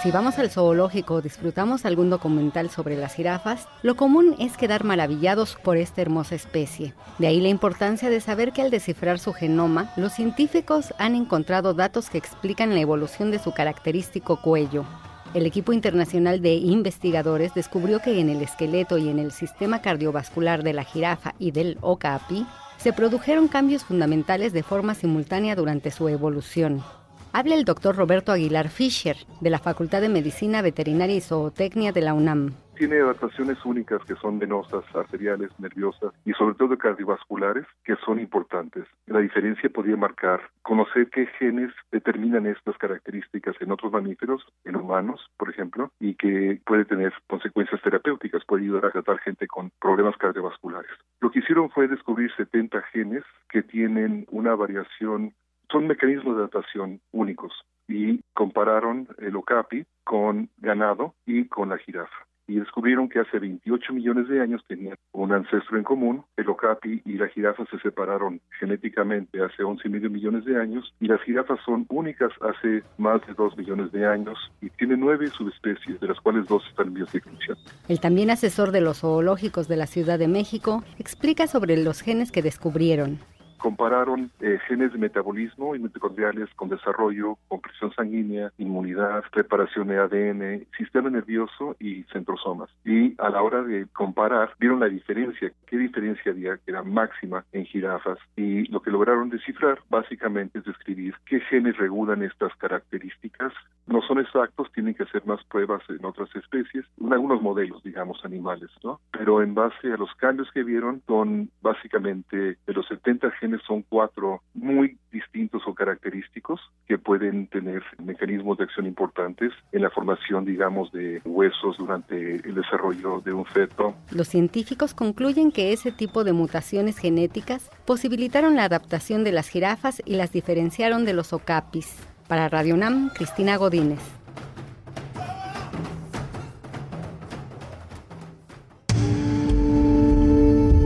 [0.02, 4.86] Si vamos al zoológico o disfrutamos algún documental sobre las jirafas, lo común es quedar
[4.86, 6.94] maravillados por esta hermosa especie.
[7.18, 11.74] De ahí la importancia de saber que al descifrar su genoma, los científicos han encontrado
[11.74, 14.86] datos que explican la evolución de su característico cuello.
[15.36, 20.64] El equipo internacional de investigadores descubrió que en el esqueleto y en el sistema cardiovascular
[20.64, 22.48] de la jirafa y del okapi
[22.78, 26.84] se produjeron cambios fundamentales de forma simultánea durante su evolución.
[27.32, 32.02] Habla el doctor Roberto Aguilar Fischer, de la Facultad de Medicina Veterinaria y Zootecnia de
[32.02, 32.56] la UNAM.
[32.80, 38.86] Tiene adaptaciones únicas que son venosas, arteriales, nerviosas y sobre todo cardiovasculares que son importantes.
[39.06, 45.20] La diferencia podría marcar conocer qué genes determinan estas características en otros mamíferos, en humanos,
[45.36, 50.16] por ejemplo, y que puede tener consecuencias terapéuticas, puede ayudar a tratar gente con problemas
[50.16, 50.92] cardiovasculares.
[51.20, 55.34] Lo que hicieron fue descubrir 70 genes que tienen una variación
[55.70, 57.52] son mecanismos de adaptación únicos
[57.90, 63.94] y compararon el okapi con ganado y con la jirafa y descubrieron que hace 28
[63.94, 66.24] millones de años tenían un ancestro en común.
[66.36, 70.94] El okapi y la jirafa se separaron genéticamente hace 11 y medio millones de años
[71.00, 75.28] y las jirafas son únicas hace más de 2 millones de años y tienen nueve
[75.28, 77.58] subespecies, de las cuales dos están en extinción.
[77.88, 82.32] El también asesor de los zoológicos de la Ciudad de México explica sobre los genes
[82.32, 83.20] que descubrieron
[83.60, 90.00] compararon eh, genes de metabolismo y mitocondriales con desarrollo, con presión sanguínea, inmunidad, preparación de
[90.00, 92.70] ADN, sistema nervioso y centrosomas.
[92.84, 97.46] Y a la hora de comparar, vieron la diferencia, qué diferencia había, que era máxima
[97.52, 98.18] en jirafas.
[98.36, 103.54] Y lo que lograron descifrar básicamente es describir qué genes regulan estas características.
[103.88, 108.24] No son exactos, tienen que hacer más pruebas en otras especies, en algunos modelos, digamos,
[108.24, 109.00] animales, ¿no?
[109.12, 113.84] Pero en base a los cambios que vieron, son básicamente de los 70 genes son
[113.88, 120.46] cuatro muy distintos o característicos que pueden tener mecanismos de acción importantes en la formación,
[120.46, 123.96] digamos, de huesos durante el desarrollo de un feto.
[124.12, 130.02] Los científicos concluyen que ese tipo de mutaciones genéticas posibilitaron la adaptación de las jirafas
[130.06, 131.96] y las diferenciaron de los ocapis.
[132.28, 134.00] Para Radio Nam, Cristina Godínez.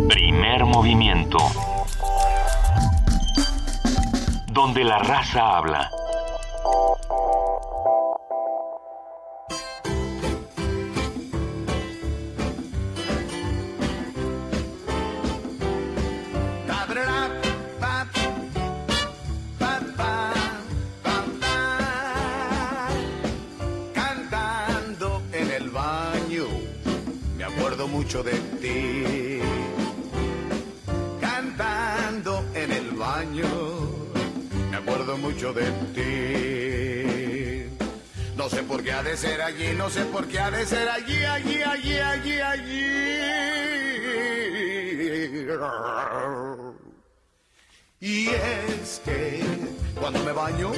[0.08, 1.38] Primer movimiento
[4.54, 5.90] donde la raza habla.
[23.96, 26.46] Cantando en el baño,
[27.36, 29.40] me acuerdo mucho de ti.
[31.20, 33.93] Cantando en el baño
[35.18, 35.66] mucho de
[35.96, 37.66] ti.
[38.36, 40.90] No sé por qué ha de ser allí, no sé por qué ha de ser
[40.90, 42.86] allí, allí, allí, allí, allí.
[48.00, 49.44] Y es que
[50.00, 50.72] cuando me baño,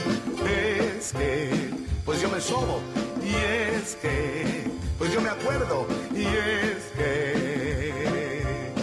[0.46, 1.72] es que
[2.06, 2.82] pues yo me sobo.
[3.24, 4.66] Y es que
[4.98, 5.88] pues yo me acuerdo.
[6.14, 8.74] Y es que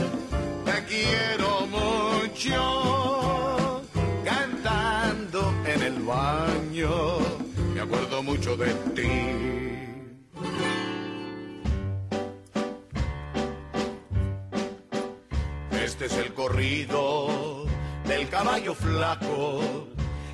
[0.64, 2.81] te quiero mucho
[7.74, 9.08] Me acuerdo mucho de ti.
[15.84, 17.66] Este es el corrido
[18.06, 19.60] del caballo flaco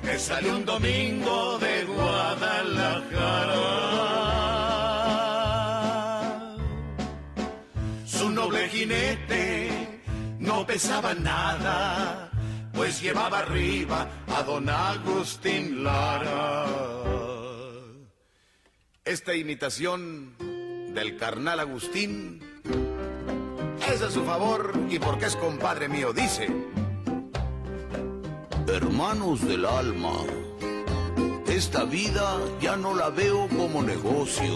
[0.01, 3.55] que sale un domingo de Guadalajara.
[8.05, 9.99] Su noble jinete
[10.39, 12.28] no pesaba nada,
[12.79, 16.65] pues llevaba arriba a don Agustín Lara.
[19.03, 20.33] Esta imitación
[20.93, 22.39] del carnal Agustín
[23.85, 26.47] es a su favor y porque es compadre mío, dice.
[28.65, 30.23] Hermanos del alma,
[31.49, 34.55] esta vida ya no la veo como negocio.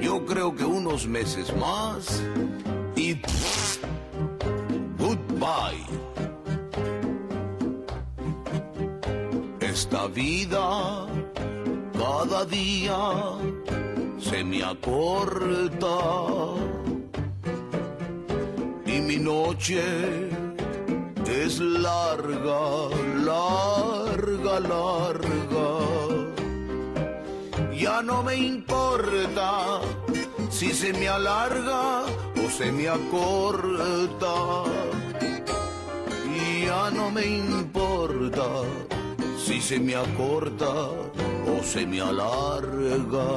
[0.00, 2.24] Yo creo que unos meses más
[2.96, 3.22] y
[4.98, 6.17] goodbye.
[9.90, 11.06] Esta vida
[11.98, 12.98] cada día
[14.20, 15.96] se me acorta
[18.84, 19.80] y mi noche
[21.26, 22.90] es larga,
[23.24, 25.70] larga, larga.
[27.74, 29.80] Ya no me importa
[30.50, 32.02] si se me alarga
[32.36, 34.34] o se me acorta.
[36.66, 38.44] Ya no me importa
[39.48, 40.72] si se me acorta
[41.52, 43.30] o se me alarga.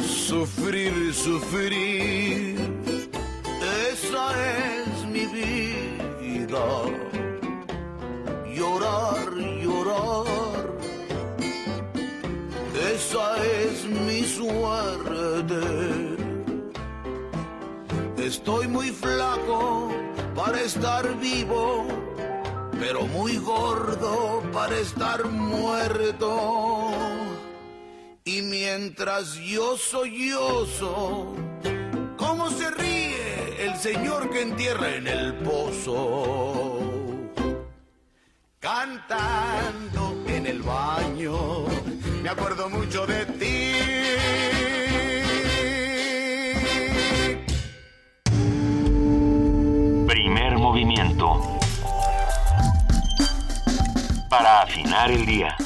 [0.00, 2.56] Sufrir, sufrir,
[3.92, 4.24] esa
[4.56, 6.66] es mi vida.
[8.56, 9.28] Llorar,
[9.64, 10.56] llorar,
[12.94, 13.26] esa
[13.62, 15.64] es mi suerte.
[18.18, 19.92] Estoy muy flaco
[20.34, 21.86] para estar vivo,
[22.78, 26.90] pero muy gordo para estar muerto.
[28.24, 31.34] Y mientras yo sollozo,
[32.16, 36.78] ¿cómo se ríe el señor que entierra en el pozo?
[38.58, 41.66] Cantando en el baño,
[42.22, 43.72] me acuerdo mucho de ti.
[50.08, 51.55] Primer movimiento.
[54.36, 55.56] Para afinar el día.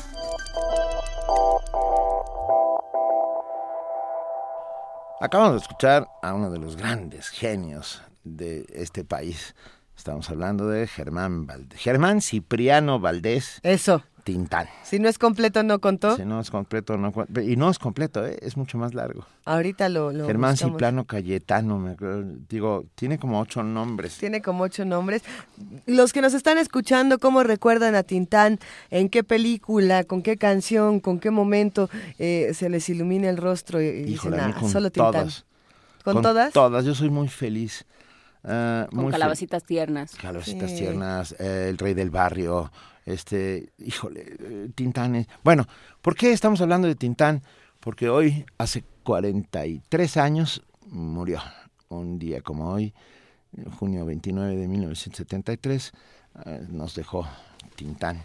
[5.20, 9.56] Acabamos de escuchar a uno de los grandes genios de este país.
[9.96, 11.80] Estamos hablando de Germán Valdés.
[11.80, 13.58] Germán Cipriano Valdés.
[13.64, 14.04] Eso.
[14.24, 14.68] Tintán.
[14.84, 16.16] Si no es completo, no contó.
[16.16, 18.38] Si no es completo, no cu- Y no es completo, ¿eh?
[18.42, 19.26] es mucho más largo.
[19.44, 20.12] Ahorita lo.
[20.12, 20.74] lo Germán buscamos.
[20.74, 22.24] Cipriano Cayetano, me acuerdo.
[22.48, 24.18] digo, tiene como ocho nombres.
[24.18, 25.22] Tiene como ocho nombres.
[25.86, 28.58] Los que nos están escuchando, ¿cómo recuerdan a Tintán?
[28.90, 30.04] ¿En qué película?
[30.04, 31.00] ¿Con qué canción?
[31.00, 31.88] ¿Con qué momento
[32.18, 35.12] eh, se les ilumina el rostro y, dicen, Híjole, mí "Ah, con solo Tintán?
[35.12, 35.44] todas.
[36.04, 36.52] ¿Con, todas?
[36.52, 37.84] Todas, yo soy muy feliz.
[38.42, 40.14] Ah, Con muy fe- calabacitas tiernas.
[40.16, 40.78] Calabacitas Sí.
[40.78, 42.72] tiernas, eh, El Rey del Barrio,
[43.06, 45.14] este, híjole, Tintán.
[45.16, 45.66] es- Bueno,
[46.02, 47.42] ¿por qué estamos hablando de Tintán?
[47.80, 51.40] Porque hoy, hace 43 años, murió.
[51.88, 52.94] Un día como hoy,
[53.78, 55.92] junio 29 de 1973,
[56.46, 57.26] eh, nos dejó
[57.74, 58.22] Tintán.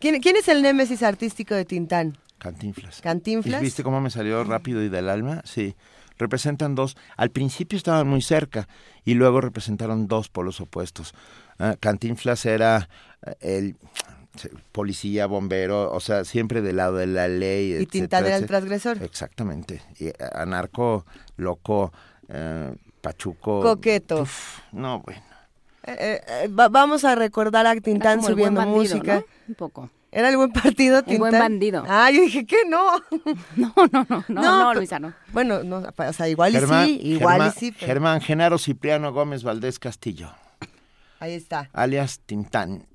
[0.00, 2.16] ¿Quién, quién es el némesis artístico de Tintán?
[2.38, 3.00] Cantinflas.
[3.00, 3.60] ¿Cantinflas?
[3.60, 5.42] ¿Y ¿Viste cómo me salió rápido y del alma?
[5.44, 5.76] Sí.
[6.18, 6.96] Representan dos.
[7.16, 8.68] Al principio estaban muy cerca
[9.04, 11.12] y luego representaron dos polos opuestos.
[11.58, 12.88] Ah, Cantinflas era
[13.24, 13.76] eh, el
[14.72, 17.70] policía, bombero, o sea, siempre del lado de la ley.
[17.70, 19.02] Y etcétera, Tintán era el transgresor.
[19.02, 19.82] Exactamente.
[19.98, 21.06] Y eh, anarco,
[21.36, 21.92] loco,
[22.28, 23.60] eh, pachuco.
[23.62, 24.22] Coqueto.
[24.22, 25.22] Uf, no, bueno.
[25.86, 29.14] Eh, eh, eh, va- vamos a recordar a Tintán como el buen subiendo bandido, música.
[29.16, 29.24] ¿no?
[29.48, 29.90] Un poco.
[30.10, 31.18] ¿Era el buen partido, El Tintán?
[31.18, 31.84] buen bandido.
[31.88, 32.98] Ah, yo dije que no.
[33.56, 35.12] No, no, no, no, no, Luisa, no.
[35.32, 37.72] Bueno, no, o sea, igual Germán, y sí, igual Germán- y sí.
[37.72, 40.30] pero- Germán Genaro Cipriano Gómez Valdés Castillo.
[41.24, 41.70] Ahí está.
[41.72, 42.86] alias Tintán.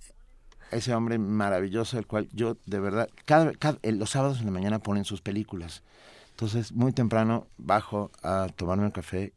[0.70, 4.78] Ese hombre maravilloso, el cual yo de verdad, cada, eh, los sábados en la mañana
[4.78, 5.82] ponen sus películas.
[6.30, 9.34] Entonces, muy temprano bajo a tomarme un café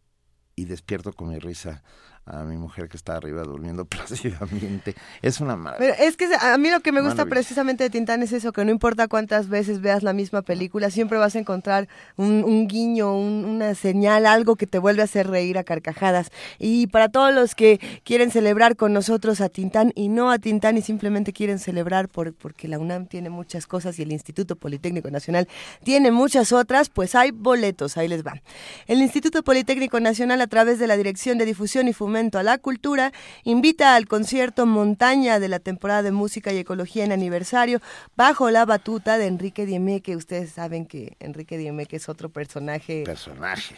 [0.56, 1.82] y despierto con mi risa
[2.24, 4.94] a mi mujer que está arriba durmiendo plácidamente.
[5.22, 5.94] Es una maravilla.
[5.96, 8.64] Pero es que a mí lo que me gusta precisamente de Tintán es eso, que
[8.64, 13.74] no importa cuántas veces veas la misma película, siempre vas a encontrar un, guiño, una
[13.74, 16.30] señal, algo que te vuelve a hacer reír a carcajadas.
[16.58, 20.76] Y para todos los que quieren celebrar con nosotros a Tintán y no a Tintán
[20.76, 25.10] y simplemente quieren celebrar por, porque la UNAM tiene muchas cosas y el Instituto Politécnico
[25.10, 25.48] Nacional
[25.82, 28.40] tiene muchas otras, pues hay boletos, ahí les va.
[28.86, 32.58] El Instituto Politécnico Nacional a través de la Dirección de Difusión y Fomento a la
[32.58, 33.10] Cultura
[33.42, 37.80] invita al concierto Montaña de la temporada de música y ecología en aniversario
[38.16, 40.14] bajo la batuta de Enrique Diemeque.
[40.14, 43.04] Ustedes saben que Enrique Diemeque es otro personaje.
[43.04, 43.76] Personaje.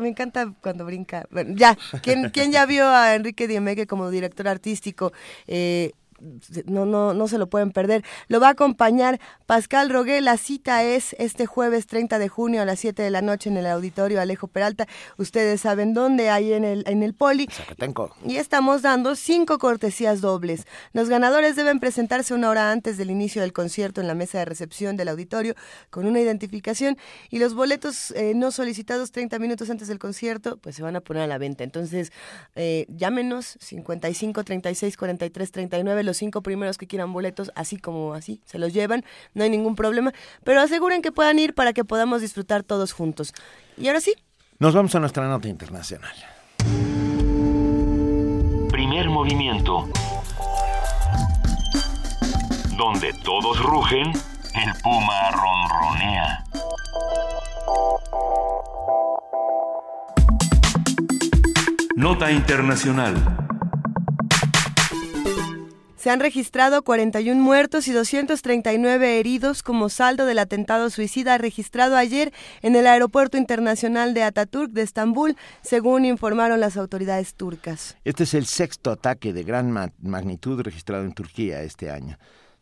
[0.00, 1.26] me encanta cuando brinca.
[1.30, 5.12] Bueno, ya, ¿quién, ¿quién ya vio a Enrique Diemeque como director artístico?
[5.46, 5.92] Eh,
[6.66, 8.04] no, no, no se lo pueden perder.
[8.28, 10.20] Lo va a acompañar Pascal Rogué.
[10.20, 13.56] La cita es este jueves 30 de junio a las 7 de la noche en
[13.56, 14.86] el auditorio Alejo Peralta.
[15.18, 17.48] Ustedes saben dónde, ahí en el, en el Poli.
[18.24, 20.66] Y estamos dando cinco cortesías dobles.
[20.92, 24.44] Los ganadores deben presentarse una hora antes del inicio del concierto en la mesa de
[24.44, 25.54] recepción del auditorio
[25.90, 26.96] con una identificación
[27.30, 31.00] y los boletos eh, no solicitados 30 minutos antes del concierto pues se van a
[31.00, 31.64] poner a la venta.
[31.64, 32.12] Entonces,
[32.54, 38.40] eh, llámenos 55 36 43 39 los cinco primeros que quieran boletos, así como así,
[38.46, 39.04] se los llevan,
[39.34, 40.12] no hay ningún problema,
[40.44, 43.34] pero aseguren que puedan ir para que podamos disfrutar todos juntos.
[43.76, 44.14] Y ahora sí.
[44.58, 46.14] Nos vamos a nuestra nota internacional.
[48.70, 49.88] Primer movimiento.
[52.78, 54.12] Donde todos rugen,
[54.54, 56.44] el puma ronronea.
[61.96, 63.45] Nota internacional.
[66.06, 72.32] Se han registrado 41 muertos y 239 heridos como saldo del atentado suicida registrado ayer
[72.62, 77.96] en el Aeropuerto Internacional de Ataturk de Estambul, según informaron las autoridades turcas.
[78.04, 82.18] Este es el sexto ataque de gran magnitud registrado en Turquía este año.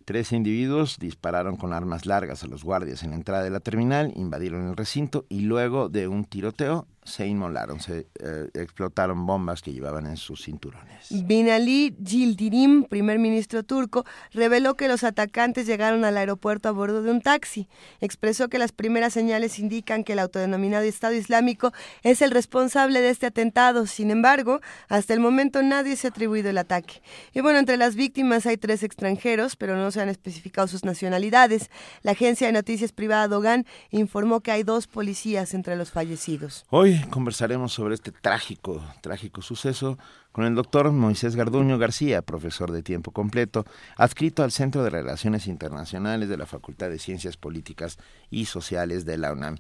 [0.07, 4.11] Tres individuos dispararon con armas largas a los guardias en la entrada de la terminal,
[4.17, 9.73] invadieron el recinto y luego de un tiroteo se inmolaron, se eh, explotaron bombas que
[9.73, 11.09] llevaban en sus cinturones.
[11.11, 17.11] Binali Yildirim, primer ministro turco, reveló que los atacantes llegaron al aeropuerto a bordo de
[17.11, 17.69] un taxi.
[18.01, 21.73] Expresó que las primeras señales indican que el autodenominado Estado Islámico
[22.03, 23.87] es el responsable de este atentado.
[23.87, 27.03] Sin embargo, hasta el momento nadie se ha atribuido el ataque.
[27.35, 31.71] Y bueno, entre las víctimas hay tres extranjeros, pero no se han especificado sus nacionalidades.
[32.03, 36.65] La agencia de noticias privada Dogan informó que hay dos policías entre los fallecidos.
[36.71, 39.99] Hoy conversaremos sobre este trágico, trágico suceso
[40.33, 43.65] con el doctor Moisés Garduño García, profesor de tiempo completo,
[43.97, 47.99] adscrito al Centro de Relaciones Internacionales de la Facultad de Ciencias Políticas
[48.31, 49.57] y Sociales de la UNAM.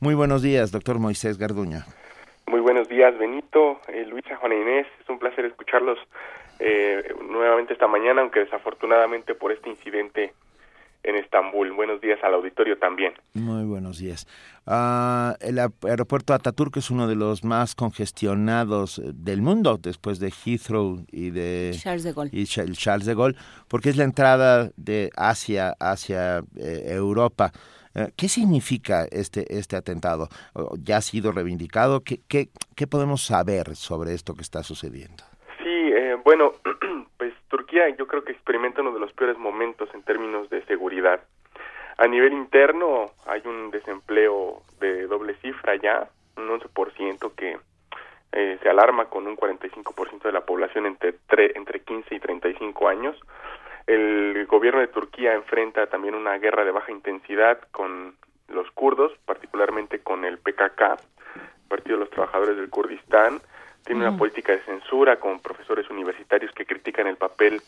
[0.00, 1.84] Muy buenos días, doctor Moisés Garduño.
[2.46, 4.86] Muy buenos días, Benito, eh, Luisa, Juana Inés.
[5.00, 5.98] Es un placer escucharlos
[6.58, 10.32] eh, nuevamente esta mañana, aunque desafortunadamente por este incidente
[11.04, 11.72] en Estambul.
[11.72, 13.12] Buenos días al auditorio también.
[13.34, 14.26] Muy buenos días.
[14.66, 20.30] Uh, el aeropuerto Ataturk es uno de los más congestionados eh, del mundo después de
[20.30, 23.36] Heathrow y de Charles de Gaulle, y Charles de Gaulle
[23.68, 27.50] porque es la entrada de Asia hacia eh, Europa.
[27.94, 30.28] Eh, ¿Qué significa este, este atentado?
[30.78, 32.02] ¿Ya ha sido reivindicado?
[32.02, 35.24] ¿Qué, qué, qué podemos saber sobre esto que está sucediendo?
[35.58, 35.92] Sí,
[36.24, 36.52] bueno,
[37.90, 41.20] yo creo que experimenta uno de los peores momentos en términos de seguridad.
[41.98, 47.58] A nivel interno hay un desempleo de doble cifra ya, un 11% que
[48.32, 51.16] eh, se alarma con un 45% de la población entre,
[51.54, 53.16] entre 15 y 35 años.
[53.86, 58.16] El gobierno de Turquía enfrenta también una guerra de baja intensidad con
[58.48, 60.98] los kurdos, particularmente con el PKK,
[61.68, 63.40] Partido de los Trabajadores del Kurdistán.
[63.84, 67.60] Tiene una política de censura con profesores universitarios que critican el papel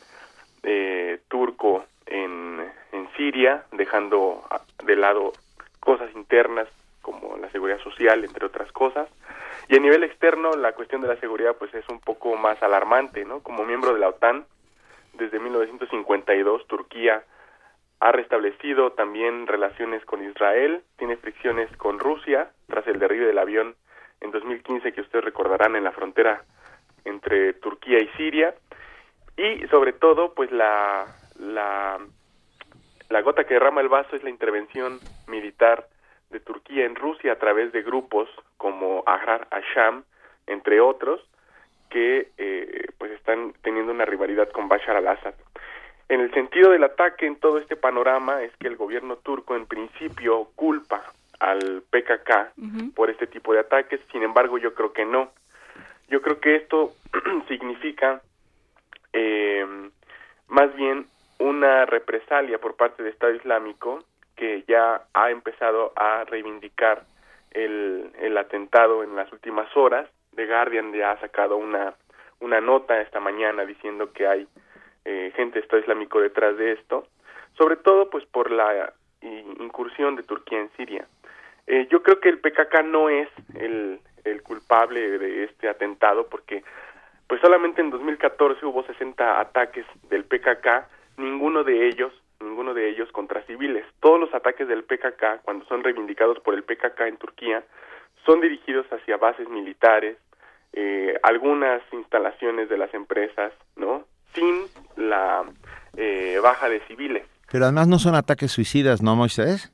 [0.63, 2.61] eh, turco en,
[2.93, 4.45] en Siria, dejando
[4.85, 5.33] de lado
[5.81, 6.69] cosas internas
[7.03, 9.09] como la seguridad social, entre otras cosas.
[9.69, 13.25] Y a nivel externo, la cuestión de la seguridad pues es un poco más alarmante,
[13.25, 13.41] ¿no?
[13.41, 14.47] Como miembro de la OTAN,
[15.15, 17.23] desde 1952 Turquía
[18.01, 23.77] ha restablecido también relaciones con Israel, tiene fricciones con Rusia tras el derribe del avión
[24.25, 26.43] en 2015 que ustedes recordarán en la frontera
[27.05, 28.55] entre Turquía y Siria
[29.37, 31.07] y sobre todo pues la
[33.15, 34.99] la gota que derrama el vaso es la intervención
[35.29, 35.87] militar
[36.31, 40.03] de Turquía en Rusia a través de grupos como Ahrar Asham
[40.47, 41.21] entre otros
[41.91, 45.35] que eh, pues están teniendo una rivalidad con Bashar al-Assad.
[46.09, 49.67] En el sentido del ataque en todo este panorama es que el gobierno turco en
[49.67, 51.05] principio culpa
[51.41, 55.33] al PKK por este tipo de ataques sin embargo yo creo que no
[56.09, 56.93] Yo creo que esto
[57.49, 58.23] significa
[59.13, 59.67] eh,
[60.49, 61.07] más bien
[61.39, 64.05] una represalia por parte del Estado Islámico
[64.37, 67.05] que ya ha empezado a reivindicar
[67.51, 70.09] el, el atentado en las últimas horas.
[70.35, 71.95] The Guardian ya ha sacado una,
[72.41, 74.49] una nota esta mañana diciendo que hay
[75.05, 77.07] eh, gente del Estado Islámico detrás de esto,
[77.57, 78.93] sobre todo pues por la
[79.61, 81.07] incursión de Turquía en Siria.
[81.67, 86.63] Eh, yo creo que el PKK no es el, el culpable de este atentado porque
[87.27, 90.87] pues solamente en 2014 hubo 60 ataques del PKK,
[91.17, 93.85] ninguno de ellos, ninguno de ellos contra civiles.
[94.01, 97.65] Todos los ataques del PKK, cuando son reivindicados por el PKK en Turquía,
[98.27, 100.19] son dirigidos hacia bases militares,
[100.73, 104.05] eh, algunas instalaciones de las empresas, ¿no?
[104.35, 104.67] Sin
[104.97, 105.45] la
[105.97, 107.25] eh, baja de civiles.
[107.51, 109.73] Pero además no son ataques suicidas, ¿no, Moisés?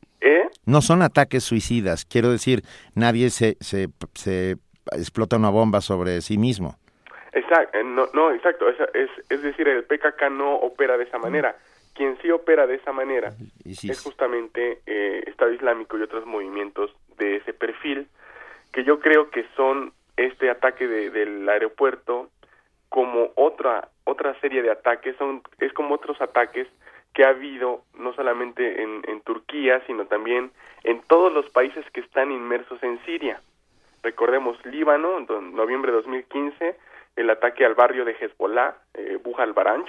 [0.70, 2.04] No son ataques suicidas.
[2.04, 2.62] Quiero decir,
[2.94, 4.56] nadie se, se, se
[4.92, 6.76] explota una bomba sobre sí mismo.
[7.32, 8.68] Exacto, eh, no, no exacto.
[8.68, 11.56] Es, es, es, decir, el PKK no opera de esa manera.
[11.94, 13.32] Quien sí opera de esa manera
[13.64, 18.06] es justamente eh, Estado Islámico y otros movimientos de ese perfil,
[18.72, 22.30] que yo creo que son este ataque de, del aeropuerto
[22.88, 26.68] como otra otra serie de ataques, son es como otros ataques
[27.14, 30.50] que ha habido no solamente en, Turquía, sino también
[30.82, 33.40] en todos los países que están inmersos en Siria.
[34.02, 36.76] Recordemos Líbano, en noviembre de 2015,
[37.16, 39.88] el ataque al barrio de Hezbollah, eh, Buja al-Baranch,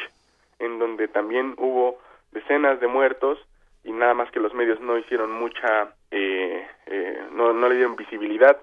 [0.60, 1.99] en donde también hubo
[2.31, 3.39] decenas de muertos
[3.84, 7.95] y nada más que los medios no hicieron mucha, eh, eh, no, no le dieron
[7.95, 8.61] visibilidad,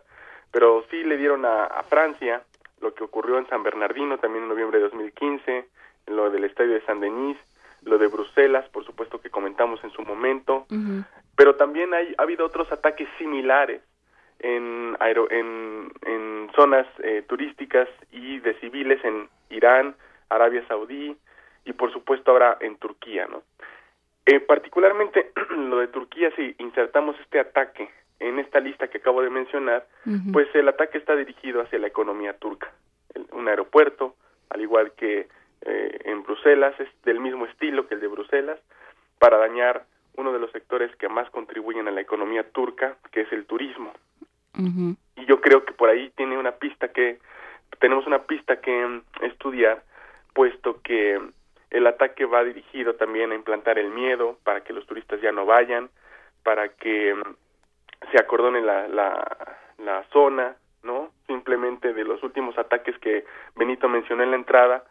[0.53, 2.43] pero sí le dieron a, a, Francia
[2.81, 5.69] lo que ocurrió en San Bernardino también en noviembre de 2015,
[6.07, 7.37] en lo del estadio de San Denis,
[7.83, 11.05] lo de Bruselas, por supuesto que comentamos en su momento, uh -huh.
[11.37, 13.83] pero también hay, ha habido otros ataques similares
[14.41, 19.95] en, aero, en, en zonas eh, turísticas y de civiles en Irán,
[20.29, 21.17] Arabia Saudí
[21.65, 23.43] y por supuesto ahora en Turquía, ¿no?
[24.27, 27.89] Eh, particularmente lo de Turquía, si insertamos este ataque
[28.21, 30.33] en esta lista que acabo de mencionar, uh -huh.
[30.33, 32.71] pues el ataque está dirigido hacia la economía turca.
[33.15, 34.17] El, un aeropuerto,
[34.51, 35.29] al igual que
[35.63, 38.59] eh, en Bruselas, es del mismo estilo que el de Bruselas,
[39.19, 39.85] para dañar
[40.17, 43.93] uno de los sectores que más contribuyen a la economía turca, que es el turismo.
[44.59, 44.97] Uh -huh.
[45.17, 47.19] Y yo creo que por ahí tiene una pista que
[47.79, 49.83] tenemos una pista que um, estudiar,
[50.35, 51.21] puesto que
[51.71, 55.47] el ataque va dirigido también a implantar el miedo para que los turistas ya no
[55.47, 55.91] vayan,
[56.43, 57.23] para que um,
[58.11, 61.11] se acordone la, la, la zona, ¿no?
[61.27, 63.25] Simplemente de los últimos ataques que
[63.57, 64.85] Benito mencionó en la entrada,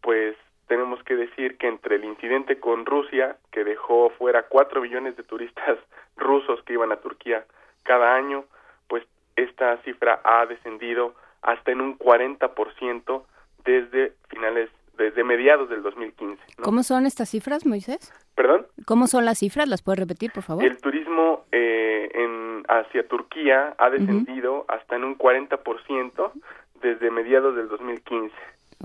[0.00, 0.36] pues
[0.66, 5.24] tenemos que decir que entre el incidente con Rusia, que dejó fuera cuatro millones de
[5.24, 5.78] turistas
[6.16, 7.44] rusos que iban a Turquía
[7.82, 8.44] cada año,
[8.88, 9.04] pues
[9.36, 13.22] esta cifra ha descendido hasta en un 40%
[13.64, 16.40] desde finales, desde mediados del 2015.
[16.58, 16.64] ¿no?
[16.64, 18.12] ¿Cómo son estas cifras, Moisés?
[18.34, 18.66] ¿Perdón?
[18.86, 19.68] ¿Cómo son las cifras?
[19.68, 20.64] ¿Las puedes repetir, por favor?
[20.64, 24.74] El turismo eh, en, hacia Turquía ha descendido uh -huh.
[24.76, 26.32] hasta en un 40%
[26.80, 28.34] desde mediados del 2015.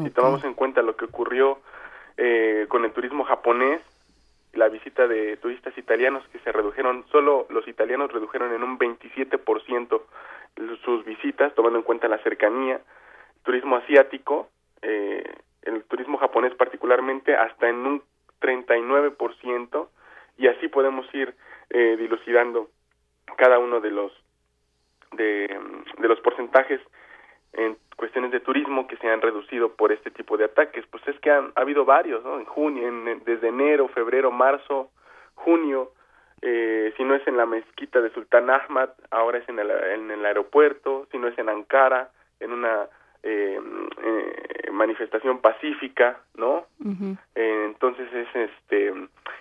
[0.01, 1.59] Si tomamos en cuenta lo que ocurrió
[2.17, 3.81] eh, con el turismo japonés,
[4.53, 10.01] la visita de turistas italianos que se redujeron, solo los italianos redujeron en un 27%
[10.83, 12.81] sus visitas, tomando en cuenta la cercanía,
[13.43, 14.49] turismo asiático,
[14.81, 15.23] eh,
[15.61, 18.03] el turismo japonés particularmente, hasta en un
[18.41, 19.87] 39%,
[20.37, 21.33] y así podemos ir
[21.69, 22.69] eh, dilucidando
[23.37, 24.11] cada uno de los
[25.11, 25.47] de
[25.99, 26.81] los porcentajes
[27.55, 30.85] en cuestiones de turismo que se han reducido por este tipo de ataques.
[30.87, 32.39] Pues es que han ha habido varios, ¿no?
[32.39, 34.89] En junio, en, desde enero, febrero, marzo,
[35.35, 35.91] junio,
[36.41, 40.11] eh, si no es en la mezquita de Sultán Ahmad, ahora es en el, en
[40.11, 42.87] el aeropuerto, si no es en Ankara, en una
[43.23, 43.59] eh,
[44.03, 46.65] eh, manifestación pacífica, ¿no?
[46.79, 47.17] Uh -huh.
[47.33, 48.93] entonces es este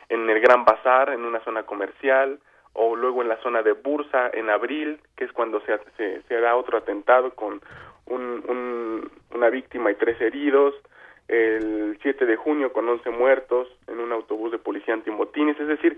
[0.08, 2.38] en el Gran Bazar, en una zona comercial,
[2.72, 6.40] o luego en la zona de Bursa en abril, que es cuando se, se, se
[6.40, 7.60] da otro atentado con
[8.06, 10.74] un, un, una víctima y tres heridos,
[11.28, 15.96] el 7 de junio con 11 muertos en un autobús de policía antimotines, es decir,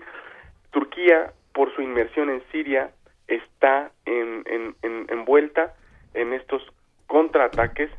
[0.71, 2.91] Turquía, por su inmersión en Siria,
[3.27, 5.73] está en, en, en, envuelta
[6.13, 6.61] en estos
[7.07, 7.89] contraataques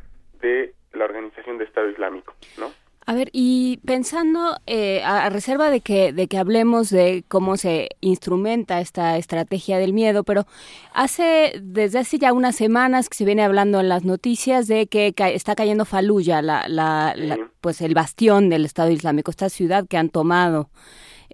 [0.41, 2.71] de la Organización de Estado Islámico, ¿no?
[3.09, 7.57] A ver, y pensando, eh, a, a, reserva de que, de que hablemos de cómo
[7.57, 10.45] se instrumenta esta estrategia del miedo, pero
[10.93, 15.15] hace, desde hace ya unas semanas que se viene hablando en las noticias de que
[15.15, 17.23] ca está cayendo Faluya, la, la, sí.
[17.29, 20.69] la, pues el bastión del Estado Islámico, esta ciudad que han tomado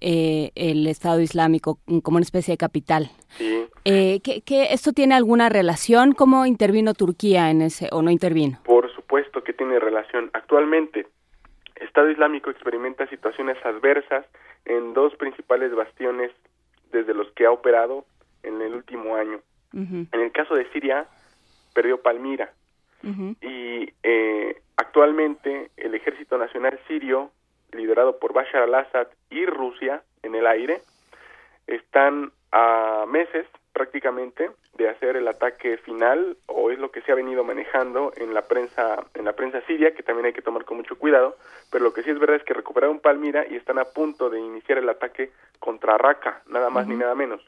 [0.00, 3.10] eh, el Estado Islámico como una especie de capital.
[3.36, 3.66] Sí.
[3.84, 6.12] Eh, ¿que, ¿que, esto tiene alguna relación?
[6.12, 8.60] ¿Cómo intervino Turquía en ese o no intervino?
[8.64, 8.84] Por
[9.44, 10.30] que tiene relación.
[10.32, 11.06] Actualmente,
[11.84, 14.26] Estado Islámico experimenta situaciones adversas
[14.64, 16.30] en dos principales bastiones
[16.90, 18.04] desde los que ha operado
[18.42, 19.40] en el último año.
[19.72, 21.06] En el caso de Siria,
[21.74, 22.52] perdió Palmira.
[23.42, 27.30] Y eh, actualmente el Ejército Nacional Sirio,
[27.72, 30.80] liderado por Bashar al-Assad y Rusia en el aire,
[31.66, 37.14] están a meses prácticamente de hacer el ataque final o es lo que se ha
[37.14, 40.78] venido manejando en la prensa en la prensa siria que también hay que tomar con
[40.78, 41.36] mucho cuidado
[41.70, 44.40] pero lo que sí es verdad es que recuperaron Palmira y están a punto de
[44.40, 47.44] iniciar el ataque contra Raqqa nada más ni nada menos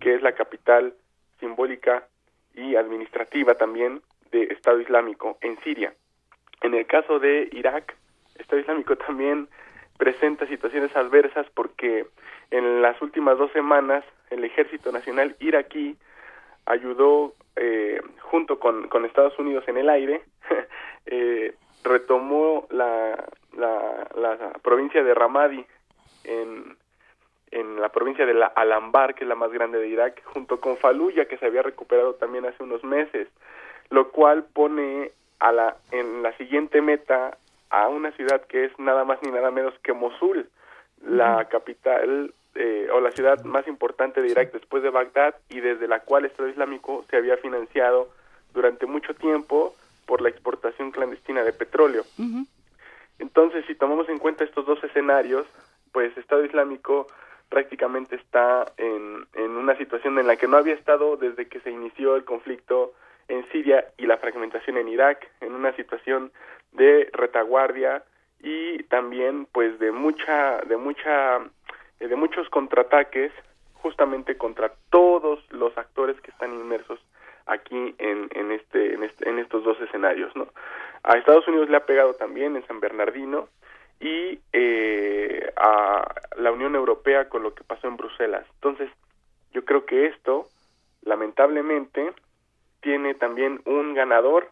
[0.00, 0.94] que es la capital
[1.40, 2.06] simbólica
[2.54, 5.92] y administrativa también de Estado Islámico en Siria.
[6.62, 7.96] En el caso de Irak
[8.36, 9.48] Estado Islámico también
[9.98, 12.06] presenta situaciones adversas porque
[12.50, 15.96] en las últimas dos semanas el Ejército Nacional iraquí
[16.66, 20.22] ayudó eh, junto con, con, Estados Unidos en el aire,
[21.06, 21.54] eh,
[21.84, 23.24] retomó la,
[23.56, 25.64] la, la, provincia de Ramadi
[26.24, 26.76] en,
[27.50, 30.76] en la provincia de la Alambar, que es la más grande de Irak, junto con
[30.76, 33.28] Fallujah, que se había recuperado también hace unos meses,
[33.90, 37.36] lo cual pone a la, en la siguiente meta
[37.70, 40.48] a una ciudad que es nada más ni nada menos que Mosul,
[41.02, 45.88] la capital eh, o la ciudad más importante de Irak después de Bagdad y desde
[45.88, 48.08] la cual el Estado Islámico se había financiado
[48.52, 49.74] durante mucho tiempo
[50.06, 52.04] por la exportación clandestina de petróleo.
[53.18, 55.46] Entonces, si tomamos en cuenta estos dos escenarios,
[55.92, 57.08] pues Estado Islámico
[57.48, 61.70] prácticamente está en, en una situación en la que no había estado desde que se
[61.70, 62.92] inició el conflicto
[63.28, 66.32] en Siria y la fragmentación en Irak, en una situación
[66.72, 68.04] de retaguardia
[68.40, 71.38] y también pues de mucha de mucha
[72.00, 73.32] eh, de muchos contraataques
[73.74, 77.00] justamente contra todos los actores que están inmersos
[77.46, 80.48] aquí en, en, este, en, este, en estos dos escenarios, ¿no?
[81.02, 83.48] A Estados Unidos le ha pegado también en San Bernardino
[84.00, 88.46] y eh, a la Unión Europea con lo que pasó en Bruselas.
[88.54, 88.90] Entonces,
[89.52, 90.48] yo creo que esto,
[91.02, 92.12] lamentablemente,
[92.84, 94.50] tiene también un ganador,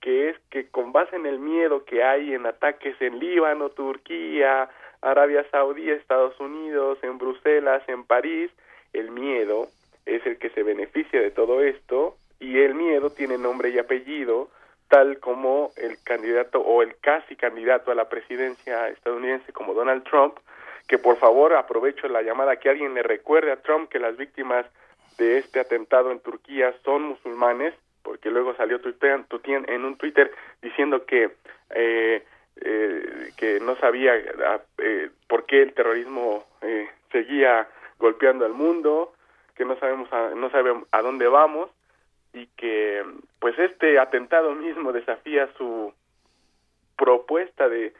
[0.00, 4.68] que es que con base en el miedo que hay en ataques en Líbano, Turquía,
[5.00, 8.50] Arabia Saudí, Estados Unidos, en Bruselas, en París,
[8.92, 9.68] el miedo
[10.06, 14.50] es el que se beneficia de todo esto y el miedo tiene nombre y apellido
[14.88, 20.34] tal como el candidato o el casi candidato a la presidencia estadounidense como Donald Trump,
[20.88, 24.66] que por favor aprovecho la llamada que alguien le recuerde a Trump que las víctimas
[25.20, 28.80] de este atentado en Turquía son musulmanes, porque luego salió
[29.44, 30.32] en un Twitter
[30.62, 31.30] diciendo que
[31.70, 32.24] eh,
[32.62, 34.14] eh, que no sabía
[34.46, 37.68] ah, eh, por qué el terrorismo eh, seguía
[37.98, 39.12] golpeando al mundo,
[39.54, 41.70] que no sabemos a, no sabemos a dónde vamos
[42.32, 43.04] y que
[43.38, 45.92] pues este atentado mismo desafía su
[46.96, 47.92] propuesta de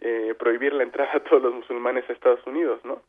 [0.00, 3.02] eh, prohibir la entrada a todos los musulmanes a Estados Unidos, ¿no?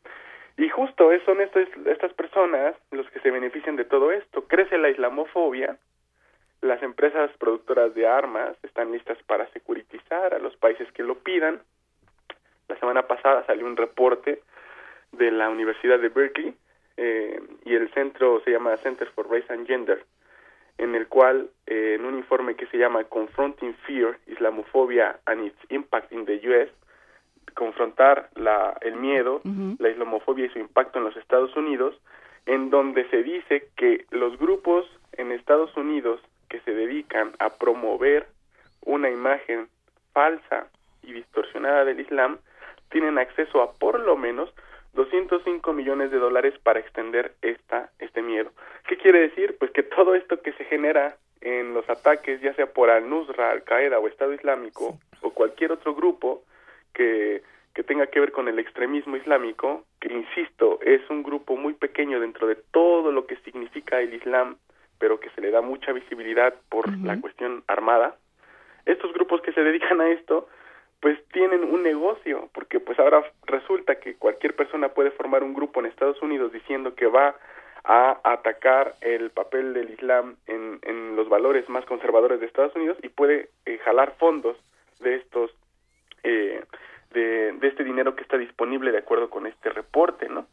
[0.56, 4.46] Y justo son estas, estas personas los que se benefician de todo esto.
[4.48, 5.76] Crece la islamofobia,
[6.62, 11.60] las empresas productoras de armas están listas para securitizar a los países que lo pidan.
[12.68, 14.40] La semana pasada salió un reporte
[15.12, 16.54] de la Universidad de Berkeley
[16.96, 20.04] eh, y el centro se llama Center for Race and Gender,
[20.78, 25.58] en el cual eh, en un informe que se llama Confronting Fear, Islamofobia and its
[25.68, 26.70] Impact in the U.S.,
[27.56, 29.40] confrontar la, el miedo,
[29.78, 31.98] la islamofobia y su impacto en los Estados Unidos,
[32.44, 36.20] en donde se dice que los grupos en Estados Unidos
[36.50, 38.26] que se dedican a promover
[38.82, 39.68] una imagen
[40.12, 40.68] falsa
[41.02, 42.38] y distorsionada del Islam
[42.90, 44.52] tienen acceso a por lo menos
[44.92, 48.50] 205 millones de dólares para extender esta este miedo.
[48.86, 49.56] ¿Qué quiere decir?
[49.58, 53.98] Pues que todo esto que se genera en los ataques, ya sea por Al-Nusra, Al-Qaeda
[53.98, 56.42] o Estado Islámico o cualquier otro grupo
[56.96, 57.42] que
[57.74, 62.18] que tenga que ver con el extremismo islámico, que insisto, es un grupo muy pequeño
[62.20, 64.56] dentro de todo lo que significa el Islam
[64.98, 68.16] pero que se le da mucha visibilidad por la cuestión armada.
[68.84, 70.48] Estos grupos que se dedican a esto,
[71.00, 75.80] pues tienen un negocio, porque pues ahora resulta que cualquier persona puede formar un grupo
[75.80, 77.34] en Estados Unidos diciendo que va
[77.84, 82.96] a atacar el papel del Islam en, en los valores más conservadores de Estados Unidos
[83.02, 84.56] y puede eh, jalar fondos
[85.00, 85.52] de estos
[86.26, 86.64] eh,
[87.12, 90.46] de, este dinero que está disponible de acuerdo con este reporte, ¿no?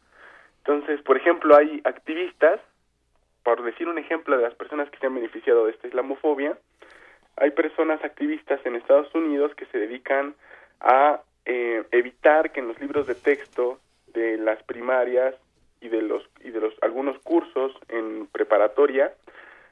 [0.58, 2.60] Entonces, por ejemplo, hay activistas
[3.44, 6.56] por decir un ejemplo de las personas que se han beneficiado de esta islamofobia,
[7.36, 10.34] hay personas activistas en Estados Unidos que se dedican
[10.80, 13.78] a eh, evitar que en los libros de texto
[14.14, 15.34] de las primarias
[15.80, 19.12] y de los y de los algunos cursos en preparatoria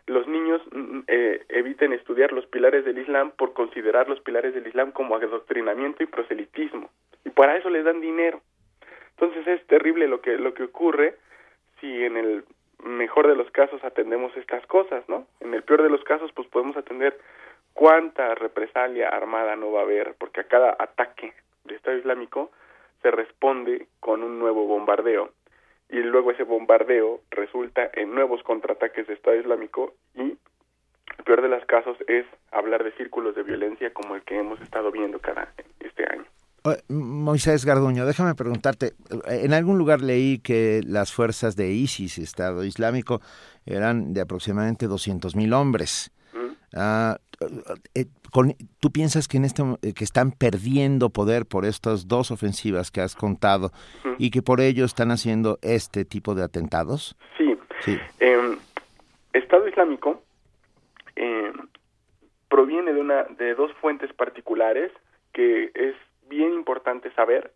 [0.06, 4.66] los niños mm, eh, eviten estudiar los pilares del Islam por considerar los pilares del
[4.66, 6.90] Islam como adoctrinamiento y proselitismo.
[7.24, 8.40] Y para eso les dan dinero.
[9.10, 11.16] Entonces es terrible lo que, lo que ocurre
[11.80, 12.44] si en el
[12.82, 15.26] mejor de los casos atendemos estas cosas, ¿no?
[15.40, 17.18] En el peor de los casos, pues podemos atender
[17.74, 21.32] cuánta represalia armada no va a haber, porque a cada ataque
[21.64, 22.50] de Estado Islámico
[23.02, 25.30] se responde con un nuevo bombardeo
[25.92, 31.48] y luego ese bombardeo resulta en nuevos contraataques de Estado Islámico y el peor de
[31.48, 35.52] los casos es hablar de círculos de violencia como el que hemos estado viendo cada
[35.80, 36.24] este año.
[36.88, 38.92] Moisés Garduño, déjame preguntarte,
[39.26, 43.20] en algún lugar leí que las fuerzas de ISIS, Estado Islámico,
[43.66, 46.10] eran de aproximadamente 200 mil hombres.
[46.74, 47.18] Ah,
[47.94, 48.06] eh,
[48.80, 49.62] ¿Tú piensas que, en este,
[49.94, 53.72] que están perdiendo poder por estas dos ofensivas que has contado
[54.18, 57.16] y que por ello están haciendo este tipo de atentados?
[57.84, 57.98] Sí.
[58.20, 58.58] Em,
[59.32, 60.22] Estado Islámico
[61.16, 61.52] em,
[62.48, 64.92] proviene de, una, de dos fuentes particulares
[65.32, 65.96] que es
[66.28, 67.52] bien importante saber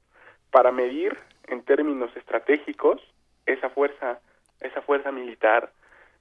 [0.50, 1.16] para medir
[1.48, 3.00] en términos estratégicos
[3.46, 4.20] esa fuerza,
[4.60, 5.72] esa fuerza militar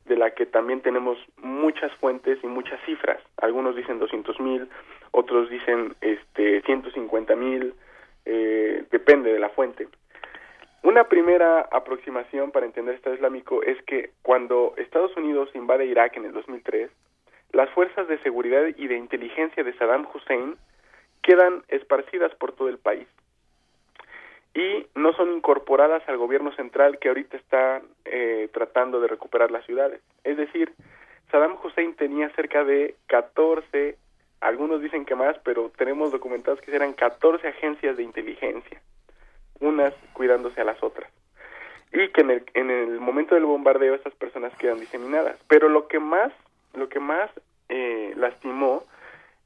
[0.05, 3.21] de la que también tenemos muchas fuentes y muchas cifras.
[3.37, 4.69] Algunos dicen 200 mil,
[5.11, 7.73] otros dicen este 150 mil,
[8.25, 9.87] eh, depende de la fuente.
[10.83, 16.15] Una primera aproximación para entender el Estado Islámico es que cuando Estados Unidos invade Irak
[16.17, 16.91] en el 2003,
[17.53, 20.55] las fuerzas de seguridad y de inteligencia de Saddam Hussein
[21.23, 23.07] quedan esparcidas por todo el país
[24.55, 29.65] y no son incorporadas al gobierno central que ahorita está eh, tratando de recuperar las
[29.65, 30.01] ciudades.
[30.23, 30.73] Es decir,
[31.29, 33.97] Saddam Hussein tenía cerca de 14,
[34.39, 38.81] algunos dicen que más, pero tenemos documentados que eran 14 agencias de inteligencia,
[39.59, 41.11] unas cuidándose a las otras.
[41.91, 45.37] Y que en el, en el momento del bombardeo estas personas quedan diseminadas.
[45.49, 46.31] Pero lo que más,
[46.73, 47.29] lo que más
[47.67, 48.85] eh, lastimó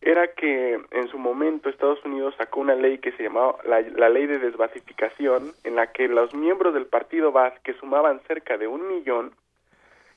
[0.01, 4.27] era que en su momento Estados Unidos sacó una ley que se llamaba la, ley
[4.27, 8.88] de desbasificación, en la que los miembros del partido Bas, que sumaban cerca de un
[8.88, 9.34] millón,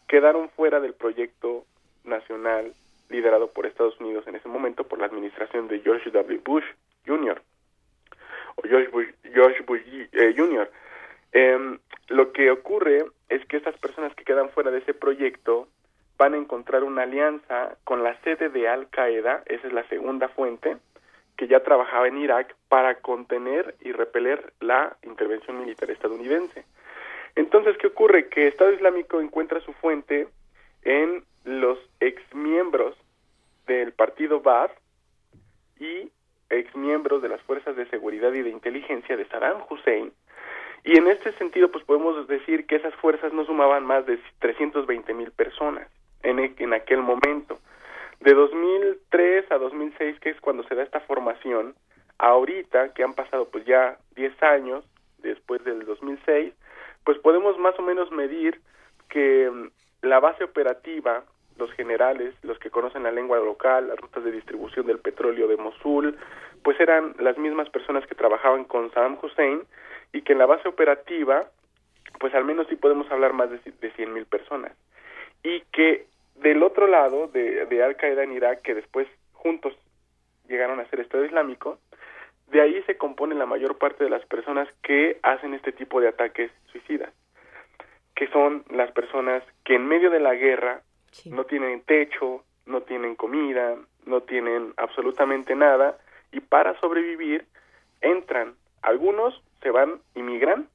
[0.06, 1.64] quedaron fuera del proyecto
[2.04, 2.72] nacional
[3.08, 6.40] liderado por Estados Unidos en ese momento por la administración de George W.
[6.44, 6.64] Bush
[7.06, 7.42] Jr.
[8.56, 9.80] o George Bush, George Bush
[10.12, 10.70] eh, Jr.
[11.32, 11.78] Em,
[12.08, 15.68] lo que ocurre es que estas personas que quedan fuera de ese proyecto
[16.22, 20.28] van a encontrar una alianza con la sede de Al Qaeda, esa es la segunda
[20.28, 20.76] fuente,
[21.36, 26.64] que ya trabajaba en Irak para contener y repeler la intervención militar estadounidense.
[27.34, 28.28] Entonces, ¿qué ocurre?
[28.28, 30.28] Que Estado Islámico encuentra su fuente
[30.82, 32.94] en los exmiembros
[33.66, 34.78] del partido Baath
[35.80, 36.08] y
[36.50, 40.12] exmiembros de las fuerzas de seguridad y de inteligencia de Saddam Hussein.
[40.84, 45.14] Y en este sentido, pues podemos decir que esas fuerzas no sumaban más de 320
[45.14, 45.88] mil personas
[46.22, 47.58] en, e, en aquel momento.
[48.20, 51.74] De 2003 a 2006, que es cuando se da esta formación,
[52.18, 54.84] ahorita que han pasado pues ya 10 años
[55.18, 56.54] después del 2006,
[57.04, 58.60] pues podemos más o menos medir
[59.08, 61.24] que mm, la base operativa,
[61.58, 65.56] los generales, los que conocen la lengua local, las rutas de distribución del petróleo de
[65.56, 66.16] Mosul,
[66.62, 69.62] pues eran las mismas personas que trabajaban con Saddam Hussein
[70.12, 71.46] y que en la base operativa,
[72.20, 74.72] pues al menos sí podemos hablar más de, de 100 mil personas.
[75.42, 76.06] Y que
[76.42, 79.74] del otro lado, de, de Al Qaeda en Irak, que después juntos
[80.48, 81.78] llegaron a ser Estado Islámico,
[82.48, 86.08] de ahí se compone la mayor parte de las personas que hacen este tipo de
[86.08, 87.12] ataques suicidas,
[88.14, 90.82] que son las personas que en medio de la guerra
[91.26, 95.98] no tienen techo, no tienen comida, no tienen absolutamente nada,
[96.30, 97.46] y para sobrevivir
[98.00, 100.68] entran, algunos se van, inmigran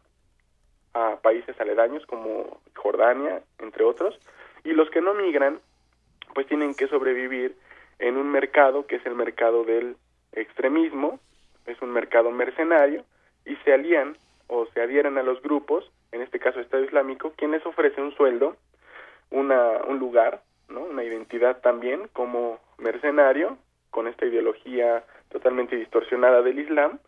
[0.94, 4.19] a países aledaños como Jordania, entre otros,
[4.68, 5.60] y los que no migran
[6.34, 7.56] pues tienen que sobrevivir
[7.99, 9.95] en un mercado que es el mercado del
[10.34, 11.19] extremismo,
[11.65, 13.06] es un mercado mercenario
[13.45, 14.18] y se alían
[14.48, 18.57] o se adhieren a los grupos, en este caso Estado Islámico, quienes ofrecen un sueldo,
[19.31, 20.81] una, un lugar, ¿no?
[20.81, 23.57] una identidad también como mercenario,
[23.89, 26.99] con esta ideología totalmente distorsionada del Islam,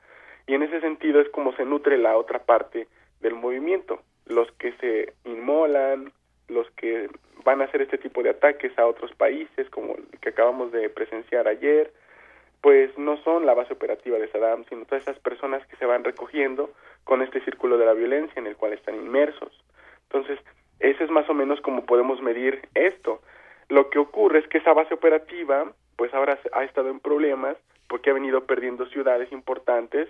[0.48, 2.88] y en ese sentido es como se nutre la otra parte
[3.20, 6.14] del movimiento, los que se inmolan,
[6.50, 7.10] los que
[7.44, 10.90] van a hacer este tipo de ataques a otros países, como el que acabamos de
[10.90, 11.92] presenciar ayer,
[12.62, 16.04] pues no son la base operativa de Saddam, sino todas esas personas que se van
[16.04, 16.72] recogiendo
[17.06, 19.52] con este círculo de la violencia en el cual están inmersos.
[20.04, 20.40] Entonces,
[20.80, 23.22] ese es más o menos como podemos medir esto.
[23.70, 27.56] Lo que ocurre es que esa base operativa, pues ahora ha estado en problemas
[27.88, 30.10] porque ha venido perdiendo ciudades importantes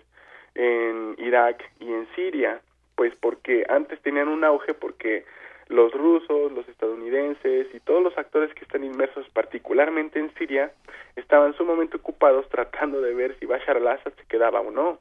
[0.55, 2.61] en Irak y en Siria,
[2.95, 5.25] pues porque antes tenían un auge porque
[5.69, 10.71] los rusos, los estadounidenses y todos los actores que están inmersos particularmente en Siria
[11.15, 14.99] estaban sumamente ocupados tratando de ver si Bashar al-Assad se quedaba o no.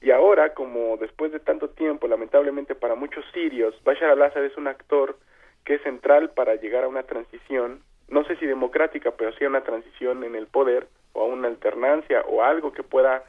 [0.00, 4.66] Y ahora, como después de tanto tiempo, lamentablemente para muchos sirios, Bashar al-Assad es un
[4.66, 5.16] actor
[5.64, 9.48] que es central para llegar a una transición, no sé si democrática, pero sí a
[9.48, 13.22] una transición en el poder o a una alternancia o algo que pueda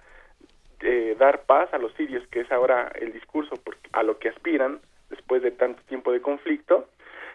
[0.81, 3.53] eh, dar paz a los sirios, que es ahora el discurso
[3.91, 4.79] a lo que aspiran
[5.15, 6.87] después de tanto tiempo de conflicto,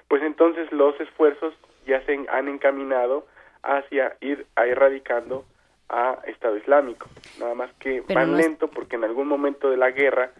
[0.08, 1.54] pues entonces los esfuerzos
[1.86, 3.26] ya se han encaminado
[3.62, 5.44] hacia ir a erradicando
[5.88, 7.06] a Estado Islámico.
[7.38, 10.30] Nada más que van lento porque en algún momento de la guerra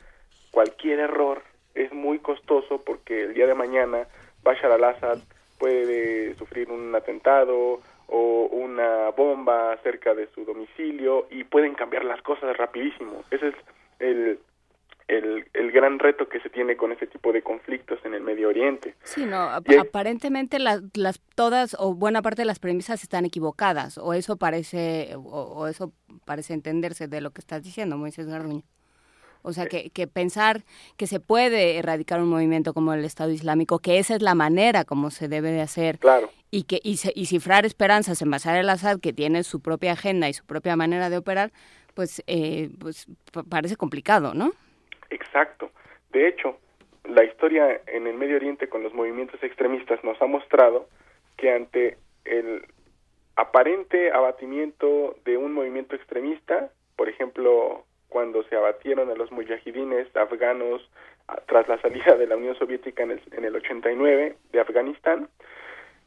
[0.51, 1.43] cualquier error
[1.75, 4.07] es muy costoso porque el día de mañana
[4.43, 5.19] Bashar al-Assad
[5.59, 12.23] puede sufrir un atentado o una bomba cerca de su domicilio y pueden cambiar las
[12.23, 13.25] cosas rapidísimo.
[13.31, 13.55] Ese es
[13.99, 14.39] el,
[15.09, 18.49] el, el, gran reto que se tiene con este tipo de conflictos en el Medio
[18.49, 18.95] Oriente.
[19.03, 24.13] Sí, no, aparentemente las, las, todas o buena parte de las premisas están equivocadas, o
[24.13, 25.93] eso parece, o, eso
[26.27, 28.63] parece entenderse de lo que estás diciendo, Moisés Garduño.
[29.43, 30.65] O sea, que, que, pensar
[30.97, 34.85] que se puede erradicar un movimiento como el Estado Islámico, que esa es la manera
[34.85, 35.99] como se debe de hacer.
[35.99, 36.29] Claro.
[36.51, 40.35] Y, que, y, y cifrar esperanzas en Bashar al-Assad, que tiene su propia agenda y
[40.35, 41.53] su propia manera de operar,
[41.95, 43.07] pues, eh, pues
[43.49, 44.53] parece complicado, ¿no?
[45.11, 45.71] Exacto.
[46.11, 46.59] De hecho,
[47.05, 50.89] la historia en el Medio Oriente con los movimientos extremistas nos ha mostrado
[51.37, 52.67] que ante el
[53.37, 60.83] aparente abatimiento de un movimiento extremista, por ejemplo, cuando se abatieron a los mujahidines afganos
[61.47, 65.29] tras la salida de la Unión Soviética en el, en el 89 de Afganistán,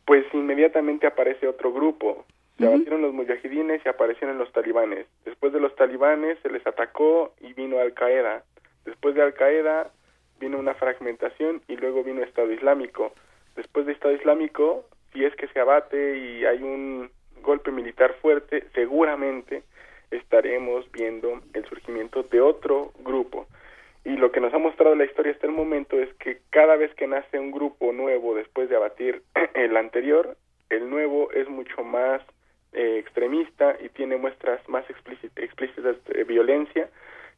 [0.06, 2.26] pues inmediatamente aparece otro grupo.
[2.58, 5.08] Se abatieron los mujahidines y aparecieron los talibanes.
[5.26, 8.44] Después de los talibanes se les atacó y vino Al Qaeda.
[8.86, 9.92] Después de Al Qaeda
[10.40, 13.14] vino una fragmentación y luego vino Estado Islámico.
[13.56, 17.10] Después de Estado Islámico, si es que se abate y hay un
[17.42, 19.64] golpe militar fuerte, seguramente
[20.10, 23.48] estaremos viendo el surgimiento de otro grupo.
[24.04, 26.94] Y lo que nos ha mostrado la historia hasta el momento es que cada vez
[26.96, 29.22] que nace un grupo nuevo después de abatir
[29.54, 30.36] el anterior,
[30.70, 32.22] el nuevo es mucho más
[32.74, 36.90] eh, extremista y tiene muestras más explícitas de violencia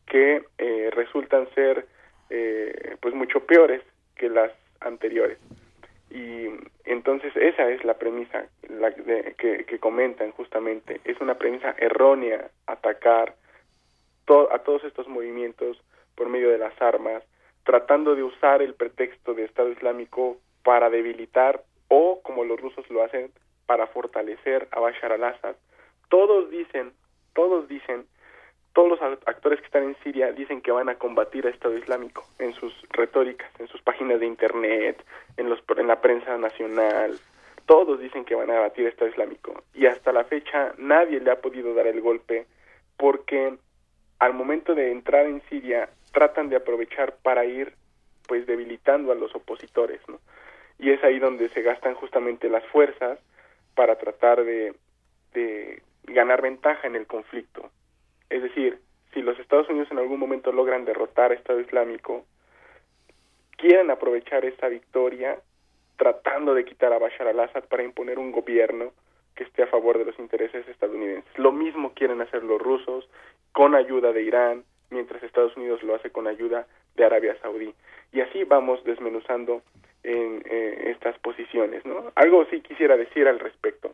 [0.06, 1.86] que eh, resultan ser
[2.30, 3.82] eh, pues mucho peores
[4.16, 5.38] que las anteriores.
[6.10, 6.48] Y
[6.86, 11.02] entonces esa es la premisa la que, que, comentan justamente.
[11.06, 13.36] Es una premisa errónea atacar
[14.52, 15.82] a todos estos movimientos
[16.16, 17.24] por medio de las armas
[17.64, 23.04] tratando de usar el pretexto de Estado Islámico para debilitar o como los rusos lo
[23.04, 23.32] hacen
[23.66, 25.56] para fortalecer a Bashar al-Assad.
[26.10, 26.92] Todos dicen
[27.34, 28.06] todos dicen
[28.74, 32.26] todos los actores que están en Siria dicen que van a combatir a Estado Islámico
[32.40, 35.04] en sus retóricas, en sus páginas de internet,
[35.38, 37.18] en, los, en la prensa nacional.
[37.68, 39.64] Todos dicen que van a batir a Estado Islámico.
[39.76, 42.48] Y hasta la fecha nadie le ha podido dar el golpe
[42.98, 43.56] porque
[44.18, 47.74] al momento de entrar en Siria tratan de aprovechar para ir
[48.28, 50.20] pues debilitando a los opositores, ¿no?
[50.80, 53.20] Y es ahí donde se gastan justamente las fuerzas
[53.76, 54.74] para tratar de
[56.06, 57.70] ganar ventaja en el conflicto.
[58.34, 58.80] Es decir,
[59.14, 62.26] si los Estados Unidos en algún momento logran derrotar a Estado Islámico,
[63.58, 65.38] quieren aprovechar esa victoria
[65.98, 68.92] tratando de quitar a Bashar al-Assad para imponer un gobierno
[69.36, 71.38] que esté a favor de los intereses estadounidenses.
[71.38, 73.08] Lo mismo quieren hacer los rusos
[73.52, 76.66] con ayuda de Irán, mientras Estados Unidos lo hace con ayuda
[76.96, 77.72] de Arabia Saudí.
[78.14, 79.62] Y así vamos desmenuzando
[80.02, 81.86] en eh, estas posiciones.
[81.86, 82.12] ¿no?
[82.16, 83.94] Algo sí quisiera decir al respecto.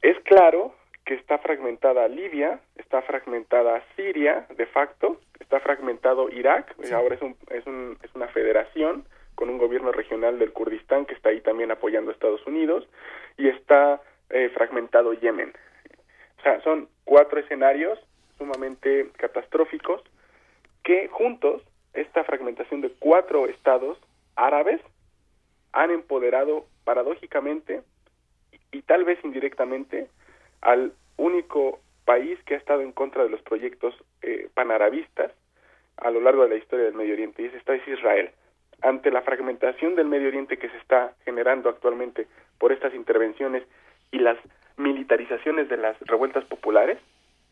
[0.00, 0.72] Es claro
[1.08, 7.34] que está fragmentada Libia, está fragmentada Siria de facto, está fragmentado Irak, ahora es, un,
[7.48, 11.70] es, un, es una federación con un gobierno regional del Kurdistán que está ahí también
[11.70, 12.86] apoyando a Estados Unidos,
[13.38, 15.54] y está eh, fragmentado Yemen.
[16.40, 17.98] O sea, son cuatro escenarios
[18.36, 20.02] sumamente catastróficos
[20.82, 21.62] que juntos,
[21.94, 23.96] esta fragmentación de cuatro estados
[24.36, 24.82] árabes,
[25.72, 27.80] han empoderado paradójicamente
[28.72, 30.10] y tal vez indirectamente
[30.60, 35.32] al único país que ha estado en contra de los proyectos eh, panarabistas
[35.96, 38.30] a lo largo de la historia del Medio Oriente, y ese es Israel.
[38.82, 42.26] Ante la fragmentación del Medio Oriente que se está generando actualmente
[42.58, 43.64] por estas intervenciones
[44.12, 44.38] y las
[44.76, 46.98] militarizaciones de las revueltas populares,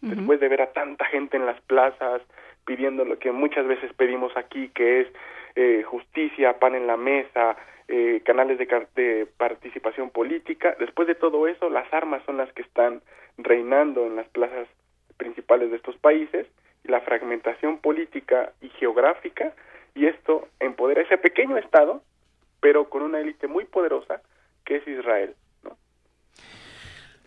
[0.00, 2.22] después de ver a tanta gente en las plazas
[2.66, 5.08] pidiendo lo que muchas veces pedimos aquí, que es
[5.54, 7.56] eh, justicia, pan en la mesa,
[7.88, 10.76] eh, canales de, participación política.
[10.78, 13.00] Después de todo eso, las armas son las que están
[13.38, 14.68] reinando en las plazas
[15.16, 16.46] principales de estos países,
[16.84, 19.54] y la fragmentación política y geográfica,
[19.94, 22.02] y esto empodera ese pequeño Estado
[22.60, 24.20] pero con una élite muy poderosa
[24.64, 25.34] que es Israel.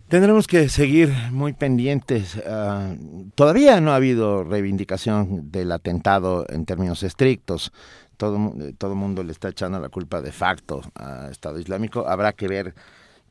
[0.10, 2.42] Tendremos que seguir muy pendientes.
[2.48, 2.96] Ah,
[3.36, 7.72] todavía no ha habido reivindicación del atentado en términos estrictos.
[8.18, 12.08] Todo todo mundo le está echando la culpa de facto a Estado Islámico.
[12.08, 12.74] Habrá que ver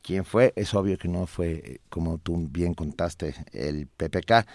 [0.01, 0.53] quién fue.
[0.55, 4.47] Es obvio que no fue, como tú bien contaste, el PPK.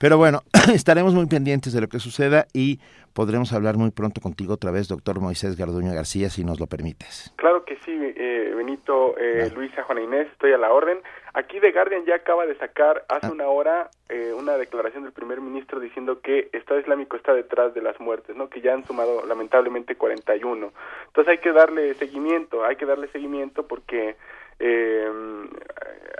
[0.00, 0.40] Pero bueno,
[0.74, 2.80] estaremos muy pendientes de lo que suceda y
[3.12, 7.34] podremos hablar muy pronto contigo otra vez, doctor Moisés Garduño García, si nos lo permites.
[7.36, 10.98] Claro que sí, eh, Benito, eh, Luisa, Juana Inés, estoy a la orden.
[11.34, 13.32] Aquí The Guardian ya acaba de sacar hace ah.
[13.32, 17.82] una hora eh, una declaración del primer ministro diciendo que Estado Islámico está detrás de
[17.82, 18.48] las muertes, ¿no?
[18.48, 20.72] Que ya han sumado lamentablemente 41.
[21.08, 24.16] Entonces hay que darle seguimiento, hay que darle seguimiento porque
[24.60, 25.10] eh,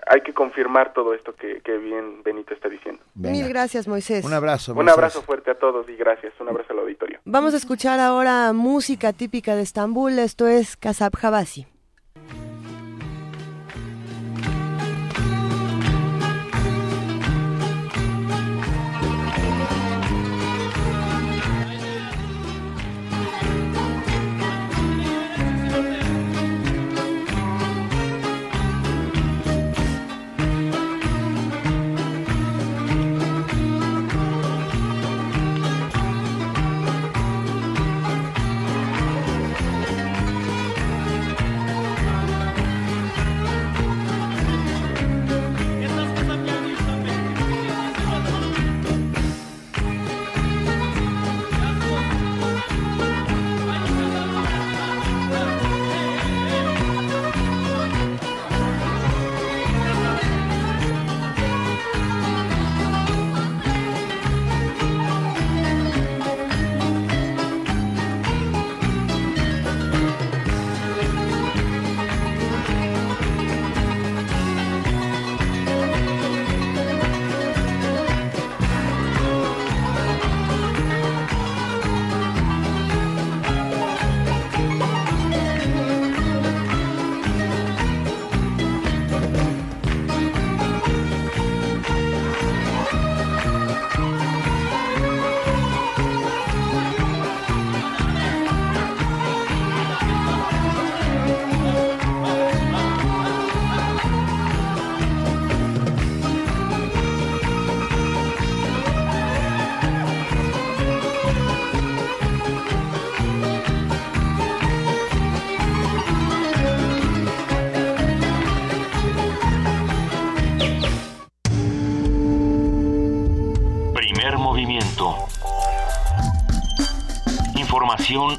[0.06, 3.00] hay que confirmar todo esto que, bien Benito está diciendo.
[3.14, 4.24] Mil gracias, Moisés.
[4.24, 4.74] Un abrazo.
[4.74, 6.32] Un abrazo fuerte a todos y gracias.
[6.40, 7.20] Un abrazo al auditorio.
[7.24, 10.18] Vamos a escuchar ahora música típica de Estambul.
[10.18, 11.12] Esto es Kasab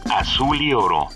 [0.09, 1.07] Azul y oro.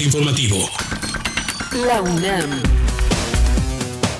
[0.00, 0.56] informativo.
[1.86, 2.62] La UNAM.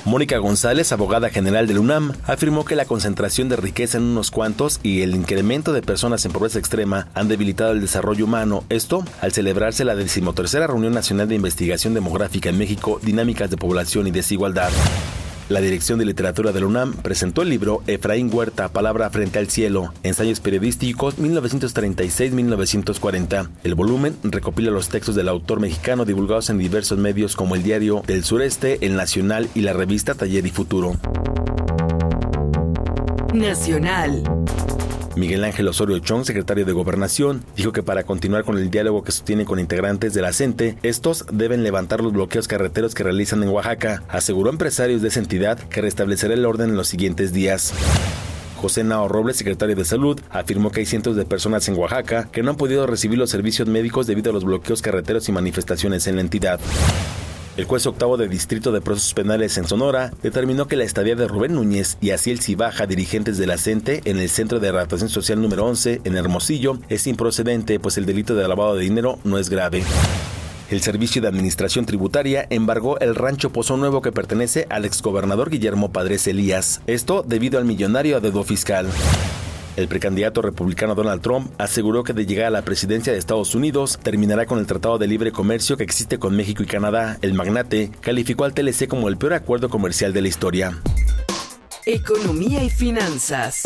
[0.04, 4.80] Mónica González, abogada general del UNAM, afirmó que la concentración de riqueza en unos cuantos
[4.82, 8.64] y el incremento de personas en pobreza extrema han debilitado el desarrollo humano.
[8.70, 14.06] Esto al celebrarse la decimotercera Reunión Nacional de Investigación Demográfica en México, Dinámicas de Población
[14.06, 14.70] y Desigualdad.
[15.48, 19.48] La Dirección de Literatura de la UNAM presentó el libro Efraín Huerta, Palabra frente al
[19.48, 23.48] cielo, ensayos periodísticos 1936-1940.
[23.64, 28.02] El volumen recopila los textos del autor mexicano divulgados en diversos medios como el Diario
[28.06, 30.98] del Sureste, El Nacional y la revista Taller y Futuro.
[33.32, 34.22] Nacional.
[35.18, 39.12] Miguel Ángel Osorio Chong, secretario de Gobernación, dijo que para continuar con el diálogo que
[39.12, 43.48] sostiene con integrantes de la CENTE, estos deben levantar los bloqueos carreteros que realizan en
[43.48, 44.04] Oaxaca.
[44.08, 47.74] Aseguró empresarios de esa entidad que restablecerá el orden en los siguientes días.
[48.60, 52.42] José Nao Robles, secretario de Salud, afirmó que hay cientos de personas en Oaxaca que
[52.42, 56.16] no han podido recibir los servicios médicos debido a los bloqueos carreteros y manifestaciones en
[56.16, 56.60] la entidad.
[57.58, 61.26] El juez octavo de Distrito de Procesos Penales en Sonora determinó que la estadía de
[61.26, 65.42] Rubén Núñez y Asiel Cibaja, dirigentes de la CENTE, en el Centro de Adaptación Social
[65.42, 69.50] número 11 en Hermosillo, es improcedente, pues el delito de lavado de dinero no es
[69.50, 69.82] grave.
[70.70, 75.90] El Servicio de Administración Tributaria embargó el rancho Pozo Nuevo que pertenece al exgobernador Guillermo
[75.90, 76.80] Padres Elías.
[76.86, 78.86] Esto debido al millonario adeudo fiscal.
[79.78, 83.96] El precandidato republicano Donald Trump aseguró que de llegar a la presidencia de Estados Unidos
[84.02, 87.16] terminará con el Tratado de Libre Comercio que existe con México y Canadá.
[87.22, 90.82] El magnate calificó al TLC como el peor acuerdo comercial de la historia.
[91.86, 93.62] Economía y finanzas.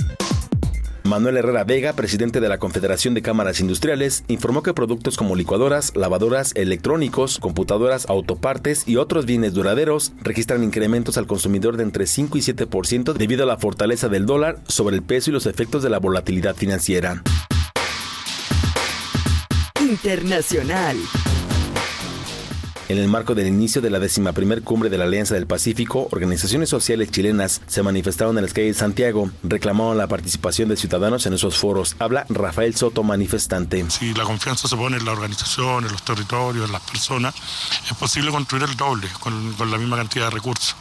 [1.13, 5.95] Manuel Herrera Vega, presidente de la Confederación de Cámaras Industriales, informó que productos como licuadoras,
[5.95, 12.39] lavadoras, electrónicos, computadoras, autopartes y otros bienes duraderos registran incrementos al consumidor de entre 5
[12.39, 15.91] y 7% debido a la fortaleza del dólar sobre el peso y los efectos de
[15.91, 17.23] la volatilidad financiera.
[19.83, 20.97] Internacional.
[22.89, 26.09] En el marco del inicio de la décima primer cumbre de la Alianza del Pacífico,
[26.11, 31.25] organizaciones sociales chilenas se manifestaron en las calles de Santiago, reclamaron la participación de ciudadanos
[31.27, 31.97] en esos foros.
[32.01, 33.89] Habla Rafael Soto, manifestante.
[33.89, 37.35] Si la confianza se pone en la organización, en los territorios, en las personas,
[37.89, 40.75] es posible construir el doble con, la misma cantidad de recursos.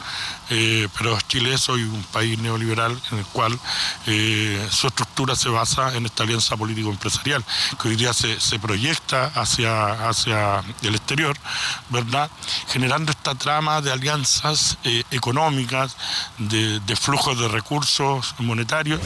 [0.50, 3.58] Eh, pero Chile es hoy un país neoliberal en el cual
[4.06, 7.42] eh, su estructura se basa en esta alianza político-empresarial,
[7.80, 11.36] que hoy día se, se proyecta hacia, hacia el exterior,
[12.68, 15.96] Generando esta trama de alianzas eh, económicas,
[16.38, 19.00] de, de flujos de recursos monetarios.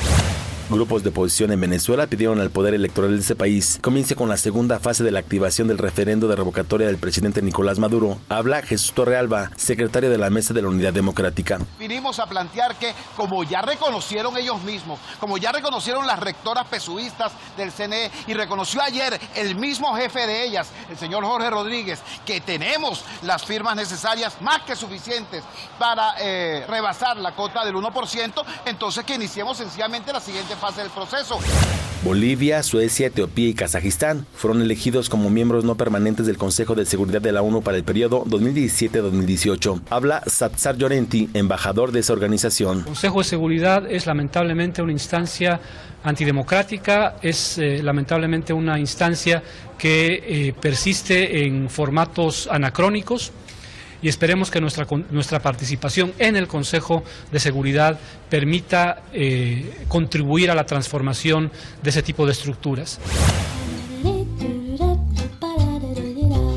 [0.68, 4.36] Grupos de oposición en Venezuela pidieron al poder electoral de ese país comience con la
[4.36, 8.18] segunda fase de la activación del referendo de revocatoria del presidente Nicolás Maduro.
[8.28, 11.60] Habla Jesús Torrealba, secretario de la Mesa de la Unidad Democrática.
[11.78, 17.30] Vinimos a plantear que, como ya reconocieron ellos mismos, como ya reconocieron las rectoras pesuistas
[17.56, 22.40] del CNE y reconoció ayer el mismo jefe de ellas, el señor Jorge Rodríguez, que
[22.40, 25.44] tenemos las firmas necesarias más que suficientes
[25.78, 30.90] para eh, rebasar la cota del 1%, entonces que iniciemos sencillamente la siguiente fase del
[30.90, 31.38] proceso.
[32.04, 37.20] Bolivia, Suecia, Etiopía y Kazajistán fueron elegidos como miembros no permanentes del Consejo de Seguridad
[37.20, 39.82] de la ONU para el periodo 2017-2018.
[39.90, 42.78] Habla Satsar Llorenti, embajador de esa organización.
[42.78, 45.60] El Consejo de Seguridad es lamentablemente una instancia
[46.04, 49.42] antidemocrática, es eh, lamentablemente una instancia
[49.76, 53.32] que eh, persiste en formatos anacrónicos
[54.06, 57.02] y esperemos que nuestra, nuestra participación en el Consejo
[57.32, 57.98] de Seguridad
[58.30, 61.50] permita eh, contribuir a la transformación
[61.82, 63.00] de ese tipo de estructuras.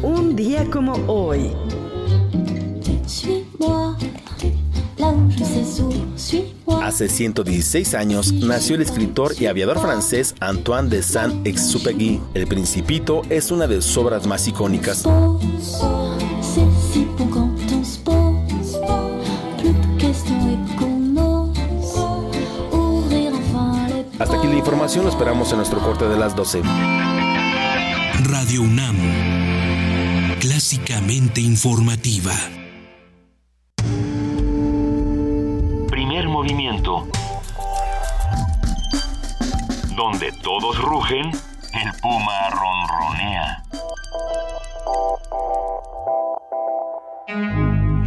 [0.04, 1.52] Un día como hoy.
[6.84, 12.22] Hace 116 años nació el escritor y aviador francés Antoine de Saint-Exupéry.
[12.36, 15.04] El Principito es una de sus obras más icónicas.
[24.60, 26.62] Información, lo esperamos en nuestro corte de las 12.
[28.26, 28.98] Radio UNAM,
[30.40, 32.34] clásicamente informativa.
[35.90, 37.08] Primer movimiento.
[39.96, 41.32] Donde todos rugen,
[41.74, 43.64] el puma ronronea.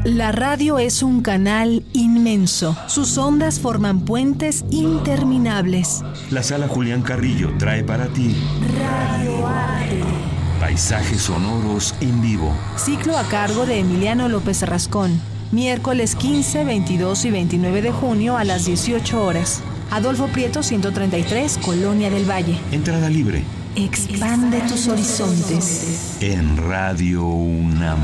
[0.05, 2.77] La radio es un canal inmenso.
[2.89, 6.03] Sus ondas forman puentes interminables.
[6.29, 8.35] La sala Julián Carrillo trae para ti
[8.81, 10.01] Radio Arte.
[10.59, 12.53] Paisajes sonoros en vivo.
[12.77, 15.20] Ciclo a cargo de Emiliano López Rascón.
[15.53, 19.62] Miércoles 15, 22 y 29 de junio a las 18 horas.
[19.93, 22.59] Adolfo Prieto 133, Colonia del Valle.
[22.73, 23.45] Entrada libre.
[23.77, 26.16] Expande tus horizontes.
[26.20, 28.01] En Radio UNAM.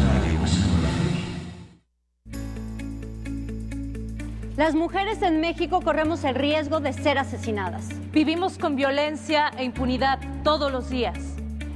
[4.59, 7.91] Las mujeres en México corremos el riesgo de ser asesinadas.
[8.11, 11.17] Vivimos con violencia e impunidad todos los días.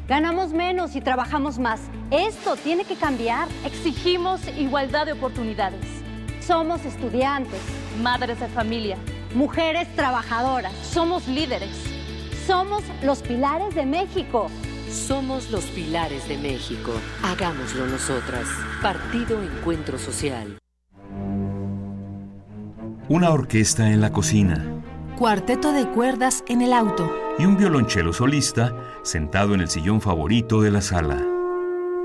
[0.09, 1.81] Ganamos menos y trabajamos más.
[2.11, 3.47] Esto tiene que cambiar.
[3.65, 5.79] Exigimos igualdad de oportunidades.
[6.41, 7.61] Somos estudiantes,
[8.03, 8.97] madres de familia,
[9.33, 10.73] mujeres trabajadoras.
[10.83, 11.71] Somos líderes.
[12.49, 14.51] Somos los pilares de México.
[14.91, 16.91] Somos los pilares de México.
[17.23, 18.49] Hagámoslo nosotras.
[18.83, 20.62] Partido Encuentro Social.
[23.09, 24.65] Una orquesta en la cocina.
[25.19, 27.13] Cuarteto de cuerdas en el auto.
[27.37, 28.73] Y un violonchelo solista
[29.03, 31.21] sentado en el sillón favorito de la sala.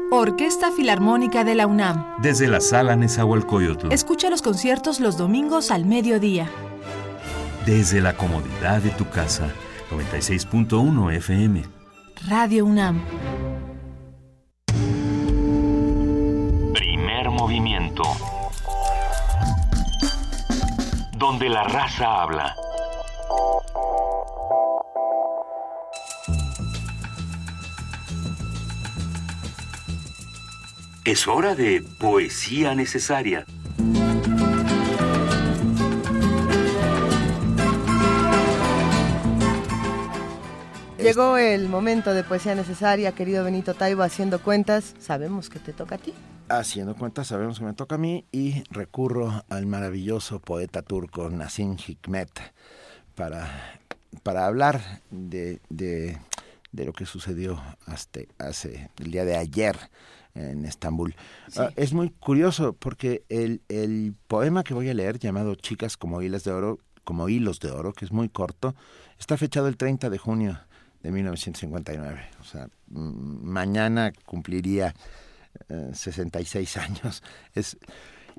[0.09, 2.15] Orquesta Filarmónica de la UNAM.
[2.23, 3.91] Desde la sala Nezahualcóyotl.
[3.91, 6.49] Escucha los conciertos los domingos al mediodía.
[7.67, 9.49] Desde la comodidad de tu casa.
[9.91, 11.63] 96.1 FM.
[12.27, 13.03] Radio UNAM.
[16.73, 18.03] Primer movimiento
[21.17, 22.55] donde la raza habla.
[31.03, 33.45] Es hora de poesía necesaria.
[41.07, 44.93] Llegó el momento de poesía necesaria, querido Benito Taibo, haciendo cuentas.
[44.99, 46.13] Sabemos que te toca a ti.
[46.49, 51.77] Haciendo cuentas, sabemos que me toca a mí y recurro al maravilloso poeta turco Nassim
[51.77, 52.29] Hikmet
[53.15, 53.79] para
[54.21, 56.17] para hablar de, de,
[56.73, 59.77] lo que sucedió hasta hace el día de ayer
[60.35, 61.15] en Estambul.
[61.55, 66.21] Ah, es muy curioso porque el, el poema que voy a leer llamado Chicas como
[66.21, 68.75] hilos de oro, como hilos de oro, que es muy corto,
[69.17, 70.59] está fechado el 30 de junio
[71.01, 72.29] de 1959.
[72.39, 74.93] O sea, mañana cumpliría
[75.93, 77.23] 66 eh, años.
[77.53, 77.77] Es,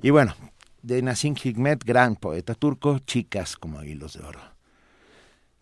[0.03, 0.35] y bueno,
[0.83, 4.41] de Nassim Hikmet, gran poeta turco, chicas como hilos de oro.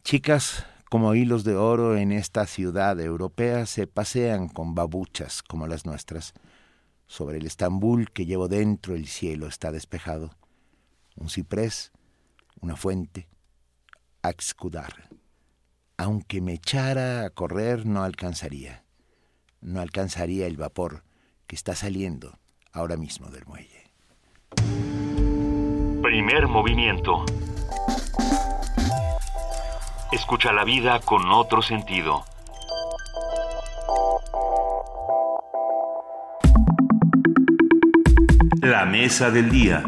[0.04, 5.84] Chicas como hilos de oro en esta ciudad europea se pasean con babuchas como las
[5.86, 6.32] nuestras.
[7.08, 10.36] Sobre el Estambul que llevo dentro el cielo está despejado.
[11.16, 11.92] Un ciprés,
[12.60, 13.28] una fuente,
[14.22, 15.08] a escudar.
[15.98, 18.84] Aunque me echara a correr no alcanzaría.
[19.62, 21.04] No alcanzaría el vapor
[21.46, 22.38] que está saliendo
[22.72, 23.90] ahora mismo del muelle.
[26.02, 27.24] Primer movimiento.
[30.12, 32.24] Escucha la vida con otro sentido.
[38.60, 39.82] La mesa del día.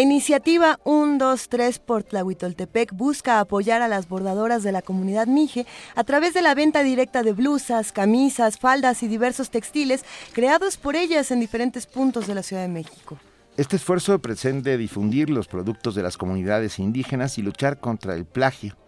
[0.00, 6.04] La iniciativa 123 por Tlahuitoltepec busca apoyar a las bordadoras de la comunidad Mije a
[6.04, 11.30] través de la venta directa de blusas, camisas, faldas y diversos textiles creados por ellas
[11.32, 13.18] en diferentes puntos de la Ciudad de México.
[13.58, 18.78] Este esfuerzo pretende difundir los productos de las comunidades indígenas y luchar contra el plagio.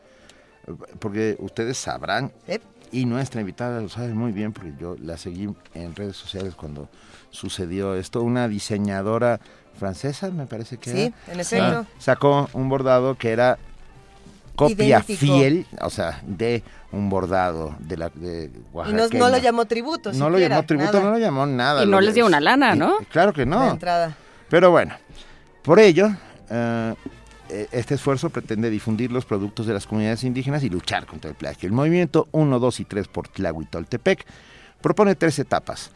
[0.98, 2.32] Porque ustedes sabrán,
[2.90, 6.88] y nuestra invitada lo sabe muy bien, porque yo la seguí en redes sociales cuando
[7.30, 9.40] sucedió esto, una diseñadora
[9.74, 11.64] francesa, me parece que sí, en efecto.
[11.64, 13.58] Ah, sacó un bordado que era
[14.56, 16.62] copia fiel, o sea, de
[16.92, 19.08] un bordado de la de Oaxaca.
[19.14, 21.84] Y no, lo llamó tributo, No lo llamó tributo, no lo llamó nada.
[21.84, 22.98] Y no les dio una lana, ¿no?
[23.10, 23.62] claro que no.
[23.62, 24.16] De entrada.
[24.48, 24.94] Pero bueno,
[25.62, 26.10] por ello,
[26.50, 31.36] e, este esfuerzo pretende difundir los productos de las comunidades indígenas y luchar contra el
[31.36, 31.66] plagio.
[31.66, 34.26] El movimiento 1, 2 y 3 por Tlahuitoltepec
[34.80, 35.90] propone tres etapas.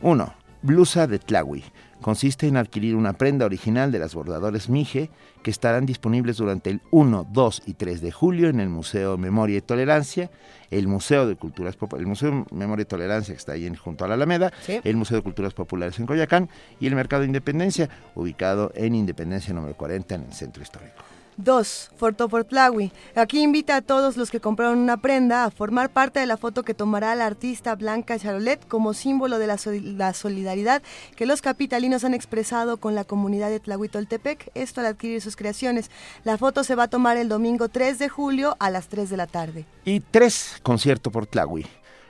[0.00, 0.34] 1.
[0.62, 1.64] Blusa de Tlahui
[2.00, 5.10] consiste en adquirir una prenda original de las bordadores Mije
[5.42, 9.58] que estarán disponibles durante el 1, 2 y 3 de julio en el Museo Memoria
[9.58, 10.30] y Tolerancia,
[10.70, 14.14] el Museo de Culturas el Museo Memoria y Tolerancia que está ahí junto a la
[14.14, 16.48] Alameda, el Museo de Culturas Populares en Coyacán
[16.80, 21.15] y el Mercado de Independencia, ubicado en Independencia número 40 en el Centro Histórico.
[21.36, 21.90] 2.
[21.96, 22.92] Fortoportlawi.
[23.14, 26.62] Aquí invita a todos los que compraron una prenda a formar parte de la foto
[26.62, 30.82] que tomará la artista Blanca Charolet como símbolo de la, solidaridad
[31.16, 35.90] que los capitalinos han expresado con la comunidad de Tlahuitoltepec, esto al adquirir sus creaciones.
[36.24, 39.16] La foto se va a tomar el domingo 3 de julio a las 3 de
[39.16, 39.66] la tarde.
[39.84, 40.60] Y 3.
[40.62, 41.66] Concierto por Tlahui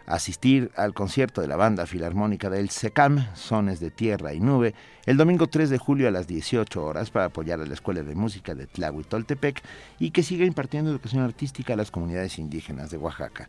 [0.06, 4.74] asistir al concierto de la banda filarmónica del SECAM, Sones de Tierra y Nube,
[5.04, 8.14] el domingo 3 de julio a las 18 horas para apoyar a la Escuela de
[8.14, 9.62] Música de Tlahuitoltepec
[9.98, 13.48] y que siga impartiendo educación artística a las comunidades indígenas de Oaxaca.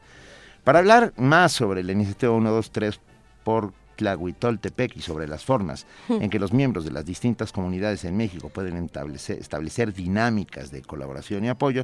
[0.63, 2.99] Para hablar más sobre la iniciativa 123
[3.43, 8.15] por Tlahuitoltepec y sobre las formas en que los miembros de las distintas comunidades en
[8.15, 11.83] México pueden establecer, establecer dinámicas de colaboración y apoyo,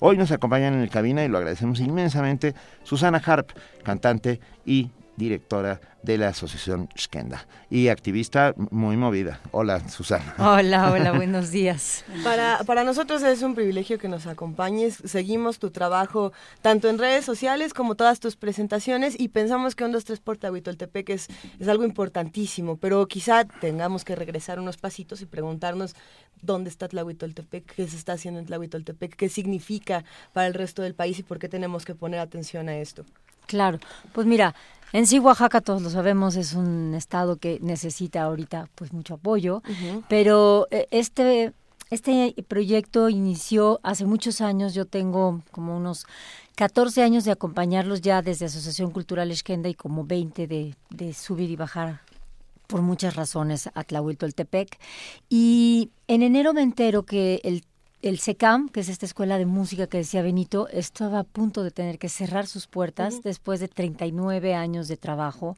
[0.00, 3.50] Hoy nos acompañan en el cabina y lo agradecemos inmensamente Susana Harp,
[3.82, 9.40] cantante y directora de la Asociación Skenda y activista muy movida.
[9.52, 10.34] Hola, Susana.
[10.38, 12.04] Hola, hola, buenos días.
[12.22, 15.00] Para, para nosotros es un privilegio que nos acompañes.
[15.04, 19.92] Seguimos tu trabajo tanto en redes sociales como todas tus presentaciones y pensamos que un
[19.92, 25.22] 2, 3 por Tlahuitoltepec es, es algo importantísimo, pero quizá tengamos que regresar unos pasitos
[25.22, 25.94] y preguntarnos
[26.44, 30.94] dónde está Tlahuitoltepec, qué se está haciendo en Tlahuitoltepec, qué significa para el resto del
[30.94, 33.04] país y por qué tenemos que poner atención a esto.
[33.46, 33.78] Claro,
[34.12, 34.54] pues mira,
[34.92, 39.62] en sí Oaxaca todos lo sabemos es un estado que necesita ahorita pues mucho apoyo,
[40.08, 41.52] pero eh, este
[41.90, 46.06] este proyecto inició hace muchos años, yo tengo como unos
[46.56, 51.50] 14 años de acompañarlos ya desde Asociación Cultural Esquenda y como 20 de, de subir
[51.50, 52.00] y bajar
[52.66, 54.78] por muchas razones a Tlahuitoltepec.
[55.28, 57.64] Y en enero me entero que el
[58.04, 61.70] el SECAM, que es esta escuela de música que decía Benito, estaba a punto de
[61.70, 65.56] tener que cerrar sus puertas después de 39 años de trabajo,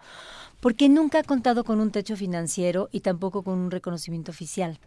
[0.61, 4.79] porque nunca ha contado con un techo financiero y tampoco con un reconocimiento oficial.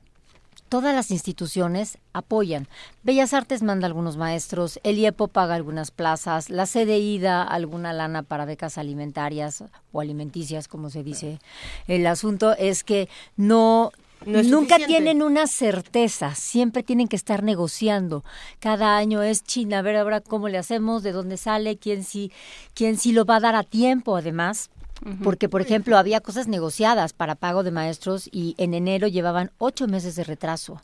[0.69, 2.67] Todas las instituciones apoyan.
[3.03, 8.23] Bellas Artes manda algunos maestros, el IEPO paga algunas plazas, la CDI da alguna lana
[8.23, 11.39] para becas alimentarias o alimenticias, como se dice.
[11.87, 13.91] El asunto es que no
[14.25, 18.23] Nunca tienen una certeza, siempre tienen que estar negociando.
[18.59, 22.31] Cada año es China, a ver ahora cómo le hacemos, de dónde sale, quién sí,
[22.73, 24.69] quién sí lo va a dar a tiempo, además.
[25.23, 29.87] Porque, por ejemplo, había cosas negociadas para pago de maestros y en enero llevaban ocho
[29.87, 30.81] meses de retraso.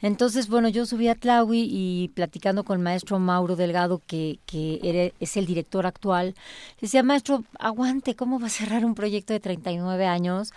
[0.00, 5.12] Entonces, bueno, yo subí a Tlaui y platicando con el maestro Mauro Delgado, que, que
[5.20, 6.34] es el director actual,
[6.80, 10.52] decía, maestro, aguante, ¿cómo va a cerrar un proyecto de 39 años?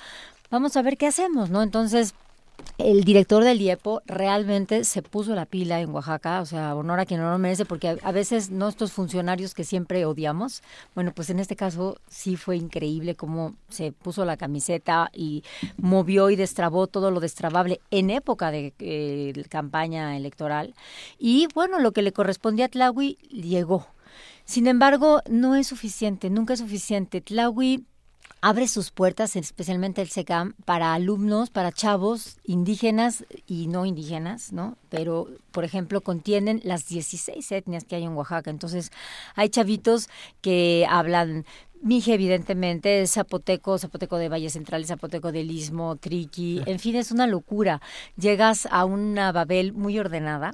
[0.51, 1.63] vamos a ver qué hacemos, ¿no?
[1.63, 2.13] Entonces,
[2.77, 7.05] el director del IEPO realmente se puso la pila en Oaxaca, o sea, honor a
[7.05, 10.63] quien no lo merece, porque a, veces no estos funcionarios que siempre odiamos,
[10.95, 15.43] bueno, pues en este caso sí fue increíble cómo se puso la camiseta y
[15.77, 20.73] movió y destrabó todo lo destrabable en época de eh, campaña electoral.
[21.19, 23.87] Y bueno, lo que le correspondía a Tlahui llegó.
[24.45, 27.21] Sin embargo, no es suficiente, nunca es suficiente.
[27.21, 27.85] Tlahui
[28.41, 34.77] abre sus puertas, especialmente el SECAM, para alumnos, para chavos indígenas y no indígenas, ¿no?
[34.89, 38.49] Pero, por ejemplo, contienen las 16 etnias que hay en Oaxaca.
[38.49, 38.91] Entonces,
[39.35, 40.09] hay chavitos
[40.41, 41.45] que hablan
[41.83, 47.25] Mije, evidentemente, zapoteco, zapoteco de Valle Central, zapoteco del Istmo, triqui, en fin, es una
[47.25, 47.81] locura.
[48.17, 50.53] Llegas a una Babel muy ordenada,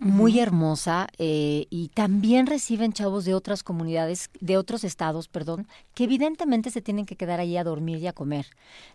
[0.00, 6.04] muy hermosa eh, y también reciben chavos de otras comunidades, de otros estados, perdón, que
[6.04, 8.46] evidentemente se tienen que quedar ahí a dormir y a comer.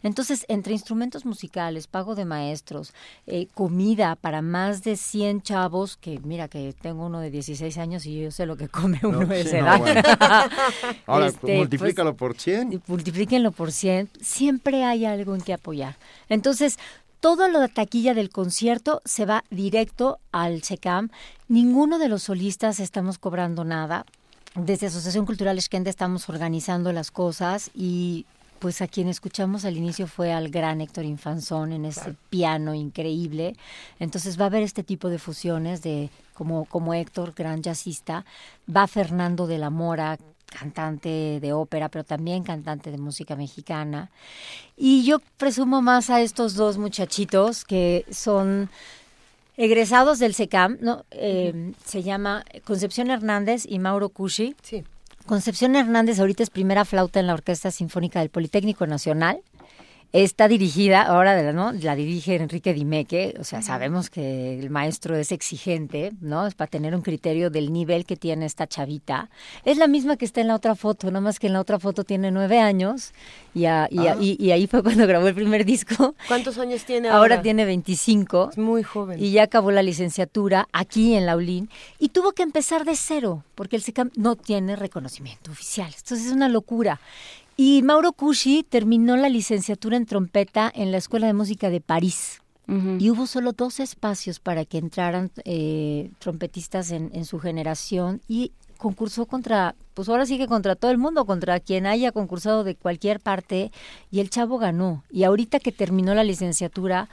[0.01, 2.93] Entonces, entre instrumentos musicales, pago de maestros,
[3.25, 8.05] eh, comida para más de 100 chavos, que mira que tengo uno de 16 años
[8.05, 9.81] y yo sé lo que come uno de esa edad.
[11.05, 12.83] Ahora, este, pues, multiplícalo por 100.
[12.87, 14.09] Multiplíquenlo por 100.
[14.21, 15.97] Siempre hay algo en que apoyar.
[16.29, 16.77] Entonces,
[17.23, 21.09] todo lo de taquilla del concierto se va directo al SECAM.
[21.47, 24.05] Ninguno de los solistas estamos cobrando nada.
[24.55, 28.25] Desde Asociación Cultural Esquende estamos organizando las cosas y
[28.59, 33.55] pues a quien escuchamos al inicio fue al gran Héctor Infanzón en ese piano increíble.
[33.99, 38.25] Entonces va a haber este tipo de fusiones de como, como Héctor, gran jazzista,
[38.67, 40.19] va Fernando de la Mora,
[40.57, 44.09] cantante de ópera, pero también cantante de música mexicana.
[44.77, 48.69] Y yo presumo más a estos dos muchachitos que son
[49.57, 51.05] egresados del SECAM, ¿no?
[51.11, 54.55] Eh, se llama Concepción Hernández y Mauro Cushi.
[54.61, 54.83] Sí.
[55.25, 59.39] Concepción Hernández ahorita es primera flauta en la Orquesta Sinfónica del Politécnico Nacional
[60.13, 61.71] Está dirigida, ahora de la, ¿no?
[61.71, 66.45] la dirige Enrique Dimeque, o sea, sabemos que el maestro es exigente, ¿no?
[66.45, 69.31] Es para tener un criterio del nivel que tiene esta chavita.
[69.65, 71.79] Es la misma que está en la otra foto, nada más que en la otra
[71.79, 73.11] foto tiene nueve años
[73.55, 73.89] y, ah.
[73.91, 76.13] y, ahí fue cuando grabó el primer disco.
[76.27, 77.19] ¿Cuántos años tiene ahora?
[77.19, 78.49] Ahora tiene 25.
[78.51, 79.19] Es muy joven.
[79.19, 83.75] Y ya acabó la licenciatura aquí en Laulín y tuvo que empezar de cero porque
[83.75, 85.87] el SECAM no tiene reconocimiento oficial.
[85.87, 86.99] Entonces es una locura.
[87.55, 92.39] Y Mauro Cushi terminó la licenciatura en trompeta en la Escuela de Música de París.
[92.65, 98.53] Y hubo solo dos espacios para que entraran eh, trompetistas en, en, su generación y
[98.77, 102.75] concursó contra, pues ahora sí que contra todo el mundo, contra quien haya concursado de
[102.75, 103.73] cualquier parte
[104.11, 105.03] y el chavo ganó.
[105.11, 107.09] Y ahorita que terminó la licenciatura,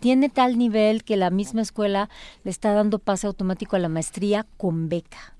[0.00, 2.08] tiene tal nivel que la misma escuela
[2.42, 5.33] le está dando pase automático a la maestría con beca.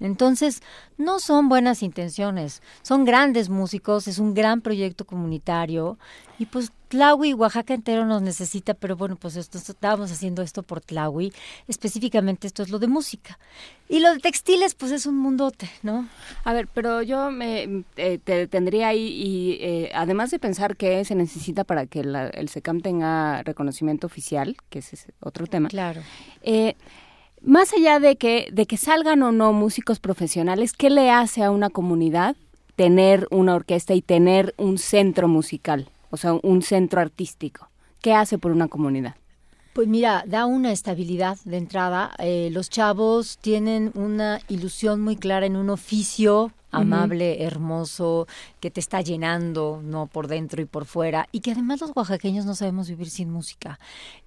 [0.00, 0.62] Entonces,
[0.96, 5.98] no son buenas intenciones, son grandes músicos, es un gran proyecto comunitario
[6.38, 10.80] y pues Tlahui, Oaxaca entero nos necesita, pero bueno, pues esto, estábamos haciendo esto por
[10.80, 11.32] Tlahui,
[11.66, 13.38] específicamente esto es lo de música.
[13.88, 16.08] Y lo de textiles, pues es un mundote, ¿no?
[16.44, 21.04] A ver, pero yo me eh, te tendría ahí, y eh, además de pensar que
[21.04, 25.68] se necesita para que el SECAM tenga reconocimiento oficial, que ese es otro tema.
[25.68, 26.02] Claro.
[26.42, 26.76] Eh,
[27.42, 31.50] más allá de que, de que salgan o no músicos profesionales, ¿qué le hace a
[31.50, 32.36] una comunidad
[32.76, 37.68] tener una orquesta y tener un centro musical, o sea, un centro artístico?
[38.00, 39.16] ¿Qué hace por una comunidad?
[39.72, 42.10] Pues mira, da una estabilidad de entrada.
[42.18, 48.26] Eh, los chavos tienen una ilusión muy clara en un oficio amable, hermoso,
[48.60, 52.44] que te está llenando, no por dentro y por fuera, y que además los oaxaqueños
[52.44, 53.78] no sabemos vivir sin música.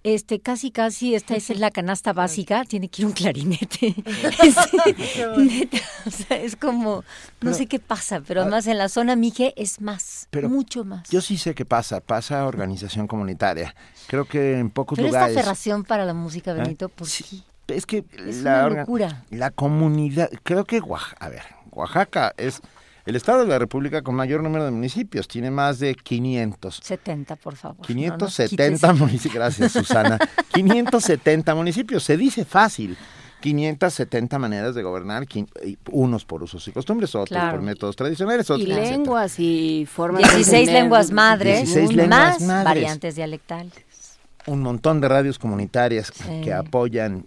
[0.03, 3.95] Este, casi, casi, esta es la canasta básica, tiene que ir un clarinete.
[6.05, 7.03] es, es como,
[7.41, 11.09] no sé qué pasa, pero además en la zona Mije es más, mucho más.
[11.09, 13.75] Yo sí sé qué pasa, pasa organización comunitaria.
[14.07, 15.29] Creo que en pocos pero lugares.
[15.29, 16.55] esta aferración para la música, ¿Eh?
[16.55, 17.43] Benito, pues sí.
[17.67, 19.23] Es que Es la, una locura.
[19.29, 22.61] la comunidad, creo que Oaxaca, a ver, Oaxaca es
[23.05, 26.81] el estado de la República con mayor número de municipios, tiene más de 500.
[26.83, 27.77] 70, por favor.
[27.77, 28.99] no nos 570 quites.
[28.99, 30.19] municipios, gracias Susana.
[30.53, 32.95] 570 municipios, se dice fácil.
[33.41, 35.25] 570 maneras de gobernar,
[35.89, 37.53] unos por usos y costumbres, otros Claro.
[37.57, 40.83] por métodos tradicionales, otros Y lenguas y formas de 16 entender.
[40.83, 42.65] lenguas madres, 16 lenguas más madres.
[42.65, 43.73] variantes dialectales.
[44.45, 46.41] un montón de radios comunitarias Sí.
[46.43, 47.25] que apoyan.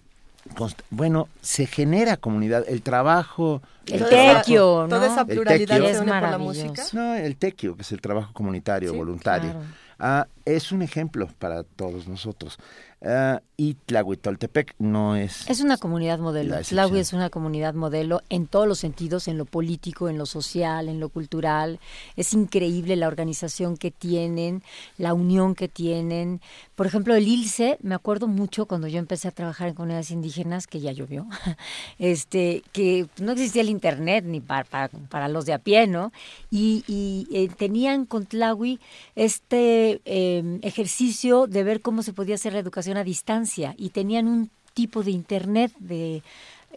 [0.90, 2.64] Bueno, se genera comunidad.
[2.68, 3.62] El trabajo.
[3.86, 4.88] El trabajo- tequio, ¿no?
[4.88, 5.88] Toda esa El pluralidad tequio.
[5.90, 6.66] Es por la maravilloso.
[6.66, 6.82] música.
[6.92, 9.50] No, el tequio, que es el trabajo comunitario, Sí, voluntario.
[9.50, 9.66] claro.
[9.98, 12.58] Ah, es un ejemplo para todos nosotros.
[13.02, 15.48] Ah, y Tlahuitoltepec no es.
[15.48, 16.60] Es una comunidad modelo.
[16.60, 20.88] Tlahui es una comunidad modelo en todos los sentidos, en lo político, en lo social,
[20.88, 21.78] en lo cultural.
[22.16, 24.62] Es increíble la organización que tienen,
[24.98, 26.40] la unión que tienen.
[26.74, 30.66] Por ejemplo, el ILSE, me acuerdo mucho cuando yo empecé a trabajar en comunidades indígenas,
[30.66, 31.26] que ya llovió,
[31.98, 36.12] este, que no existía el internet ni para, para, para los de a pie, ¿no?
[36.50, 38.80] Y, y, eh, tenían con Tlahui
[39.14, 44.28] este eh, ejercicio de ver cómo se podía hacer la educación a distancia y tenían
[44.28, 46.23] un tipo de internet de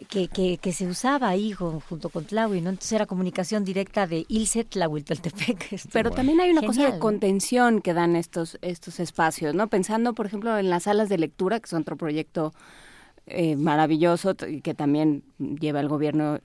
[0.08, 2.70] que, que, que se usaba ahí con- junto con Tlahui, ¿no?
[2.70, 5.66] Entonces era comunicación directa de Ilse Tlahuitoltepec.
[5.72, 9.66] Este, Pero también hay una cosa de Genial, contención que dan estos, estos espacios, ¿no?
[9.68, 12.54] Pensando, por ejemplo, en las salas de lectura, que es otro proyecto
[13.26, 16.38] eh, maravilloso que también lleva el gobierno.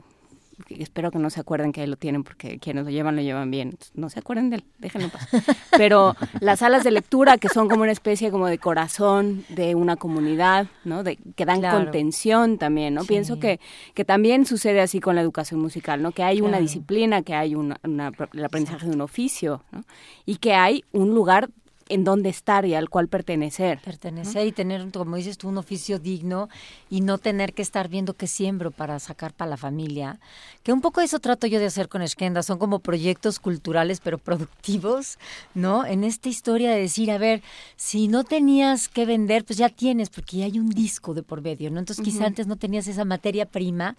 [0.69, 3.49] Espero que no se acuerden que ahí lo tienen, porque quienes lo llevan, lo llevan
[3.51, 3.75] bien.
[3.95, 5.41] No se acuerden de él, déjenlo pasar.
[5.77, 9.95] Pero las salas de lectura, que son como una especie como de corazón de una
[9.95, 11.03] comunidad, ¿no?
[11.03, 11.77] De, que dan Claro.
[11.79, 13.01] contención también, ¿no?
[13.01, 13.07] Sí.
[13.07, 13.59] Pienso que,
[13.93, 16.11] que también sucede así con la educación musical, ¿no?
[16.11, 19.83] Que hay una disciplina, que hay una, una- el aprendizaje de un oficio, ¿no?
[20.25, 21.49] Y que hay un lugar
[21.89, 23.79] en donde estar y al cual pertenecer.
[23.79, 26.49] pertenecer y tener, como dices tú, un oficio digno
[26.89, 30.19] y no tener que estar viendo qué siembro para sacar para la familia.
[30.63, 34.17] Que un poco eso trato yo de hacer con Esquenda, son como proyectos culturales pero
[34.17, 35.17] productivos,
[35.53, 35.85] ¿no?
[35.85, 37.41] En esta historia de decir, a ver,
[37.75, 41.41] si no tenías que vender, pues ya tienes, porque ya hay un disco de por
[41.41, 41.79] medio, ¿no?
[41.79, 42.27] Entonces quizá Ujú.
[42.27, 43.97] antes no tenías esa materia prima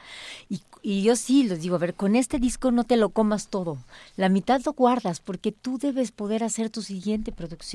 [0.49, 3.49] y, y yo sí les digo, a ver, con este disco no te lo comas
[3.49, 3.77] todo,
[4.17, 7.74] la mitad lo guardas porque tú debes poder hacer tu siguiente producción.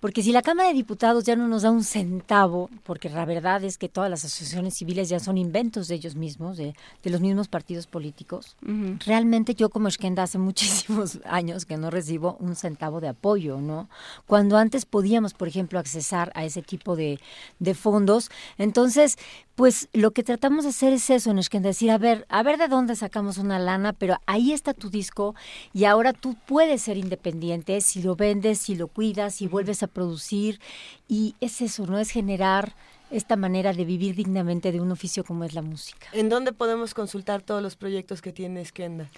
[0.00, 3.64] Porque si la Cámara de Diputados ya no nos da un centavo, porque la verdad
[3.64, 7.20] es que todas las asociaciones civiles ya son inventos de ellos mismos, de, de los
[7.20, 8.56] mismos partidos políticos,
[9.04, 13.88] realmente yo como Esquenda hace muchísimos años que no recibo un centavo de apoyo, ¿no?
[14.26, 17.18] Cuando antes podíamos, por ejemplo, accesar a ese tipo de,
[17.58, 18.30] de fondos.
[18.56, 19.18] Entonces,
[19.58, 22.58] pues lo que tratamos de hacer es eso, en Esquenda, decir, a ver, a ver
[22.58, 25.34] de dónde sacamos una lana, pero ahí está tu disco
[25.72, 29.88] y ahora tú puedes ser independiente si lo vendes, si lo cuidas, si vuelves a
[29.88, 30.60] producir.
[31.08, 31.98] Y es eso, ¿no?
[31.98, 32.76] Es generar
[33.10, 36.06] esta manera de vivir dignamente de un oficio como es la música.
[36.12, 39.08] ¿En dónde podemos consultar todos los proyectos que tiene Esquenda?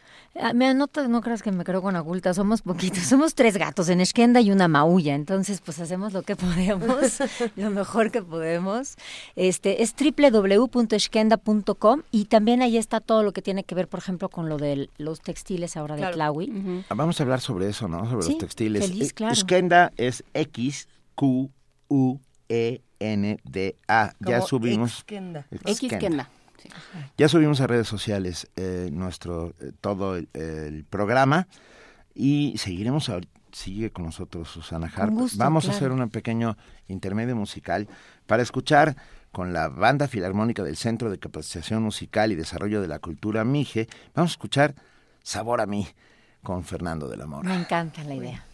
[0.40, 3.56] Ah, mira, no, te- no creas que me creo con agulta, somos poquitos, somos tres
[3.56, 6.88] gatos en Esquenda y una maulla, entonces pues hacemos lo que podemos,
[7.56, 8.96] lo mejor que podemos.
[9.36, 14.28] Este es www.esquenda.com y también ahí está todo lo que tiene que ver, por ejemplo,
[14.28, 16.14] con lo de los textiles ahora de Claro.
[16.14, 16.84] Tlahui.
[16.88, 18.08] Ah, Vamos a hablar sobre eso, ¿no?
[18.08, 18.86] Sobre Sí, los textiles.
[18.86, 19.34] feliz, Eh, claro.
[19.34, 21.50] Skenda es X, Q,
[21.88, 22.18] U,
[22.50, 24.12] E, N, D, A.
[24.20, 24.98] Ya subimos.
[24.98, 25.46] Exquenda.
[25.64, 26.28] Xkenda.
[27.16, 31.48] Ya subimos a redes sociales eh, nuestro eh, todo el, el programa
[32.14, 35.10] y seguiremos ahor- sigue con nosotros Susana Harp.
[35.12, 36.56] gusto, Vamos a hacer un pequeño
[36.88, 37.88] intermedio musical
[38.26, 38.94] para escuchar
[39.32, 43.88] con la Banda Filarmónica del Centro de Capacitación Musical y Desarrollo de la Cultura MIGE.
[44.14, 44.74] Vamos a escuchar
[45.22, 45.86] Sabor a mí
[46.42, 47.48] con Fernando de la Mora.
[47.48, 48.44] Me encanta la idea.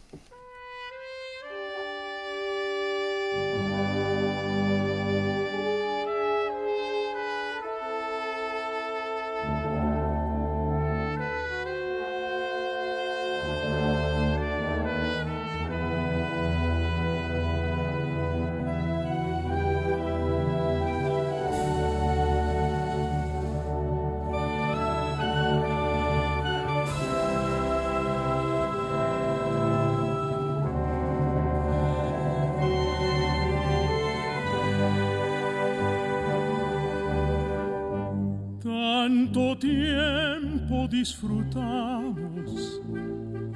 [39.36, 42.80] Tiempo disfrutamos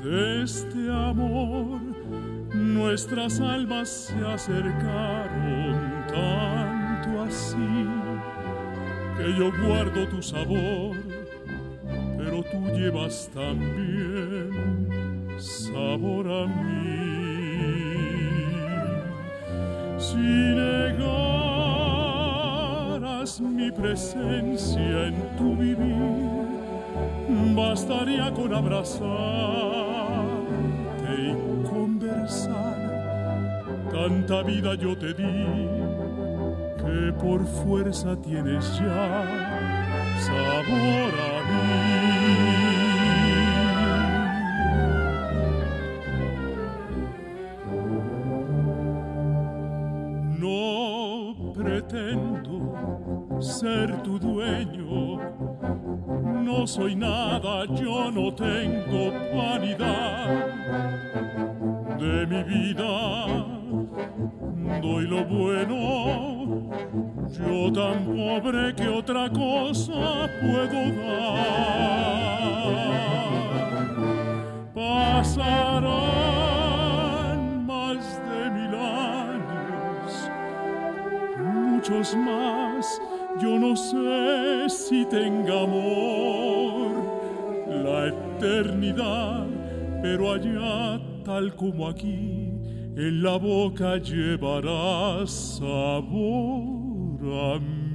[0.03, 1.81] de este amor,
[2.55, 7.57] nuestras almas se acercaron tanto así
[9.17, 10.99] que yo guardo tu sabor,
[12.19, 14.51] pero tú llevas también
[15.39, 16.91] sabor a mí.
[19.97, 21.30] Si negaras mi
[23.81, 26.21] presencia en tu vivir,
[27.55, 28.91] bastaría con abrazarte
[31.19, 31.35] y
[31.67, 32.77] conversar.
[33.91, 35.47] Tanta vida yo te di
[36.77, 39.25] que por fuerza tienes ya
[40.27, 42.00] sabor a mí.
[56.71, 60.47] Soy nada, yo no tengo vanidad
[61.99, 63.27] de mi vida.
[64.81, 66.71] Doy lo bueno,
[67.29, 71.51] yo tan pobre que otra cosa puedo dar.
[74.73, 75.70] Pasarán
[91.41, 92.53] tal como aquí,
[92.97, 96.05] en la boca llevarás sabor
[97.33, 97.90] a mí.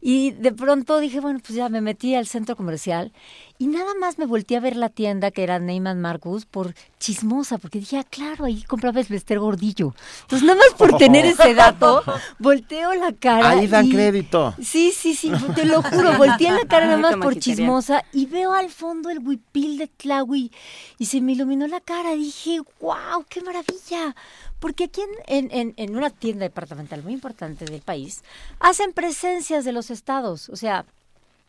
[0.00, 3.12] Y de pronto dije, bueno, pues ya me metí al centro comercial
[3.60, 7.58] y nada más me volteé a ver la tienda que era Neyman Marcus por chismosa,
[7.58, 9.94] porque dije, ah, claro, ahí compraba el Vester Gordillo.
[10.22, 12.02] Entonces, nada más por tener ese dato,
[12.38, 13.50] volteo la cara.
[13.50, 13.90] Ahí dan y...
[13.90, 14.54] crédito.
[14.62, 18.54] Sí, sí, sí, te lo juro, volteé la cara nada más por chismosa y veo
[18.54, 20.50] al fondo el huipil de Tlahui
[20.96, 22.14] y se me iluminó la cara.
[22.14, 24.16] Dije, wow, qué maravilla.
[24.58, 28.24] Porque aquí en, en, en una tienda departamental muy importante del país
[28.58, 30.48] hacen presencias de los estados.
[30.48, 30.86] O sea,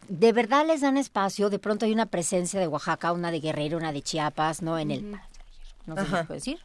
[0.08, 1.50] de verdad les dan espacio.
[1.50, 4.78] De pronto hay una presencia de Oaxaca, una de Guerrero, una de Chiapas, ¿no?
[4.78, 5.12] En el...
[5.86, 6.60] No sé si puedo decir.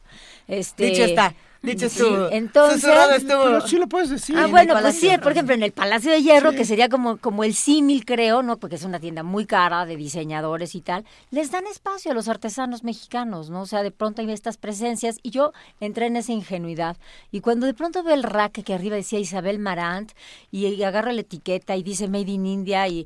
[0.47, 1.33] Este, Dicho está.
[1.73, 2.27] Dices Sí, tú.
[2.31, 3.43] entonces- Susurrado estuvo.
[3.43, 4.35] Pero sí lo puedes decir.
[4.37, 6.57] Ah, bueno, pues sí, por ejemplo, en el Palacio de Hierro, Sí.
[6.57, 8.57] que sería como, como el símil, creo, ¿no?
[8.57, 11.05] Porque es una tienda muy cara de diseñadores y tal.
[11.31, 13.61] Les dan espacio a los artesanos mexicanos, ¿no?
[13.61, 16.97] O sea, de pronto hay estas presencias y yo entré en esa ingenuidad.
[17.31, 20.11] Y cuando de pronto veo el rack que arriba decía Isabel Marant
[20.51, 23.05] y, y agarro la etiqueta y dice Made in India y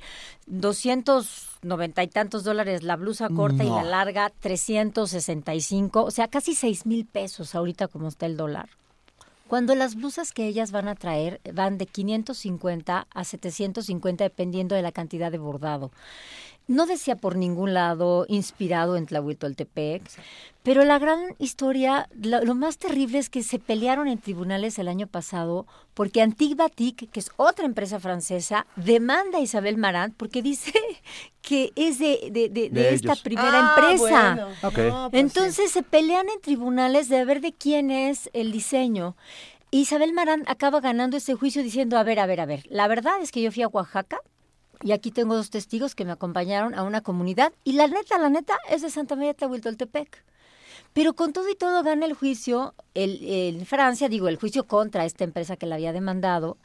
[1.61, 6.85] 290 y tantos dólares la blusa corta y la larga 365, o sea, casi 6
[6.85, 8.69] mil pesos ahorita como está el dólar.
[9.47, 14.81] Cuando las blusas que ellas van a traer van de 550 a 750 dependiendo de
[14.81, 15.91] la cantidad de bordado.
[16.71, 20.01] No decía por ningún lado inspirado en Tlahuitoltepec,
[20.63, 24.87] pero la gran historia, lo, lo más terrible es que se pelearon en tribunales el
[24.87, 30.41] año pasado porque Antique Batik, que es otra empresa francesa, demanda a Isabel Marant porque
[30.41, 30.71] dice
[31.41, 33.21] que es de, de- de- de De esta ellos.
[33.23, 34.35] primera Ah, empresa.
[34.35, 34.47] bueno.
[34.89, 39.15] No, pues Entonces se pelean en tribunales de ver de quién es el diseño.
[39.71, 43.13] Isabel Marán acaba ganando ese juicio diciendo, a ver, a ver, a ver, la verdad
[43.21, 44.19] es que yo fui a Oaxaca
[44.83, 48.29] y aquí tengo dos testigos que me acompañaron a una comunidad y la neta, la
[48.29, 50.23] neta es de Santa María Tlahuitoltepec.
[50.93, 55.05] Pero con todo y todo gana el juicio el, en Francia, digo, el juicio contra
[55.05, 56.57] esta empresa que la había demandado.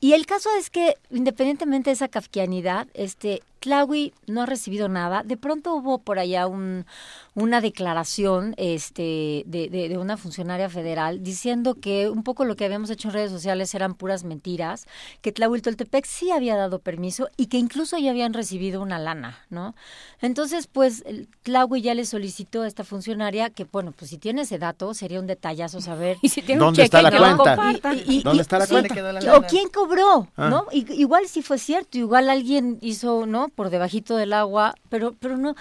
[0.00, 5.22] Y el caso es que, independientemente de esa kafkianidad, este, Tlahui no ha recibido nada.
[5.24, 6.86] De pronto hubo por allá un,
[7.34, 12.64] una declaración este, de, de- de una funcionaria federal diciendo que un poco lo que
[12.64, 14.86] habíamos hecho en redes sociales eran puras mentiras,
[15.22, 19.74] que Tlahuitoltepec sí había dado permiso y que incluso ya habían recibido una lana, ¿no?
[20.20, 24.42] Entonces, pues, el Tlahui ya le solicitó a esta funcionaria que, bueno, pues si tiene
[24.42, 26.16] ese dato, sería un detallazo saber.
[26.22, 27.94] Y si tiene ¿Dónde un está cheque, la que lo cuenta?
[27.94, 28.94] Y- y- ¿Dónde y- está la sí, cuenta?
[28.94, 30.48] quedó la o quién cobró, Ah.
[30.50, 30.66] ¿no?
[30.72, 33.47] Igual sí fue cierto, igual alguien hizo, ¿no?
[33.54, 35.54] Por debajito del agua, pero, pero no.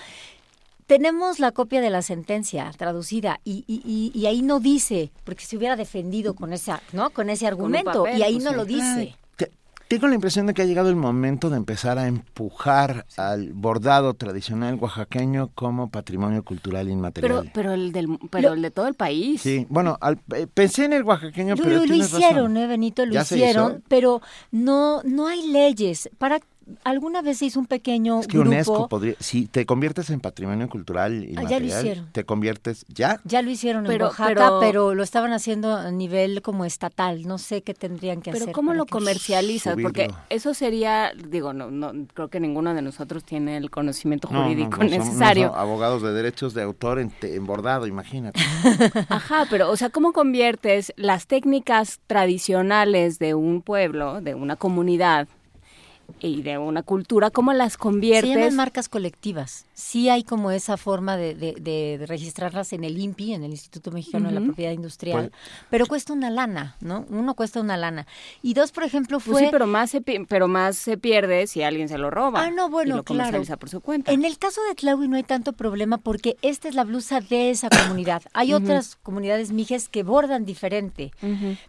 [0.85, 5.43] Tenemos la copia de la sentencia traducida y, y, y, y ahí no dice, porque
[5.43, 7.09] se hubiera defendido con esa, ¿no?
[7.09, 8.56] Con ese argumento papel, y ahí pues, no sí.
[8.56, 9.16] lo dice.
[9.35, 9.51] Te-
[9.90, 14.14] Tengo la impresión de que ha llegado el momento de empezar a empujar al bordado
[14.14, 17.51] tradicional oaxaqueño como patrimonio cultural Pero, inmaterial.
[17.53, 19.41] pero el del, pero el de todo el país.
[19.41, 22.57] sí, bueno, al- eh, pensé en el oaxaqueño, Lo, pero lo hicieron, razón.
[22.57, 23.06] ¿eh, Benito?
[23.06, 23.82] Lo ¿Ya se hicieron, hizo?
[23.90, 26.09] pero no, no hay leyes.
[26.17, 26.40] Para
[26.84, 28.50] alguna vez se hizo un pequeño Es que grupo.
[28.50, 32.10] UNESCO podría, si te conviertes en patrimonio cultural Ah, ya lo hicieron.
[32.12, 33.20] te conviertes ya.
[33.24, 37.24] Ya lo hicieron en Pero- Oaxaca, pero, pero- lo estaban haciendo a nivel como estatal.
[37.28, 38.54] No sé qué tendrían que Pero hacer.
[38.54, 39.76] ¿cómo para lo que- comercializas?
[39.82, 44.40] Porque eso sería, digo, no, no, creo que ninguno de nosotros tiene el conocimiento No,
[44.40, 45.48] no, jurídico no no necesario.
[45.48, 48.40] somos abogados de derechos de autor en, te- en bordado, imagínate.
[49.10, 55.28] Ajá, pero, o sea, ¿cómo conviertes las técnicas tradicionales de un pueblo, de una comunidad
[56.19, 58.36] y de una cultura, cómo las Se conviertes?
[58.36, 59.67] llaman marcas colectivas.
[59.80, 63.91] Sí hay como esa forma de, de- de registrarlas en el INPI, en el Instituto
[63.91, 64.41] Mexicano de la.
[64.41, 67.06] Propiedad Industrial, Pues- pero cuesta una lana, ¿no?
[67.09, 68.07] Uno cuesta una lana.
[68.41, 69.33] Y dos, por ejemplo, fue...
[69.33, 72.43] Pues sí, pero más, se, pero más se pierde si alguien se lo roba.
[72.43, 73.19] Ah, no, bueno, y lo claro.
[73.19, 74.11] comercializa por su cuenta.
[74.11, 77.51] En el caso de Tlahui no hay tanto problema porque esta es la blusa de
[77.51, 78.23] esa comunidad.
[78.33, 81.11] Hay otras comunidades mijes que bordan diferente,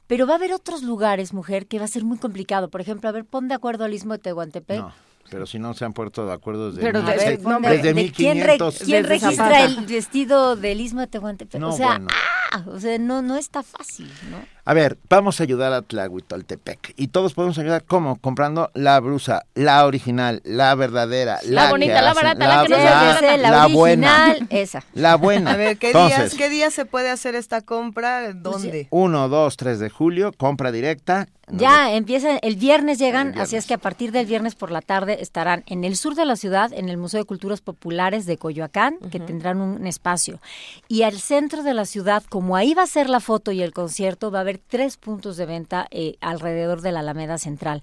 [0.07, 2.71] pero va a haber otros lugares, mujer, que va a ser muy complicado.
[2.71, 4.81] Por ejemplo, a ver, pon de acuerdo al Istmo de Tehuantepec.
[4.81, 4.93] No,
[5.31, 7.63] pero si no se han puesto de acuerdo desde, Pero A de- ver, 1600, pon
[7.63, 8.79] de- desde de quién, re- 1500.
[8.79, 9.65] quién Desde registra Zapata.
[9.65, 11.61] el vestido del Istmo de Tehuantepec?
[11.61, 12.07] No, o sea, bueno.
[12.53, 12.65] ¡ah!
[12.67, 14.39] o sea, no, no está fácil, ¿no?
[14.69, 16.93] A ver, vamos a ayudar a Tlahuitoltepec.
[16.99, 18.17] Y todos podemos ayudar, ¿cómo?
[18.17, 22.69] Comprando la blusa, la original, la verdadera, la, La bonita, que la barata, la que
[22.69, 24.25] no se la, la, la buena.
[24.27, 24.85] original, esa.
[24.93, 25.53] La buena.
[25.53, 28.35] A ver, ¿qué, Entonces, días, ¿qué días se puede hacer esta compra?
[28.35, 28.89] ¿Dónde?
[28.91, 31.29] 1, 2, 3 de julio, compra directa.
[31.51, 33.49] Ya empieza, el viernes llegan, El viernes.
[33.49, 36.25] así es que a partir del viernes por la tarde estarán en el sur de
[36.25, 40.41] la ciudad, en el Museo de Culturas Populares de Coyoacán, que tendrán un, espacio.
[40.89, 43.73] Y al centro de la ciudad, como ahí va a ser la foto y el
[43.73, 47.83] concierto, va a haber tres puntos de venta eh, alrededor de la Alameda Central.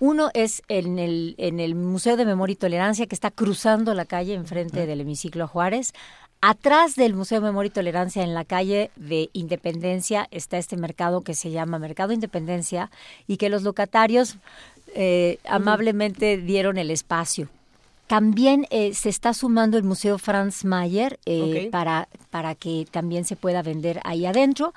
[0.00, 4.04] Uno es en el, en el Museo de Memoria y Tolerancia, que está cruzando la
[4.04, 5.92] calle enfrente del hemiciclo Juárez.
[6.40, 11.22] Atrás del Museo de Memoria y Tolerancia, en la calle de Independencia, está este mercado
[11.22, 12.90] que se llama Mercado Independencia
[13.26, 14.36] y que los locatarios
[14.94, 17.48] eh, amablemente dieron el espacio.
[18.06, 23.34] También eh, se está sumando el Museo Franz Mayer eh, para, para que también se
[23.34, 24.74] pueda vender ahí adentro.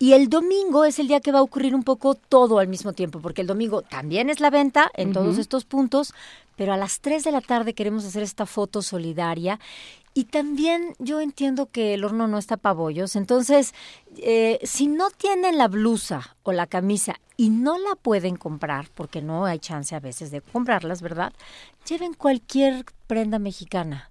[0.00, 2.92] Y el domingo es el día que va a ocurrir un poco todo al mismo
[2.92, 6.14] tiempo, porque el domingo también es la venta en todos estos puntos,
[6.56, 9.60] pero a las 3 de la tarde queremos hacer esta foto solidaria.
[10.16, 13.74] Y también yo entiendo que el horno no está para bollos, entonces
[14.18, 19.20] eh, si no tienen la blusa o la camisa y no la pueden comprar, porque
[19.22, 21.32] no hay chance a veces de comprarlas, ¿verdad?
[21.88, 24.10] Lleven cualquier prenda mexicana.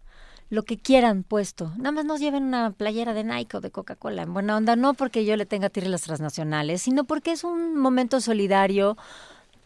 [0.49, 1.71] lo que quieran puesto.
[1.77, 4.21] Nada más nos lleven una playera de Nike o de Coca-Cola.
[4.21, 7.75] En buena onda, no porque yo le tenga tirre las transnacionales, sino porque es un
[7.75, 8.95] momento solidario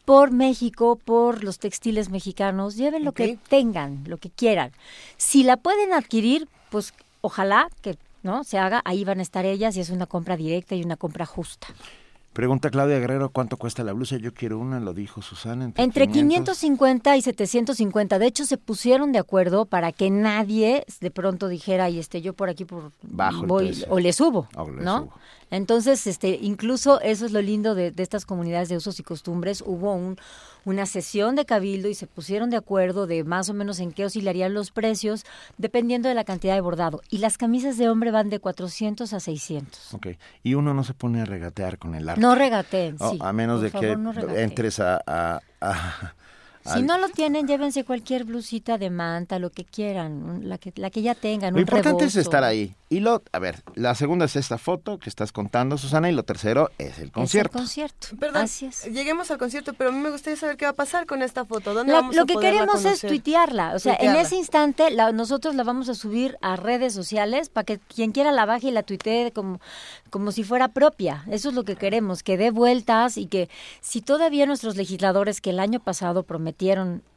[0.08, 2.78] por México, por los textiles mexicanos.
[2.78, 4.72] Lleven lo que tengan, lo que quieran.
[5.18, 8.82] Si la pueden adquirir, pues ojalá que no se haga.
[8.86, 11.68] Ahí van a estar ellas y es una compra directa y una compra justa.
[12.38, 14.18] Pregunta Claudia Guerrero, ¿cuánto cuesta la blusa?
[14.18, 15.72] Yo quiero una, lo dijo Susana.
[15.76, 18.20] Entre, 550 y 750.
[18.20, 22.34] De hecho, se pusieron de acuerdo para que nadie de pronto dijera, y este, yo
[22.34, 24.98] por aquí por Bajo voy o le subo, O le ¿no?
[25.00, 25.14] subo.
[25.50, 29.64] Entonces, este, incluso eso es lo lindo de, de estas comunidades de usos y costumbres.
[29.66, 30.20] Hubo un,
[30.68, 34.04] una sesión de cabildo y se pusieron de acuerdo de más o menos en qué
[34.06, 35.26] oscilarían los precios
[35.58, 37.02] dependiendo de la cantidad de bordado.
[37.10, 39.94] Y las camisas de hombre van de 400 a 600.
[39.94, 40.08] Ok.
[40.44, 42.20] Y uno no se pone a regatear con el arte.
[42.20, 43.20] No regateen, Oh, sí.
[43.22, 45.02] a menos de favor, que no entres a...
[45.08, 46.16] a- a-
[46.68, 50.72] Si al- no lo tienen, llévense cualquier blusita de manta, lo que quieran, la que,
[50.76, 52.76] la que ya tengan, Lo un importante es estar ahí.
[52.90, 56.24] Y lo, a ver, la segunda es esta foto que estás contando, Susana, y lo
[56.24, 57.58] tercero es el concierto.
[57.58, 58.08] concierto.
[58.18, 58.86] Perdón, Así es.
[58.86, 61.44] lleguemos al concierto, pero a mí me gustaría saber qué va a pasar con esta
[61.44, 61.74] foto.
[61.74, 63.74] ¿Dónde La- vamos lo a que queremos es tuitearla.
[63.76, 67.66] O sea, en ese instante la- nosotros la vamos a subir a redes sociales para
[67.66, 69.60] que quien quiera la baje y la tuitee como,
[70.10, 71.26] como si fuera propia.
[71.30, 73.50] Eso es lo que queremos, que dé vueltas y que
[73.82, 76.57] si todavía nuestros legisladores que el año pasado prometieron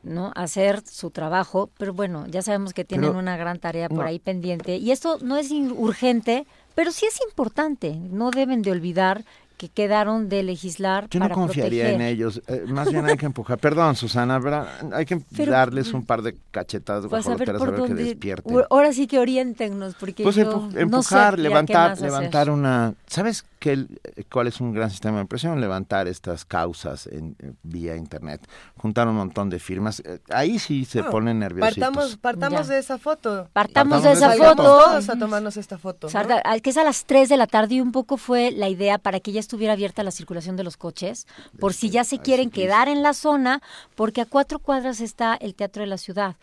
[0.03, 3.99] no hacer su trabajo, pero bueno, ya sabemos que tienen Pero- una gran tarea por
[3.99, 4.05] no.
[4.05, 7.97] ahí pendiente y esto no es urgente, pero sí es importante.
[7.97, 9.25] No deben de olvidar
[9.57, 12.01] que quedaron de legislar Yo no para confiaría proteger.
[12.01, 12.41] en ellos.
[12.47, 13.59] eh, más bien hay que empujar.
[13.59, 14.67] Perdón, Susana, ¿verdad?
[14.95, 18.57] hay que Pero- darles un par de cachetadas Pues a ver por que despierten.
[18.71, 22.07] Ahora sí que orientennos, porque Pues yo empu- no sé empujar, levantar, hacer.
[22.07, 22.95] levantar una.
[23.07, 25.61] ¿Sabes qué, el- eh, cuál es un gran sistema de presión?
[25.61, 28.41] Levantar estas causas en, eh, vía internet,
[28.77, 30.01] juntar un montón de firmas.
[30.05, 31.79] eh, ahí sí se Bueno, ponen nerviositos.
[31.79, 32.75] Partamos, partamos Ya.
[32.75, 33.49] de esa foto.
[33.53, 34.63] Partamos Partamos de de esa foto.
[34.65, 36.07] Todos a tomarnos esta foto.
[36.09, 36.11] ¿no?
[36.11, 38.69] Sarda- al- que es a las 3 de la tarde y un poco fue la
[38.69, 41.27] idea para que ya estuviera abierta la circulación de los coches,
[41.59, 43.61] por si ya se quieren quedar en la zona,
[43.95, 46.37] porque a cuatro cuadras está el Teatro de la Ciudad.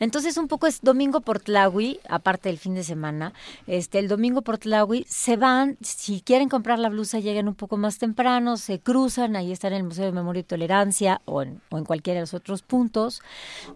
[0.00, 3.32] Entonces un poco es domingo por Tlahui, aparte del fin de semana,
[3.68, 7.76] este el domingo por Tlahui, se van, si quieren comprar la blusa lleguen un poco
[7.76, 11.60] más temprano, se cruzan, ahí están en el Museo de Memoria y Tolerancia o en,
[11.70, 13.22] o en cualquiera de los otros puntos,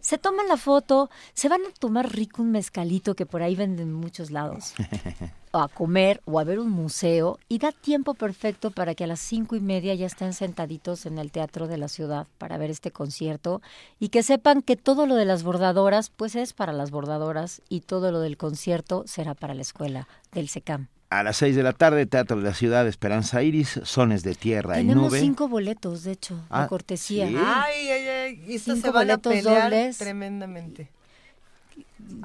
[0.01, 3.89] se toman la foto, se van a tomar rico un mezcalito que por ahí venden
[3.89, 4.75] en muchos lados
[5.53, 9.07] o a comer o a ver un museo y da tiempo perfecto para que a
[9.07, 12.71] las cinco y media ya estén sentaditos en el teatro de la ciudad para ver
[12.71, 13.63] este concierto
[13.99, 17.81] y que sepan que todo lo de las bordadoras pues es para las bordadoras y
[17.81, 20.89] todo lo del concierto será para la escuela del SECAM.
[21.11, 24.75] A las 6 de la tarde, Teatro de la Ciudad, Esperanza Iris, Sones de Tierra
[24.75, 25.21] Tenemos y Nube.
[25.21, 27.29] cinco boletos, de hecho, Ah, de cortesía.
[27.29, 27.37] ¿sí?
[27.39, 28.45] Ay, ay, ay.
[28.47, 29.97] Y estos Cinco se van a boletos pelear dobles.
[29.99, 30.91] tremendamente.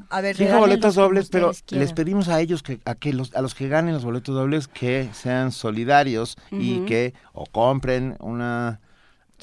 [0.09, 3.41] A ver, Cinco boletos dobles, pero les pedimos a ellos que a que los a
[3.41, 8.79] los que ganen los boletos dobles que sean solidarios y que o compren una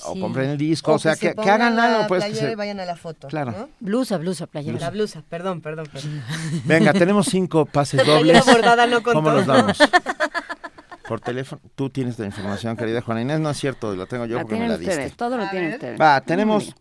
[0.04, 0.20] o Sí.
[0.20, 2.54] compren el disco, o, sea, se que, que hagan la algo pues que se- y
[2.54, 3.28] vayan a la foto.
[3.28, 3.52] Claro.
[3.52, 3.68] ¿no?
[3.80, 4.78] Blusa, blusa, playera.
[4.78, 6.22] La blusa, perdón, perdón, perdón.
[6.64, 8.44] Venga, tenemos cinco pases La dobles.
[8.46, 9.12] bordada no contó.
[9.20, 9.78] ¿Cómo los damos?
[11.08, 11.60] Por teléfono.
[11.74, 13.40] Tú tienes la información, querida Juana Inés.
[13.40, 15.16] No es cierto, lo tengo yo La porque me la ustedes, diste.
[15.16, 16.00] todo lo tienen ustedes.
[16.00, 16.72] Va, tenemos.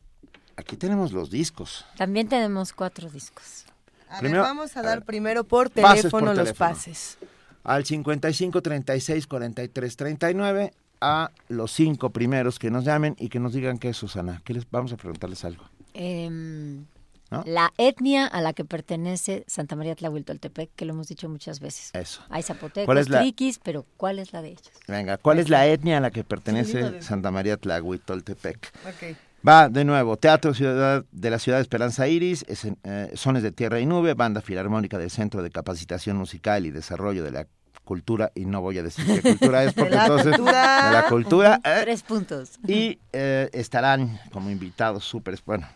[0.55, 1.85] Aquí tenemos los discos.
[1.97, 3.65] También tenemos cuatro discos.
[4.09, 6.69] A Primero- ver, vamos a dar primero por Pases teléfono por los teléfono.
[6.69, 7.17] pases.
[7.63, 13.53] Al 55 36 43 39 a los cinco primeros que nos llamen y que nos
[13.53, 14.41] digan qué es Susana.
[14.43, 15.63] ¿Qué les vamos a preguntarles algo?
[15.93, 16.85] Em,
[17.31, 17.43] ¿No?
[17.45, 21.91] La etnia a la que pertenece Santa María Tlahuiltoltepec, que lo hemos dicho muchas veces.
[21.93, 22.21] Eso.
[22.29, 24.71] Hay zapotecos, ¿Cuál es la- triquis, pero ¿cuál es la de ellos?
[24.87, 28.71] Venga, ¿cuál es la etnia a la que pertenece Santa María Tlahuitoltepec?
[28.87, 29.15] Ok.
[29.47, 33.41] Va de nuevo, Teatro Ciudad de la Ciudad de Esperanza Iris, es en, eh, Sones
[33.43, 37.47] de Tierra y Nube, Banda Filarmónica del Centro de Capacitación Musical y Desarrollo de la
[37.89, 40.35] Cultura, y no voy a decir qué cultura es, porque De entonces...
[40.37, 40.85] cultura.
[40.89, 41.59] De la cultura.
[41.63, 42.59] eh, Tres puntos.
[42.67, 45.67] Y eh, estarán como invitados súper, bueno,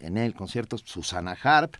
[0.00, 1.76] en el concierto Susana Harp,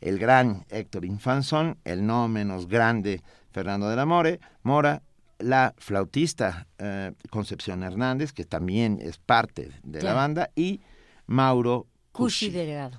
[0.00, 5.02] el gran Héctor Infanzón, el no menos grande Fernando de la More, Mora,
[5.40, 10.80] la flautista eh, Concepción Hernández, que también es parte de la banda, y
[11.26, 12.48] Mauro Cushi.
[12.48, 12.98] Delgado.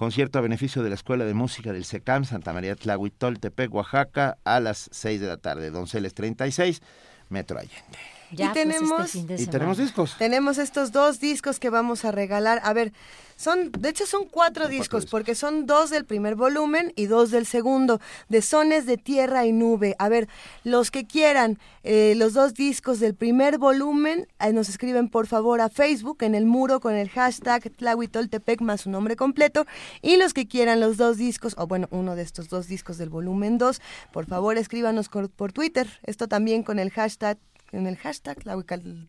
[0.00, 4.58] Concierto a beneficio de la Escuela de Música del SECAM, Santa María Tlahuitoltepec, Oaxaca, a
[4.58, 5.70] las 6 de la tarde.
[5.70, 6.80] Donceles 36,
[7.28, 7.98] Metro Allende.
[8.32, 10.16] Ya, y pues, este tenemos, fin de Y tenemos discos.
[10.18, 12.60] tenemos estos dos discos que vamos a regalar.
[12.64, 12.92] A ver,
[13.40, 17.46] son, de hecho son cuatro discos, porque son dos del primer volumen y dos del
[17.46, 19.96] segundo, de Sones de Tierra y Nube.
[19.98, 20.28] A ver,
[20.62, 25.62] los que quieran eh, los dos discos del primer volumen, eh, nos escriben por favor
[25.62, 29.64] a Facebook en el muro con el hashtag Tlahuitoltepec más su nombre completo.
[30.02, 33.08] Y los que quieran los dos discos, o bueno, uno de estos dos discos del
[33.08, 33.80] volumen 2,
[34.12, 35.88] por favor escríbanos por, por Twitter.
[36.04, 37.38] Esto también con el hashtag,
[37.72, 38.38] en el hashtag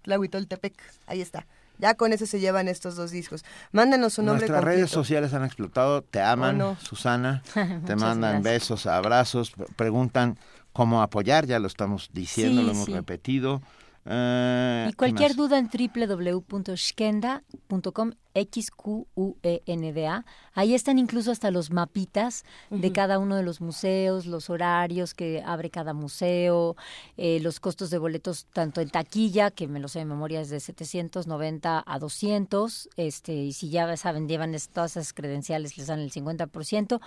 [0.03, 0.73] Tlahuitoltepec.
[1.07, 1.47] Ahí está.
[1.77, 3.43] Ya con eso se llevan estos dos discos.
[3.71, 6.03] Mándanos su nombre Nuestras redes sociales han explotado.
[6.03, 6.77] Te aman, Oh, no.
[6.79, 7.41] Susana.
[7.53, 8.43] Te mandan gracias.
[8.43, 9.51] besos, abrazos.
[9.75, 10.37] Preguntan
[10.73, 11.47] cómo apoyar.
[11.47, 12.93] Ya lo estamos diciendo, Sí, lo hemos sí.
[12.93, 13.61] repetido.
[14.05, 20.25] Eh, Y ¿qué cualquier duda en www.shkenda.com, X-Q-U-E-N-D-A.
[20.53, 22.93] Ahí están incluso hasta los mapitas de Ujú.
[22.93, 26.75] cada uno de los museos, los horarios que abre cada museo,
[27.17, 30.49] eh, los costos de boletos tanto en taquilla, que me lo sé de memoria, es
[30.49, 35.99] de 790 a 200, este, y si ya saben, llevan todas esas credenciales, les dan
[35.99, 36.99] el 50%.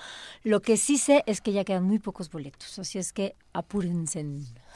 [0.42, 4.24] Lo que sí sé es que ya quedan muy pocos boletos, así es que apúrense.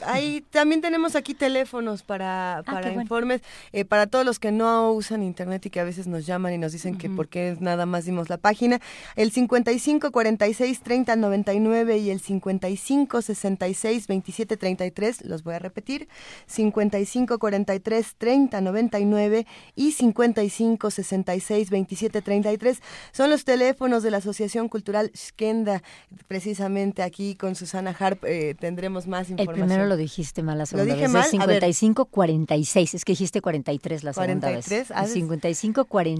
[0.05, 3.01] Ahí también tenemos aquí teléfonos para, para Ah, qué bueno.
[3.01, 3.41] informes,
[3.73, 6.57] eh, para todos los que no usan internet y que a veces nos llaman y
[6.57, 8.79] nos dicen que por qué nada más dimos la página.
[9.15, 16.07] El 55 46 30 99 y el 55 66 27 33, los voy a repetir,
[16.47, 19.45] 55 43 30 99
[19.75, 22.79] y 55 66 27 33
[23.11, 25.83] son los teléfonos de la Asociación Cultural Skenda.
[26.27, 29.67] Precisamente aquí con Susana Harp eh, tendremos más El información.
[29.67, 31.11] primero lo dijiste mal la ¿Lo segunda dije vez.
[31.11, 31.25] mal?
[31.33, 31.63] Es A ver.
[31.63, 32.93] 55-46.
[32.95, 34.91] Es que dijiste 43 la segunda 43, vez.
[34.95, 35.15] ah, Es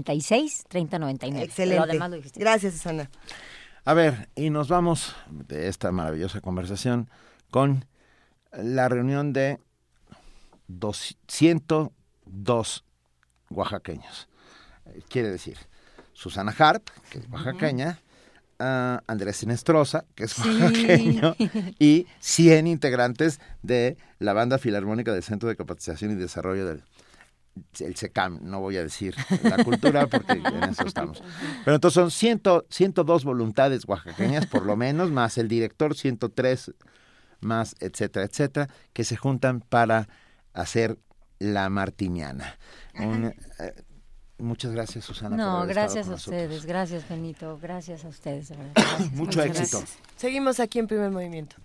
[0.09, 1.41] es- 55-46-30-99.
[1.43, 1.85] Excelente.
[1.87, 2.39] Lo demás lo dijiste.
[2.39, 3.09] Gracias, Susana.
[3.85, 7.09] A ver, y nos vamos de esta maravillosa conversación
[7.49, 7.85] con
[8.51, 9.59] la reunión de
[10.67, 12.83] 202
[13.49, 14.27] oaxaqueños.
[14.85, 15.57] Eh, Quiere decir,
[16.13, 17.99] Susana Harp, que es oaxaqueña,
[18.59, 20.41] ah, Andrés Sinestrosa, que es Sí.
[20.47, 21.35] oaxaqueño,
[21.79, 26.83] y 100 integrantes de la Banda Filarmónica del Centro de Capacitación y Desarrollo del
[27.79, 31.21] el SECAM, no voy a decir la cultura porque en eso estamos.
[31.65, 36.73] Pero entonces son 100, 102 voluntades oaxaqueñas, por lo menos, más el director, 103,
[37.41, 40.07] más etcétera, etcétera, que se juntan para
[40.53, 40.97] hacer
[41.39, 42.57] la martiniana.
[42.95, 43.25] Un,
[43.59, 43.73] eh,
[44.39, 45.29] muchas gracias, Susana.
[45.31, 46.41] por No, haber gracias con a nosotros.
[46.41, 46.65] ustedes.
[46.65, 47.57] Gracias, Benito.
[47.61, 48.51] Gracias a ustedes.
[48.51, 48.99] Gracias.
[49.13, 49.77] Mucho Muchas éxito.
[49.79, 49.99] gracias.
[50.17, 51.55] Seguimos aquí en primer movimiento.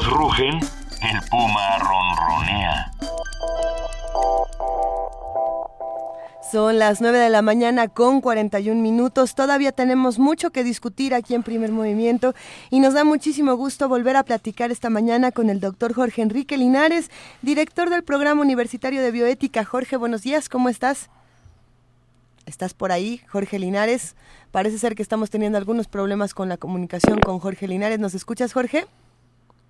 [0.00, 0.58] Rugen,
[1.02, 2.90] el puma ronronea.
[6.50, 9.34] Son las 9 de la mañana con 41 minutos.
[9.34, 12.34] Todavía tenemos mucho que discutir aquí en Primer Movimiento
[12.70, 16.56] y nos da muchísimo gusto volver a platicar esta mañana con el doctor Jorge Enrique
[16.56, 17.10] Linares,
[17.42, 19.62] director del Programa Universitario de Bioética.
[19.64, 21.10] Jorge, buenos días, ¿cómo estás?
[22.46, 24.16] ¿Estás por ahí, Jorge Linares?
[24.52, 27.98] Parece ser que estamos teniendo algunos problemas con la comunicación con Jorge Linares.
[27.98, 28.86] ¿Nos escuchas, Jorge?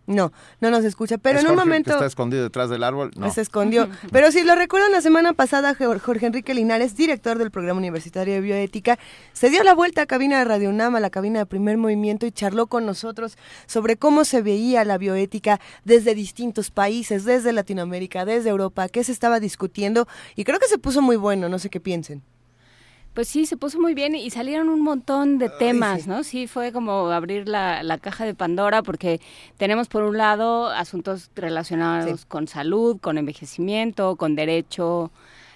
[0.06, 1.90] No, no nos escucha, pero ¿Es en un Jorge momento...
[1.90, 3.12] que está escondido detrás del árbol?
[3.16, 3.32] No.
[3.32, 3.88] Se escondió.
[4.10, 8.34] Pero si lo recuerdan, la semana pasada Jor- Jorge Enrique Linares, director del Programa Universitario
[8.34, 8.98] de Bioética,
[9.32, 12.26] se dio la vuelta a cabina de Radio UNAM, a la cabina de primer movimiento,
[12.26, 18.24] y charló con nosotros sobre cómo se veía la bioética desde distintos países, desde Latinoamérica,
[18.24, 21.70] desde Europa, qué se estaba discutiendo, y creo que se puso muy bueno, no sé
[21.70, 22.22] qué piensen.
[23.14, 26.24] Pues sí, se puso muy bien y salieron un montón de temas, ¿no?
[26.24, 29.20] Sí, fue como abrir la, la caja de Pandora porque
[29.58, 35.10] tenemos por un lado asuntos relacionados con salud, con envejecimiento, con derecho,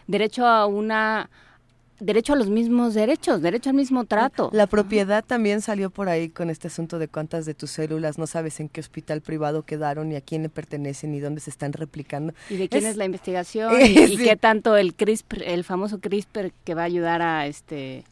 [0.06, 1.30] derecho a una
[2.00, 4.50] derecho a los mismos derechos, derecho al mismo trato.
[4.52, 8.26] La propiedad también salió por ahí con este asunto de cuántas de tus células no
[8.26, 11.72] sabes en qué hospital privado quedaron, ni a quién le pertenecen, ni dónde se están
[11.72, 12.34] replicando.
[12.50, 16.52] y de quién es, la investigación y, y qué tanto el CRISPR, el famoso CRISPR
[16.64, 18.04] que va a ayudar a este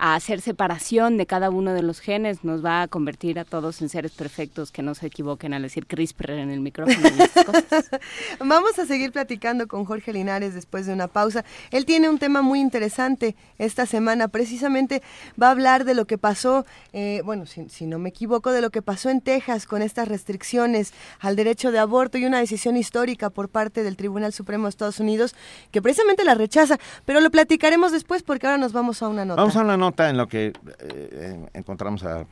[0.00, 3.82] a hacer separación de cada uno de los genes nos va a convertir a todos
[3.82, 7.06] en seres perfectos que no se equivoquen al decir CRISPR en el micrófono.
[7.06, 7.90] y esas cosas.
[8.40, 11.44] Vamos a seguir platicando con Jorge Linares después de una pausa.
[11.70, 14.28] Él tiene un tema muy interesante esta semana.
[14.28, 15.02] Precisamente
[15.40, 16.64] va a hablar de lo que pasó,
[16.94, 20.08] eh, bueno, si, si no me equivoco, de lo que pasó en Texas con estas
[20.08, 24.70] restricciones al derecho de aborto y una decisión histórica por parte del Tribunal Supremo de
[24.70, 25.34] Estados Unidos
[25.70, 26.78] que precisamente la rechaza.
[27.04, 29.42] Pero lo platicaremos después porque ahora nos vamos a una nota.
[29.42, 32.24] Vamos a una nota en lo que eh, encontramos a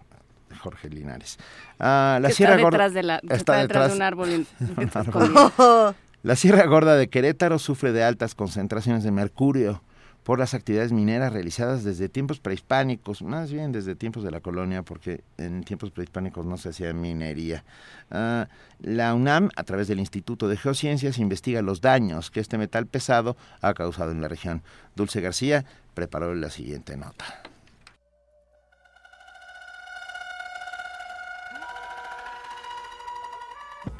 [0.60, 1.38] Jorge Linares.
[1.78, 4.46] Ah, la Sierra está Gorda detrás de la- que está detrás de un árbol en-
[4.76, 5.22] un árbol.
[5.24, 5.94] escondido.
[6.22, 9.82] La Sierra Gorda de Querétaro sufre de altas concentraciones de mercurio
[10.28, 14.82] por las actividades mineras realizadas desde tiempos prehispánicos, más bien desde tiempos de la colonia,
[14.82, 17.64] porque en tiempos prehispánicos no se hacía minería.
[18.10, 18.46] Ah,
[18.78, 23.38] la UNAM, a través del Instituto de Geociencias, investiga los daños que este metal pesado
[23.62, 24.60] ha causado en la región.
[24.96, 27.24] Dulce García preparó la siguiente nota.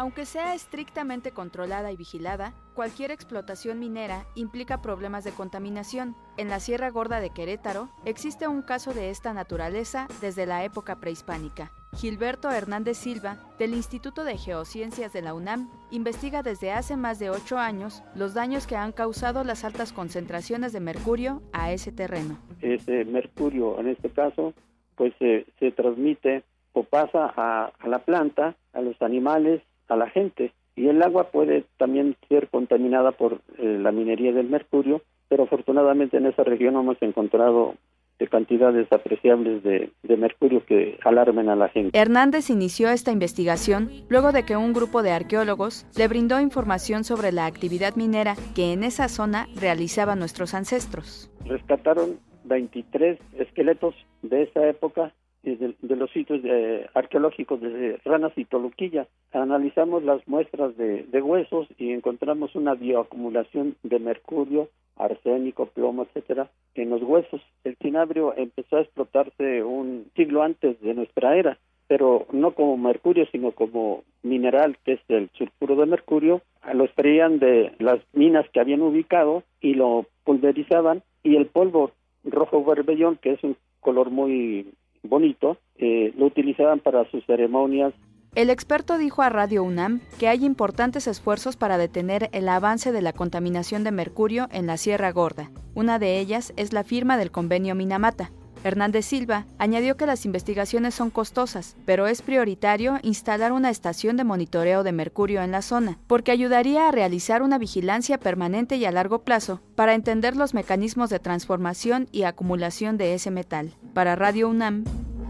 [0.01, 6.15] Aunque sea estrictamente controlada y vigilada, cualquier explotación minera implica problemas de contaminación.
[6.36, 11.01] En la Sierra Gorda de Querétaro existe un caso de esta naturaleza desde la época
[11.01, 11.73] prehispánica.
[11.97, 17.31] Gilberto Hernández Silva, del Instituto de Geociencias de la UNAM, investiga desde hace más de
[17.31, 22.39] ocho años los daños que han causado las altas concentraciones de mercurio a ese terreno.
[22.60, 24.55] ese mercurio en este caso
[24.94, 30.08] pues eh, se transmite o pasa a, a la planta, a los animales, a la
[30.10, 35.44] gente y el agua puede también ser contaminada por eh, la minería del mercurio, pero
[35.44, 37.75] afortunadamente en esa región no hemos encontrado
[38.18, 41.97] de cantidades apreciables de, de mercurio que alarmen a la gente.
[41.99, 47.33] Hernández inició esta investigación luego de que un grupo de arqueólogos le brindó información sobre
[47.33, 51.31] la actividad minera que en esa zona realizaban nuestros ancestros.
[51.44, 58.44] rescataron 23 esqueletos de esa época de, de los sitios eh, arqueológicos de Ranas y
[58.44, 59.07] Toluquilla.
[59.33, 66.50] Analizamos las muestras de, de huesos y encontramos una bioacumulación de mercurio, arsénico, plomo, etcétera,
[66.75, 67.41] en los huesos.
[67.65, 73.26] El cinabrio empezó a explotarse un siglo antes de nuestra era, pero no como mercurio,
[73.33, 76.42] sino como mineral, que es el sulfuro de mercurio.
[76.75, 81.92] Lo extraían de las minas que habían ubicado y lo pulverizaban y el polvo
[82.25, 84.67] rojo berbellón, que es un color muy
[85.02, 87.93] bonito, eh, lo utilizaban para sus ceremonias.
[88.35, 93.02] El experto dijo a Radio UNAM que hay importantes esfuerzos para detener el avance de
[93.02, 95.51] la contaminación de mercurio en la Sierra Gorda.
[95.75, 98.31] Una de ellas es la firma del convenio Minamata.
[98.65, 104.25] Hernández Silva añadió que las investigaciones son costosas, pero es prioritario instalar una estación de
[104.25, 108.93] monitoreo de mercurio en la zona, porque ayudaría a realizar una vigilancia permanente y a
[108.93, 113.75] largo plazo para entender los mecanismos de transformación y acumulación de ese metal.
[113.95, 114.85] Para Radio UNAM,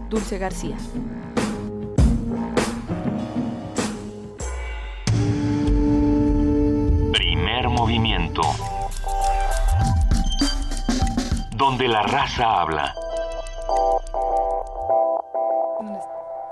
[0.09, 0.77] Dulce García.
[7.13, 8.41] Primer movimiento.
[11.55, 12.95] Donde la raza habla.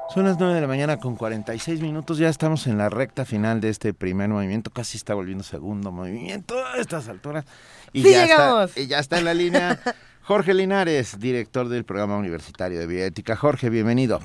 [0.09, 2.17] Son las 9 de la mañana con 46 minutos.
[2.17, 4.71] Ya estamos en la recta final de este primer movimiento.
[4.71, 7.45] Casi está volviendo segundo movimiento a estas alturas.
[7.93, 8.69] Y Sí ya llegamos.
[8.69, 9.79] Está, y ya está en la línea
[10.23, 13.35] Jorge Linares, director del programa universitario de bioética.
[13.35, 14.19] Jorge, bienvenido.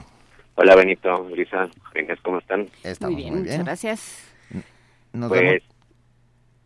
[0.54, 2.68] Hola Benito, Lisa, Inés, ¿cómo están?
[2.82, 3.52] Estamos muy bien, muy bien.
[3.54, 4.32] muchas gracias.
[5.12, 5.62] Nos pues vemos.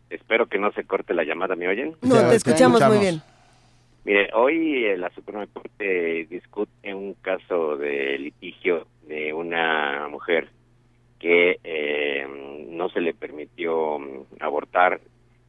[0.09, 1.95] espero que no se corte la llamada, ¿me oyen?
[2.01, 3.21] No, Ya, te escuchamos muy bien.
[4.07, 10.47] Mire, hoy eh, la Suprema Corte discute un caso de litigio de una mujer
[11.19, 12.25] que eh,
[12.69, 15.01] no se le permitió mm, abortar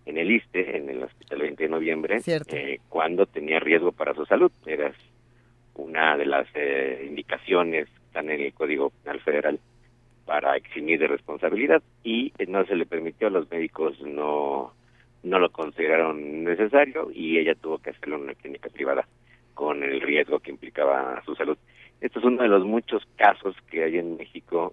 [0.07, 4.27] en el ISTE, en el Hospital 20 de Noviembre, eh, cuando tenía riesgo para su
[4.27, 4.51] salud.
[4.67, 4.93] Era
[5.77, 9.61] una de las eh, indicaciones que están en el Código Penal Federal
[10.27, 14.73] para eximir de responsabilidad y eh, no se le permitió, los médicos no
[15.23, 19.07] no lo consideraron necesario y ella tuvo que hacerlo en una clínica privada
[19.55, 21.59] con el riesgo que implicaba su salud.
[22.01, 24.73] Este es uno de los muchos casos que hay en México.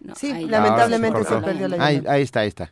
[0.00, 2.70] No, Sí, ahí- lamentablemente Ahora se perdió la Ahí, ahí está, ahí está.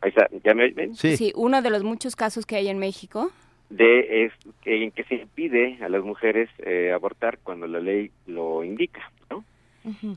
[0.00, 0.94] Ahí está, ¿ya me ven?
[0.94, 1.16] Sí.
[1.16, 3.30] Sí, uno de los muchos casos que hay en México.
[3.68, 8.10] De es que, en que se impide a las mujeres eh, abortar cuando la ley
[8.26, 9.44] lo indica, ¿no?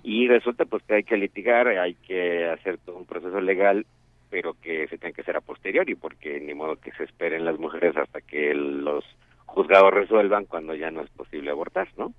[0.03, 3.85] Y resulta pues que hay que litigar, hay que hacer todo un proceso legal,
[4.31, 7.59] pero que se tiene que hacer a posteriori, porque ni modo que se esperen las
[7.59, 9.03] mujeres hasta que los
[9.45, 12.13] juzgados resuelvan cuando ya no es posible abortar, ¿no?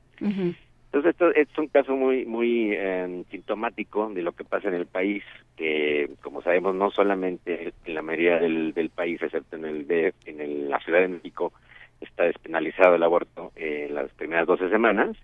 [0.86, 4.74] Entonces esto, esto es un caso muy muy eh, sintomático de lo que pasa en
[4.74, 5.24] el país,
[5.56, 10.12] que como sabemos no solamente en la mayoría del, del país, excepto en el de,
[10.26, 11.52] en el- la Ciudad de México,
[12.02, 15.16] está despenalizado el aborto eh, en las primeras 12 semanas,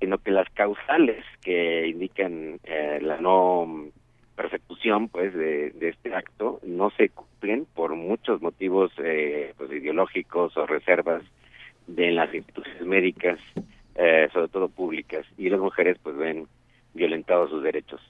[0.00, 3.66] sino que las causales que indican eh, la no
[4.42, 10.56] persecución pues de, de este acto no se cumplen por muchos motivos eh, pues ideológicos
[10.56, 11.22] o reservas
[11.86, 13.38] de las instituciones médicas
[13.94, 16.46] eh, sobre todo públicas y las mujeres pues ven
[16.94, 18.00] violentados sus derechos.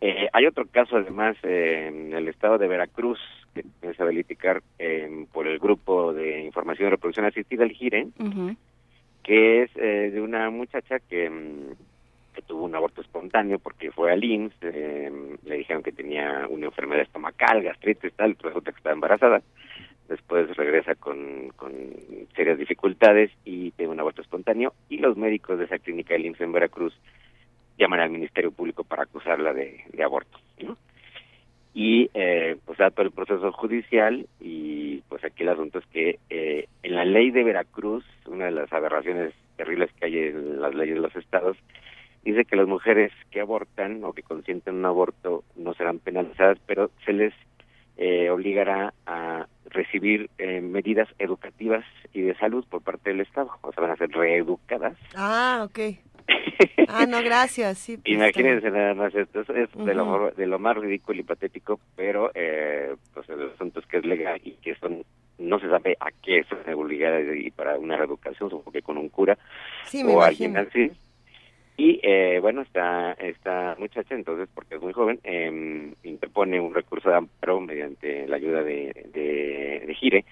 [0.00, 3.18] Eh, hay otro caso además eh, en el estado de Veracruz
[3.54, 7.72] que se va a litigar eh, por el grupo de información y reproducción asistida el
[7.72, 8.08] GIRE
[9.22, 11.74] que es eh, de una muchacha que, mm,
[12.32, 16.66] que tuvo un aborto espontáneo porque fue al IMSS, eh, le dijeron que tenía una
[16.66, 19.42] enfermedad estomacal, gastritis, tal, resulta que estaba embarazada.
[20.08, 21.72] Después regresa con, con
[22.34, 24.74] serias dificultades y tiene un aborto espontáneo.
[24.88, 26.94] Y los médicos de esa clínica del IMSS en Veracruz
[27.78, 30.38] llaman al Ministerio Público para acusarla de, de aborto.
[30.60, 30.76] ¿no?
[31.74, 36.18] y eh, pues da todo el proceso judicial y pues aquí el asunto es que
[36.28, 40.74] eh, en la ley de Veracruz, una de las aberraciones terribles que hay en las
[40.74, 41.56] leyes de los estados,
[42.24, 46.90] dice que las mujeres que abortan o que consienten un aborto no serán penalizadas, pero
[47.04, 47.34] se les
[47.96, 53.72] eh, obligará a recibir eh, medidas educativas y de salud por parte del Estado, o
[53.72, 55.78] sea, van a ser reeducadas Ah, ok.
[56.88, 57.78] Ah, no, gracias.
[57.78, 61.22] Sí, pues, Imagínense nada más esto, es, es de, lo, de lo más ridículo y
[61.22, 65.02] patético, pero eh, pues el asunto es que es legal y que son
[65.38, 69.08] no se sabe a qué se obligar y para una reeducación, supongo que con un
[69.08, 69.38] cura
[69.86, 70.68] Sí, me o alguien imagino.
[70.70, 70.92] así.
[71.76, 77.08] Y eh, bueno, esta, esta muchacha entonces, porque es muy joven, eh, interpone un recurso
[77.08, 80.24] de amparo mediante la ayuda de, de, Gire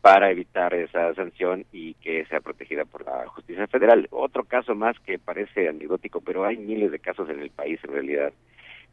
[0.00, 4.08] para evitar esa sanción y que sea protegida por la justicia federal.
[4.10, 7.92] Otro caso más que parece anecdótico, pero hay miles de casos en el país en
[7.92, 8.32] realidad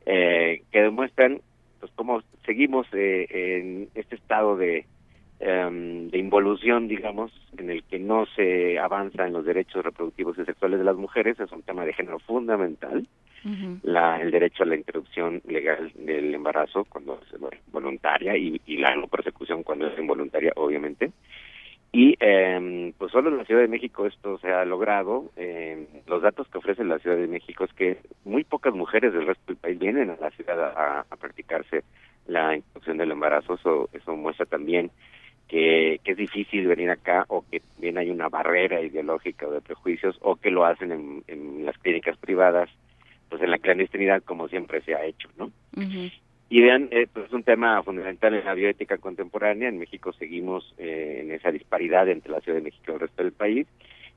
[0.06, 1.42] eh, que demuestran
[1.80, 4.85] pues cómo seguimos eh, en este estado de
[5.40, 10.45] em, de involución, digamos, en el que no se avanza en los derechos reproductivos y
[10.45, 13.07] sexuales de las mujeres, es un tema de género fundamental,
[13.83, 18.77] la, el derecho a la interrupción legal del embarazo cuando es bueno, voluntaria y, y
[18.77, 21.11] la no persecución cuando es involuntaria, obviamente.
[21.91, 25.32] Y eh, pues solo en la Ciudad de México esto se ha logrado.
[25.38, 29.25] Eh, los datos que ofrece la Ciudad de México es que muy pocas mujeres del
[29.25, 31.83] resto del país vienen a la ciudad a, a practicarse
[32.27, 33.53] la interrupción del embarazo.
[33.53, 34.91] Eso, eso muestra también
[35.48, 39.61] que, que es difícil venir acá o que bien hay una barrera ideológica o de
[39.61, 42.69] prejuicios o que lo hacen en, en las clínicas privadas,
[43.30, 45.51] pues en la clandestinidad como siempre se ha hecho, ¿no?
[46.50, 49.67] Y vean, eh, pues es un tema fundamental en la bioética contemporánea.
[49.67, 53.22] En México seguimos eh, en esa disparidad entre la Ciudad de México y el resto
[53.22, 53.67] del país.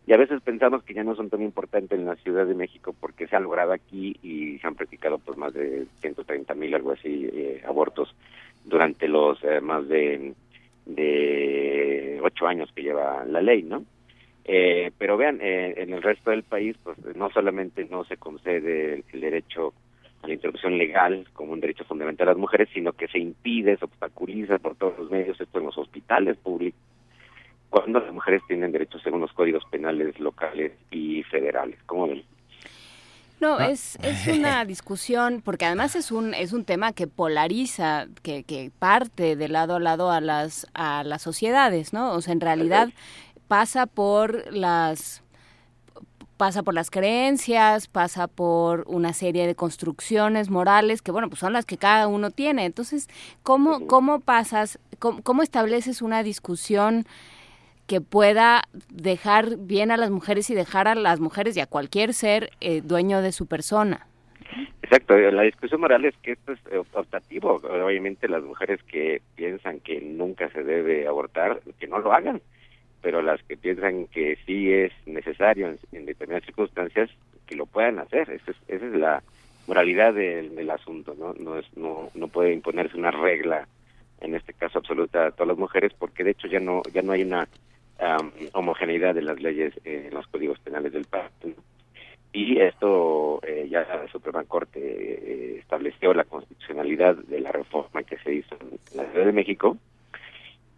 [0.07, 2.95] Y a veces pensamos que ya no son tan importantes en la Ciudad de México
[2.99, 6.93] porque se ha logrado aquí y se han practicado pues más de 130 mil, algo
[6.93, 8.15] así, eh, abortos
[8.65, 10.33] durante los eh, más de,
[10.87, 13.85] de ocho años que lleva la ley, ¿no?
[14.45, 19.05] Eh, pero vean, eh, en el resto del país, pues no solamente no se concede
[19.13, 19.75] el, derecho
[20.23, 23.77] a la interrupción legal como un derecho fundamental a las mujeres, sino que se impide,
[23.77, 26.81] se obstaculiza por todos los medios, esto en los hospitales públicos,
[27.69, 31.79] cuando las mujeres tienen derechos según los códigos penales locales y federales.
[31.87, 32.25] ¿Cómo ven?
[33.41, 33.71] No, Ah.
[33.71, 38.71] es, es una discusión, porque además es un, es un tema que polariza, que, que
[38.79, 42.13] parte de lado a lado a las, a las sociedades, ¿no?
[42.13, 42.91] O sea, en realidad
[43.49, 45.23] pasa por las
[46.37, 51.53] pasa por las creencias, pasa por una serie de construcciones morales que, bueno, pues son
[51.53, 52.65] las que cada uno tiene.
[52.65, 53.09] Entonces,
[53.43, 57.05] ¿cómo, cómo pasas, cómo, cómo estableces una discusión
[57.91, 62.15] que pueda dejar bien a las mujeres y dejar a las mujeres y a cualquier
[62.15, 64.07] ser eh, dueño de su persona?
[64.81, 67.61] Exacto, eh, la discusión moral es que esto es eh, optativo.
[67.65, 72.41] Obviamente las mujeres que piensan que nunca se debe abortar, que no lo hagan,
[73.03, 77.11] pero las que piensan que sí es necesario en, determinadas circunstancias,
[77.49, 78.31] que lo puedan hacer.
[78.31, 79.21] Esa es, esa es la
[79.67, 81.35] moralidad del, del asunto, ¿no?
[81.35, 83.67] No, es, no, no puede imponerse una regla,
[84.21, 87.11] en este caso absoluta, a todas las mujeres, porque de hecho ya no, ya no
[87.11, 87.49] hay una
[88.01, 91.31] am, homogeneidad de las leyes eh, en los códigos penales del país.
[92.33, 98.19] y esto eh, ya la Suprema Corte eh, estableció la constitucionalidad de la reforma que
[98.19, 99.77] se hizo en la Ciudad de México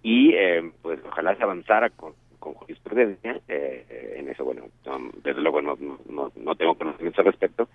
[0.03, 5.11] y eh, pues ojalá se avanzara con, con jurisprudencia eh, eh, en eso bueno no,
[5.23, 5.79] desde luego no,
[6.09, 7.69] no, no, tengo conocimiento al respecto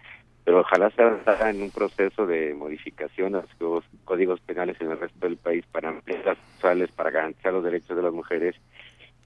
[0.43, 5.00] pero ojalá se avanzara en un proceso de modificación de los códigos, penales en el
[5.00, 8.56] resto del país para ampliar las para garantizar los derechos de las mujeres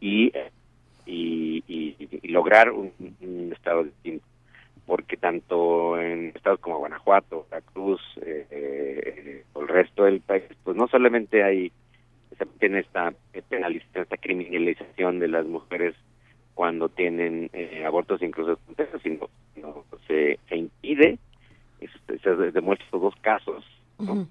[0.01, 0.33] y
[1.05, 4.25] y, y, y lograr un, un estado distinto
[4.85, 10.75] porque tanto en estados como Guanajuato, Veracruz, eh, eh, o el resto del país, pues
[10.75, 11.71] no solamente hay
[12.59, 13.13] tiene esta
[13.49, 15.95] penalización, esta criminalización de las mujeres
[16.55, 18.59] cuando tienen eh, abortos incluso
[19.03, 21.19] sino, sino se, se impide,
[21.80, 23.63] eso se, demuestra estos dos casos,
[23.99, 24.27] ¿no?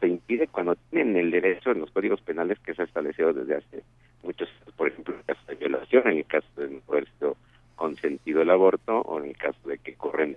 [0.00, 3.56] se impide cuando tienen el derecho en los códigos penales que se ha establecido desde
[3.56, 3.82] hace
[4.22, 7.36] muchos por ejemplo, en el caso de violación, en el caso de no haber sido
[7.76, 10.36] consentido el aborto o en el caso de que corren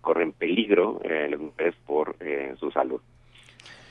[0.00, 3.00] corren peligro eh, las mujeres por eh, su salud.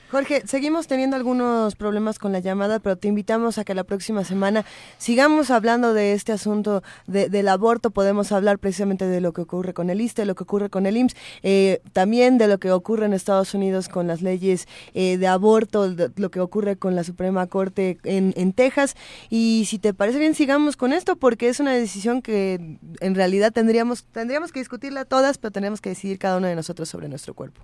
[0.09, 4.23] Jorge, seguimos teniendo algunos problemas con la llamada, pero te invitamos a que la próxima
[4.23, 4.63] semana
[4.97, 7.91] sigamos hablando de este asunto de- del aborto.
[7.91, 10.95] Podemos hablar precisamente de lo que ocurre con el ISTE, lo que ocurre con el
[10.95, 15.27] IMSS, eh, también de lo que ocurre en Estados Unidos con las leyes eh, de
[15.27, 18.95] aborto, de- lo que ocurre con la Suprema Corte en, en Texas.
[19.29, 23.51] Y si te parece bien, sigamos con esto, porque es una decisión que en realidad
[23.51, 27.33] tendríamos, tendríamos que discutirla todas, pero tenemos que decidir cada uno de nosotros sobre nuestro
[27.33, 27.61] cuerpo.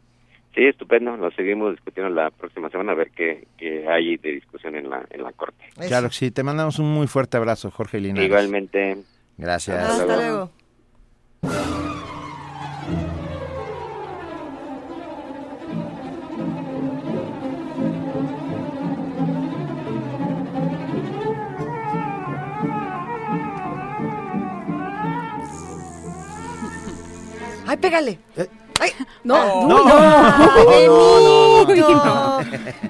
[0.55, 1.17] Sí, estupendo.
[1.17, 5.03] Lo seguimos discutiendo la próxima semana a ver qué, qué hay de discusión en la
[5.09, 5.63] en la corte.
[5.87, 8.27] Claro que sí, te mandamos un muy fuerte abrazo, Jorge Linares.
[8.27, 8.97] Igualmente.
[9.37, 9.89] Gracias.
[9.89, 10.51] Hasta luego.
[27.65, 28.19] ¡Ay, pégale!
[28.83, 28.91] ¡Ay!
[29.23, 31.89] No, No, no, no, no, Benito.
[32.05, 32.39] no,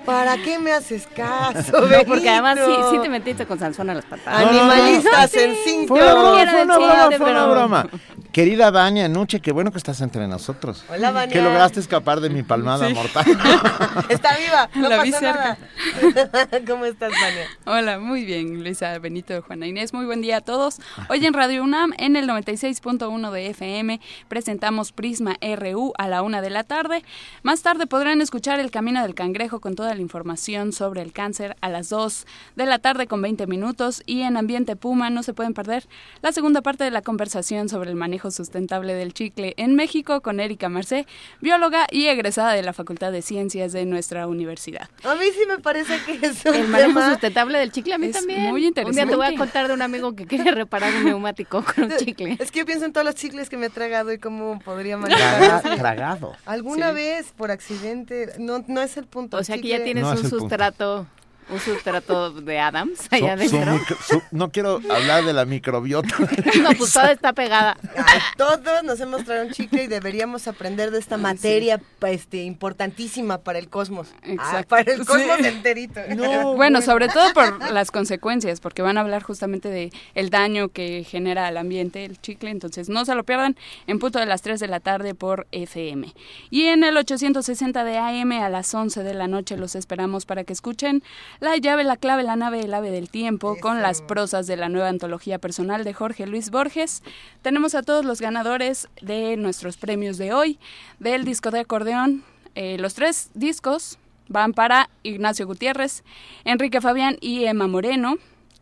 [0.06, 3.94] ¿Para qué me haces caso, No, porque además sí, sí te metiste con Sansón a
[3.96, 4.48] las patadas.
[4.48, 5.96] Animalistas en cinco.
[5.96, 7.88] Fue una broma, fue una broma, fue una broma.
[8.34, 10.84] Querida Vania Nuche, qué bueno que estás entre nosotros.
[10.90, 11.32] Hola, Vania.
[11.32, 12.94] Que lograste escapar de mi palmada Sí.
[12.96, 13.24] mortal.
[14.10, 15.58] Está viva, no La vi pasó cerca.
[16.02, 16.62] nada.
[16.68, 17.46] ¿Cómo estás, Vania?
[17.66, 20.80] Hola, muy bien, Luisa Benito, Juana Inés, muy buen día a todos.
[21.10, 26.42] Hoy en Radio UNAM, en el 96.1 de FM, presentamos Prisma RU a la una
[26.42, 27.04] de la tarde.
[27.44, 31.56] Más tarde podrán escuchar El Camino del Cangrejo con toda la información sobre el cáncer
[31.62, 35.36] a las 2 de la tarde con 20 minutos y en Ambiente Puma no se
[35.36, 35.88] pueden perder
[36.24, 40.40] la segunda parte de la conversación sobre el manejo sustentable del chicle en México con
[40.40, 41.06] Erika Marcé,
[41.42, 44.90] bióloga y egresada de la Facultad de Ciencias de nuestra universidad.
[45.04, 47.98] A mí sí me parece que es un El manejo tema- sustentable del chicle a
[47.98, 48.42] mí Es también.
[48.42, 49.10] muy Un día interesante.
[49.12, 52.38] te voy a contar de un amigo que quería reparar un neumático con un chicle.
[52.40, 54.98] Es que yo pienso en todos los chicles que me he tragado y cómo podría
[54.98, 55.62] manejar.
[55.78, 56.36] tragado.
[56.46, 56.96] Alguna Sí.
[56.96, 59.38] vez, por accidente, no, no es el punto.
[59.38, 61.08] O sea que ya tienes No un punto.
[61.50, 63.74] Un sustrato de Adams allá Su- adentro.
[63.74, 66.08] micro- su- no quiero hablar de la microbiota.
[66.64, 67.78] No, pues toda está pegada.
[67.96, 73.40] Ay, todos nos hemos traído un chicle y deberíamos aprender de esta materia este, importantísima
[73.40, 74.10] para el cosmos.
[74.24, 74.58] Exacto.
[74.58, 75.46] Ah, para el cosmos Sí.
[75.48, 76.00] enterito.
[76.56, 81.04] bueno, sobre todo por las consecuencias, porque van a hablar justamente de el daño que
[81.04, 83.56] genera al ambiente el chicle, entonces no se lo pierdan
[83.88, 86.14] en punto de las 3 de la tarde por FM.
[86.50, 90.44] Y en el 860 de AM a las 11 de la noche los esperamos para
[90.44, 91.04] que escuchen
[91.40, 94.70] La llave, la clave, la nave, el ave del tiempo con las prosas de la
[94.70, 97.04] nueva antología personal de Jorge Luis Borges.
[97.42, 100.60] Tenemos a todos los ganadores de nuestros premios de hoy,
[101.00, 102.24] del disco de acordeón,
[102.56, 103.98] eh, los tres discos
[104.28, 106.04] van para Ignacio Gutiérrez,
[106.46, 108.16] Enrique Fabián y Emma Moreno.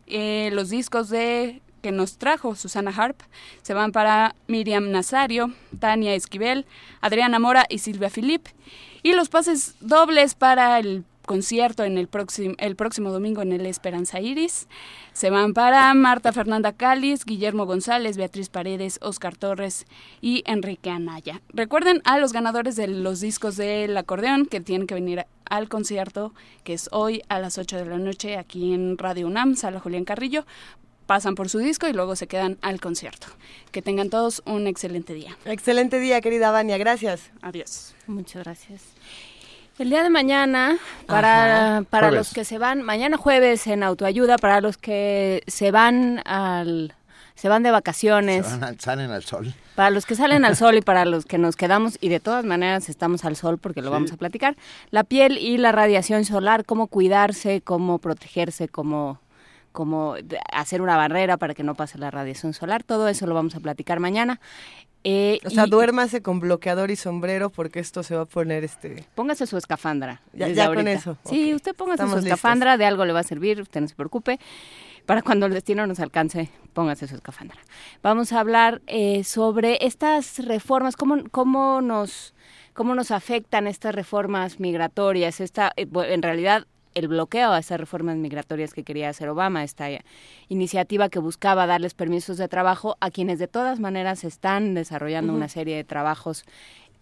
[0.06, 3.20] Eh, los discos de que nos trajo Susana Harp
[3.62, 6.64] se van para Miriam Nazario, Tania Esquivel,
[7.00, 8.46] Adriana Mora y Silvia Filip.
[9.02, 13.66] Y los pases dobles para el concierto en el próximo, el próximo domingo en el
[13.66, 14.68] Esperanza Iris
[15.12, 19.86] se van para Marta Fernanda Cáliz, Guillermo González, Beatriz Paredes, Oscar Torres
[20.20, 21.42] y Enrique Anaya.
[21.50, 26.32] Recuerden a los ganadores de los discos del acordeón que tienen que venir al concierto
[26.64, 30.04] que es hoy a las 8 de la noche aquí en Radio UNAM, Sala Julián
[30.04, 30.46] Carrillo.
[31.06, 33.26] Pasan por su disco y luego se quedan al concierto.
[33.70, 35.36] Que tengan todos un excelente día.
[35.44, 36.78] Excelente día, querida Vania.
[36.78, 37.32] Gracias.
[37.42, 37.94] Adiós.
[38.06, 38.82] Muchas gracias.
[39.82, 40.76] El día de mañana,
[41.08, 42.26] para, para Jueves.
[42.28, 46.94] los que se van, mañana jueves en autoayuda, para los que se van al
[47.34, 49.52] se van de vacaciones, Se van al- salen al sol.
[49.74, 52.44] para los que salen al sol y para los que nos quedamos, y de todas
[52.44, 53.92] maneras estamos al sol porque lo Sí.
[53.92, 54.54] vamos a platicar,
[54.92, 59.18] la piel y la radiación solar, cómo cuidarse, cómo protegerse, cómo,
[59.72, 60.14] cómo
[60.52, 63.60] hacer una barrera para que no pase la radiación solar, todo eso lo vamos a
[63.60, 64.38] platicar mañana.
[65.04, 68.62] Eh, O sea, y- duérmase con bloqueador y sombrero porque esto se va a poner
[68.64, 69.04] este...
[69.14, 70.20] Póngase su escafandra.
[70.32, 72.38] Ya- ya con eso, Sí, usted póngase Estamos su listos.
[72.38, 74.38] escafandra, de algo le va a servir, usted no se preocupe.
[75.06, 77.58] Para cuando el destino nos alcance, póngase su escafandra.
[78.02, 82.34] Vamos a hablar eh, sobre estas reformas, cómo, cómo, nos,
[82.72, 88.16] cómo nos afectan estas reformas migratorias, esta, eh, en realidad el bloqueo a estas reformas
[88.16, 89.88] migratorias que quería hacer Obama, esta
[90.48, 95.48] iniciativa que buscaba darles permisos de trabajo a quienes de todas maneras están desarrollando una
[95.48, 96.44] serie de trabajos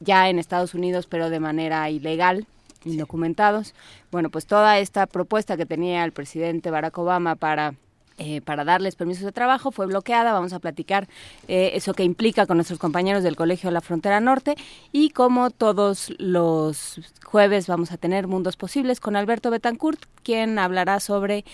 [0.01, 2.47] ya en Estados Unidos, pero de manera ilegal,
[2.85, 3.75] indocumentados.
[4.11, 7.75] Bueno, pues toda esta propuesta que tenía el presidente Barack Obama para
[8.23, 10.35] eh, para darles permisos de trabajo fue bloqueada.
[10.35, 11.09] Vamos a platicar
[11.49, 14.57] eh, eso que implica con nuestros compañeros del Colegio de la Frontera Norte
[14.93, 21.01] y como todos los jueves vamos a tener Mundos Posibles con Alberto Betancourt, quien hablará
[21.01, 21.47] sobre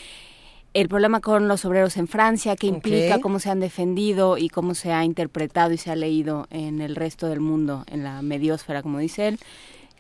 [0.75, 4.75] el problema con los obreros en Francia, qué implica, cómo se han defendido y cómo
[4.75, 8.83] se ha interpretado y se ha leído en el resto del mundo, en la mediosfera,
[8.83, 9.39] como dice él,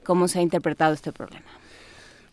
[0.02, 1.46] cómo se ha interpretado este problema.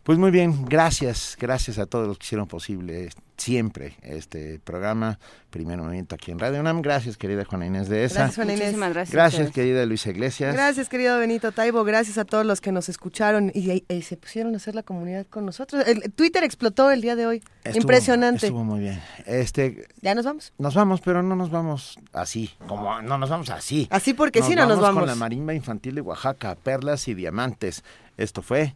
[0.04, 5.18] Pues muy bien, gracias, gracias a todos los que hicieron posible siempre este programa,
[5.50, 6.82] Primer Movimiento aquí en Radio UNAM.
[6.82, 8.16] Gracias, querida Juana Inés de esa.
[8.16, 8.66] Gracias, Juana Inés.
[8.66, 9.14] Muchísimas gracias.
[9.14, 10.54] Gracias, querida Luisa Iglesias.
[10.54, 11.86] Gracias, querido Benito Taibo.
[11.86, 14.84] Gracias a todos los que nos escucharon y, y- y se pusieron a hacer la
[14.84, 15.88] comunidad con nosotros.
[15.88, 17.42] El, Twitter explotó el día de hoy.
[17.64, 18.48] Estuvo- Impresionante.
[18.48, 19.02] Estuvo muy bien.
[19.26, 20.52] Este, ¿Ya nos vamos?
[20.58, 23.88] nos vamos, pero no nos vamos así, como no nos vamos así.
[23.90, 25.00] Así porque sí no nos vamos.
[25.00, 27.86] con la marimba infantil de Oaxaca, perlas y diamantes.
[28.18, 28.76] Esto fue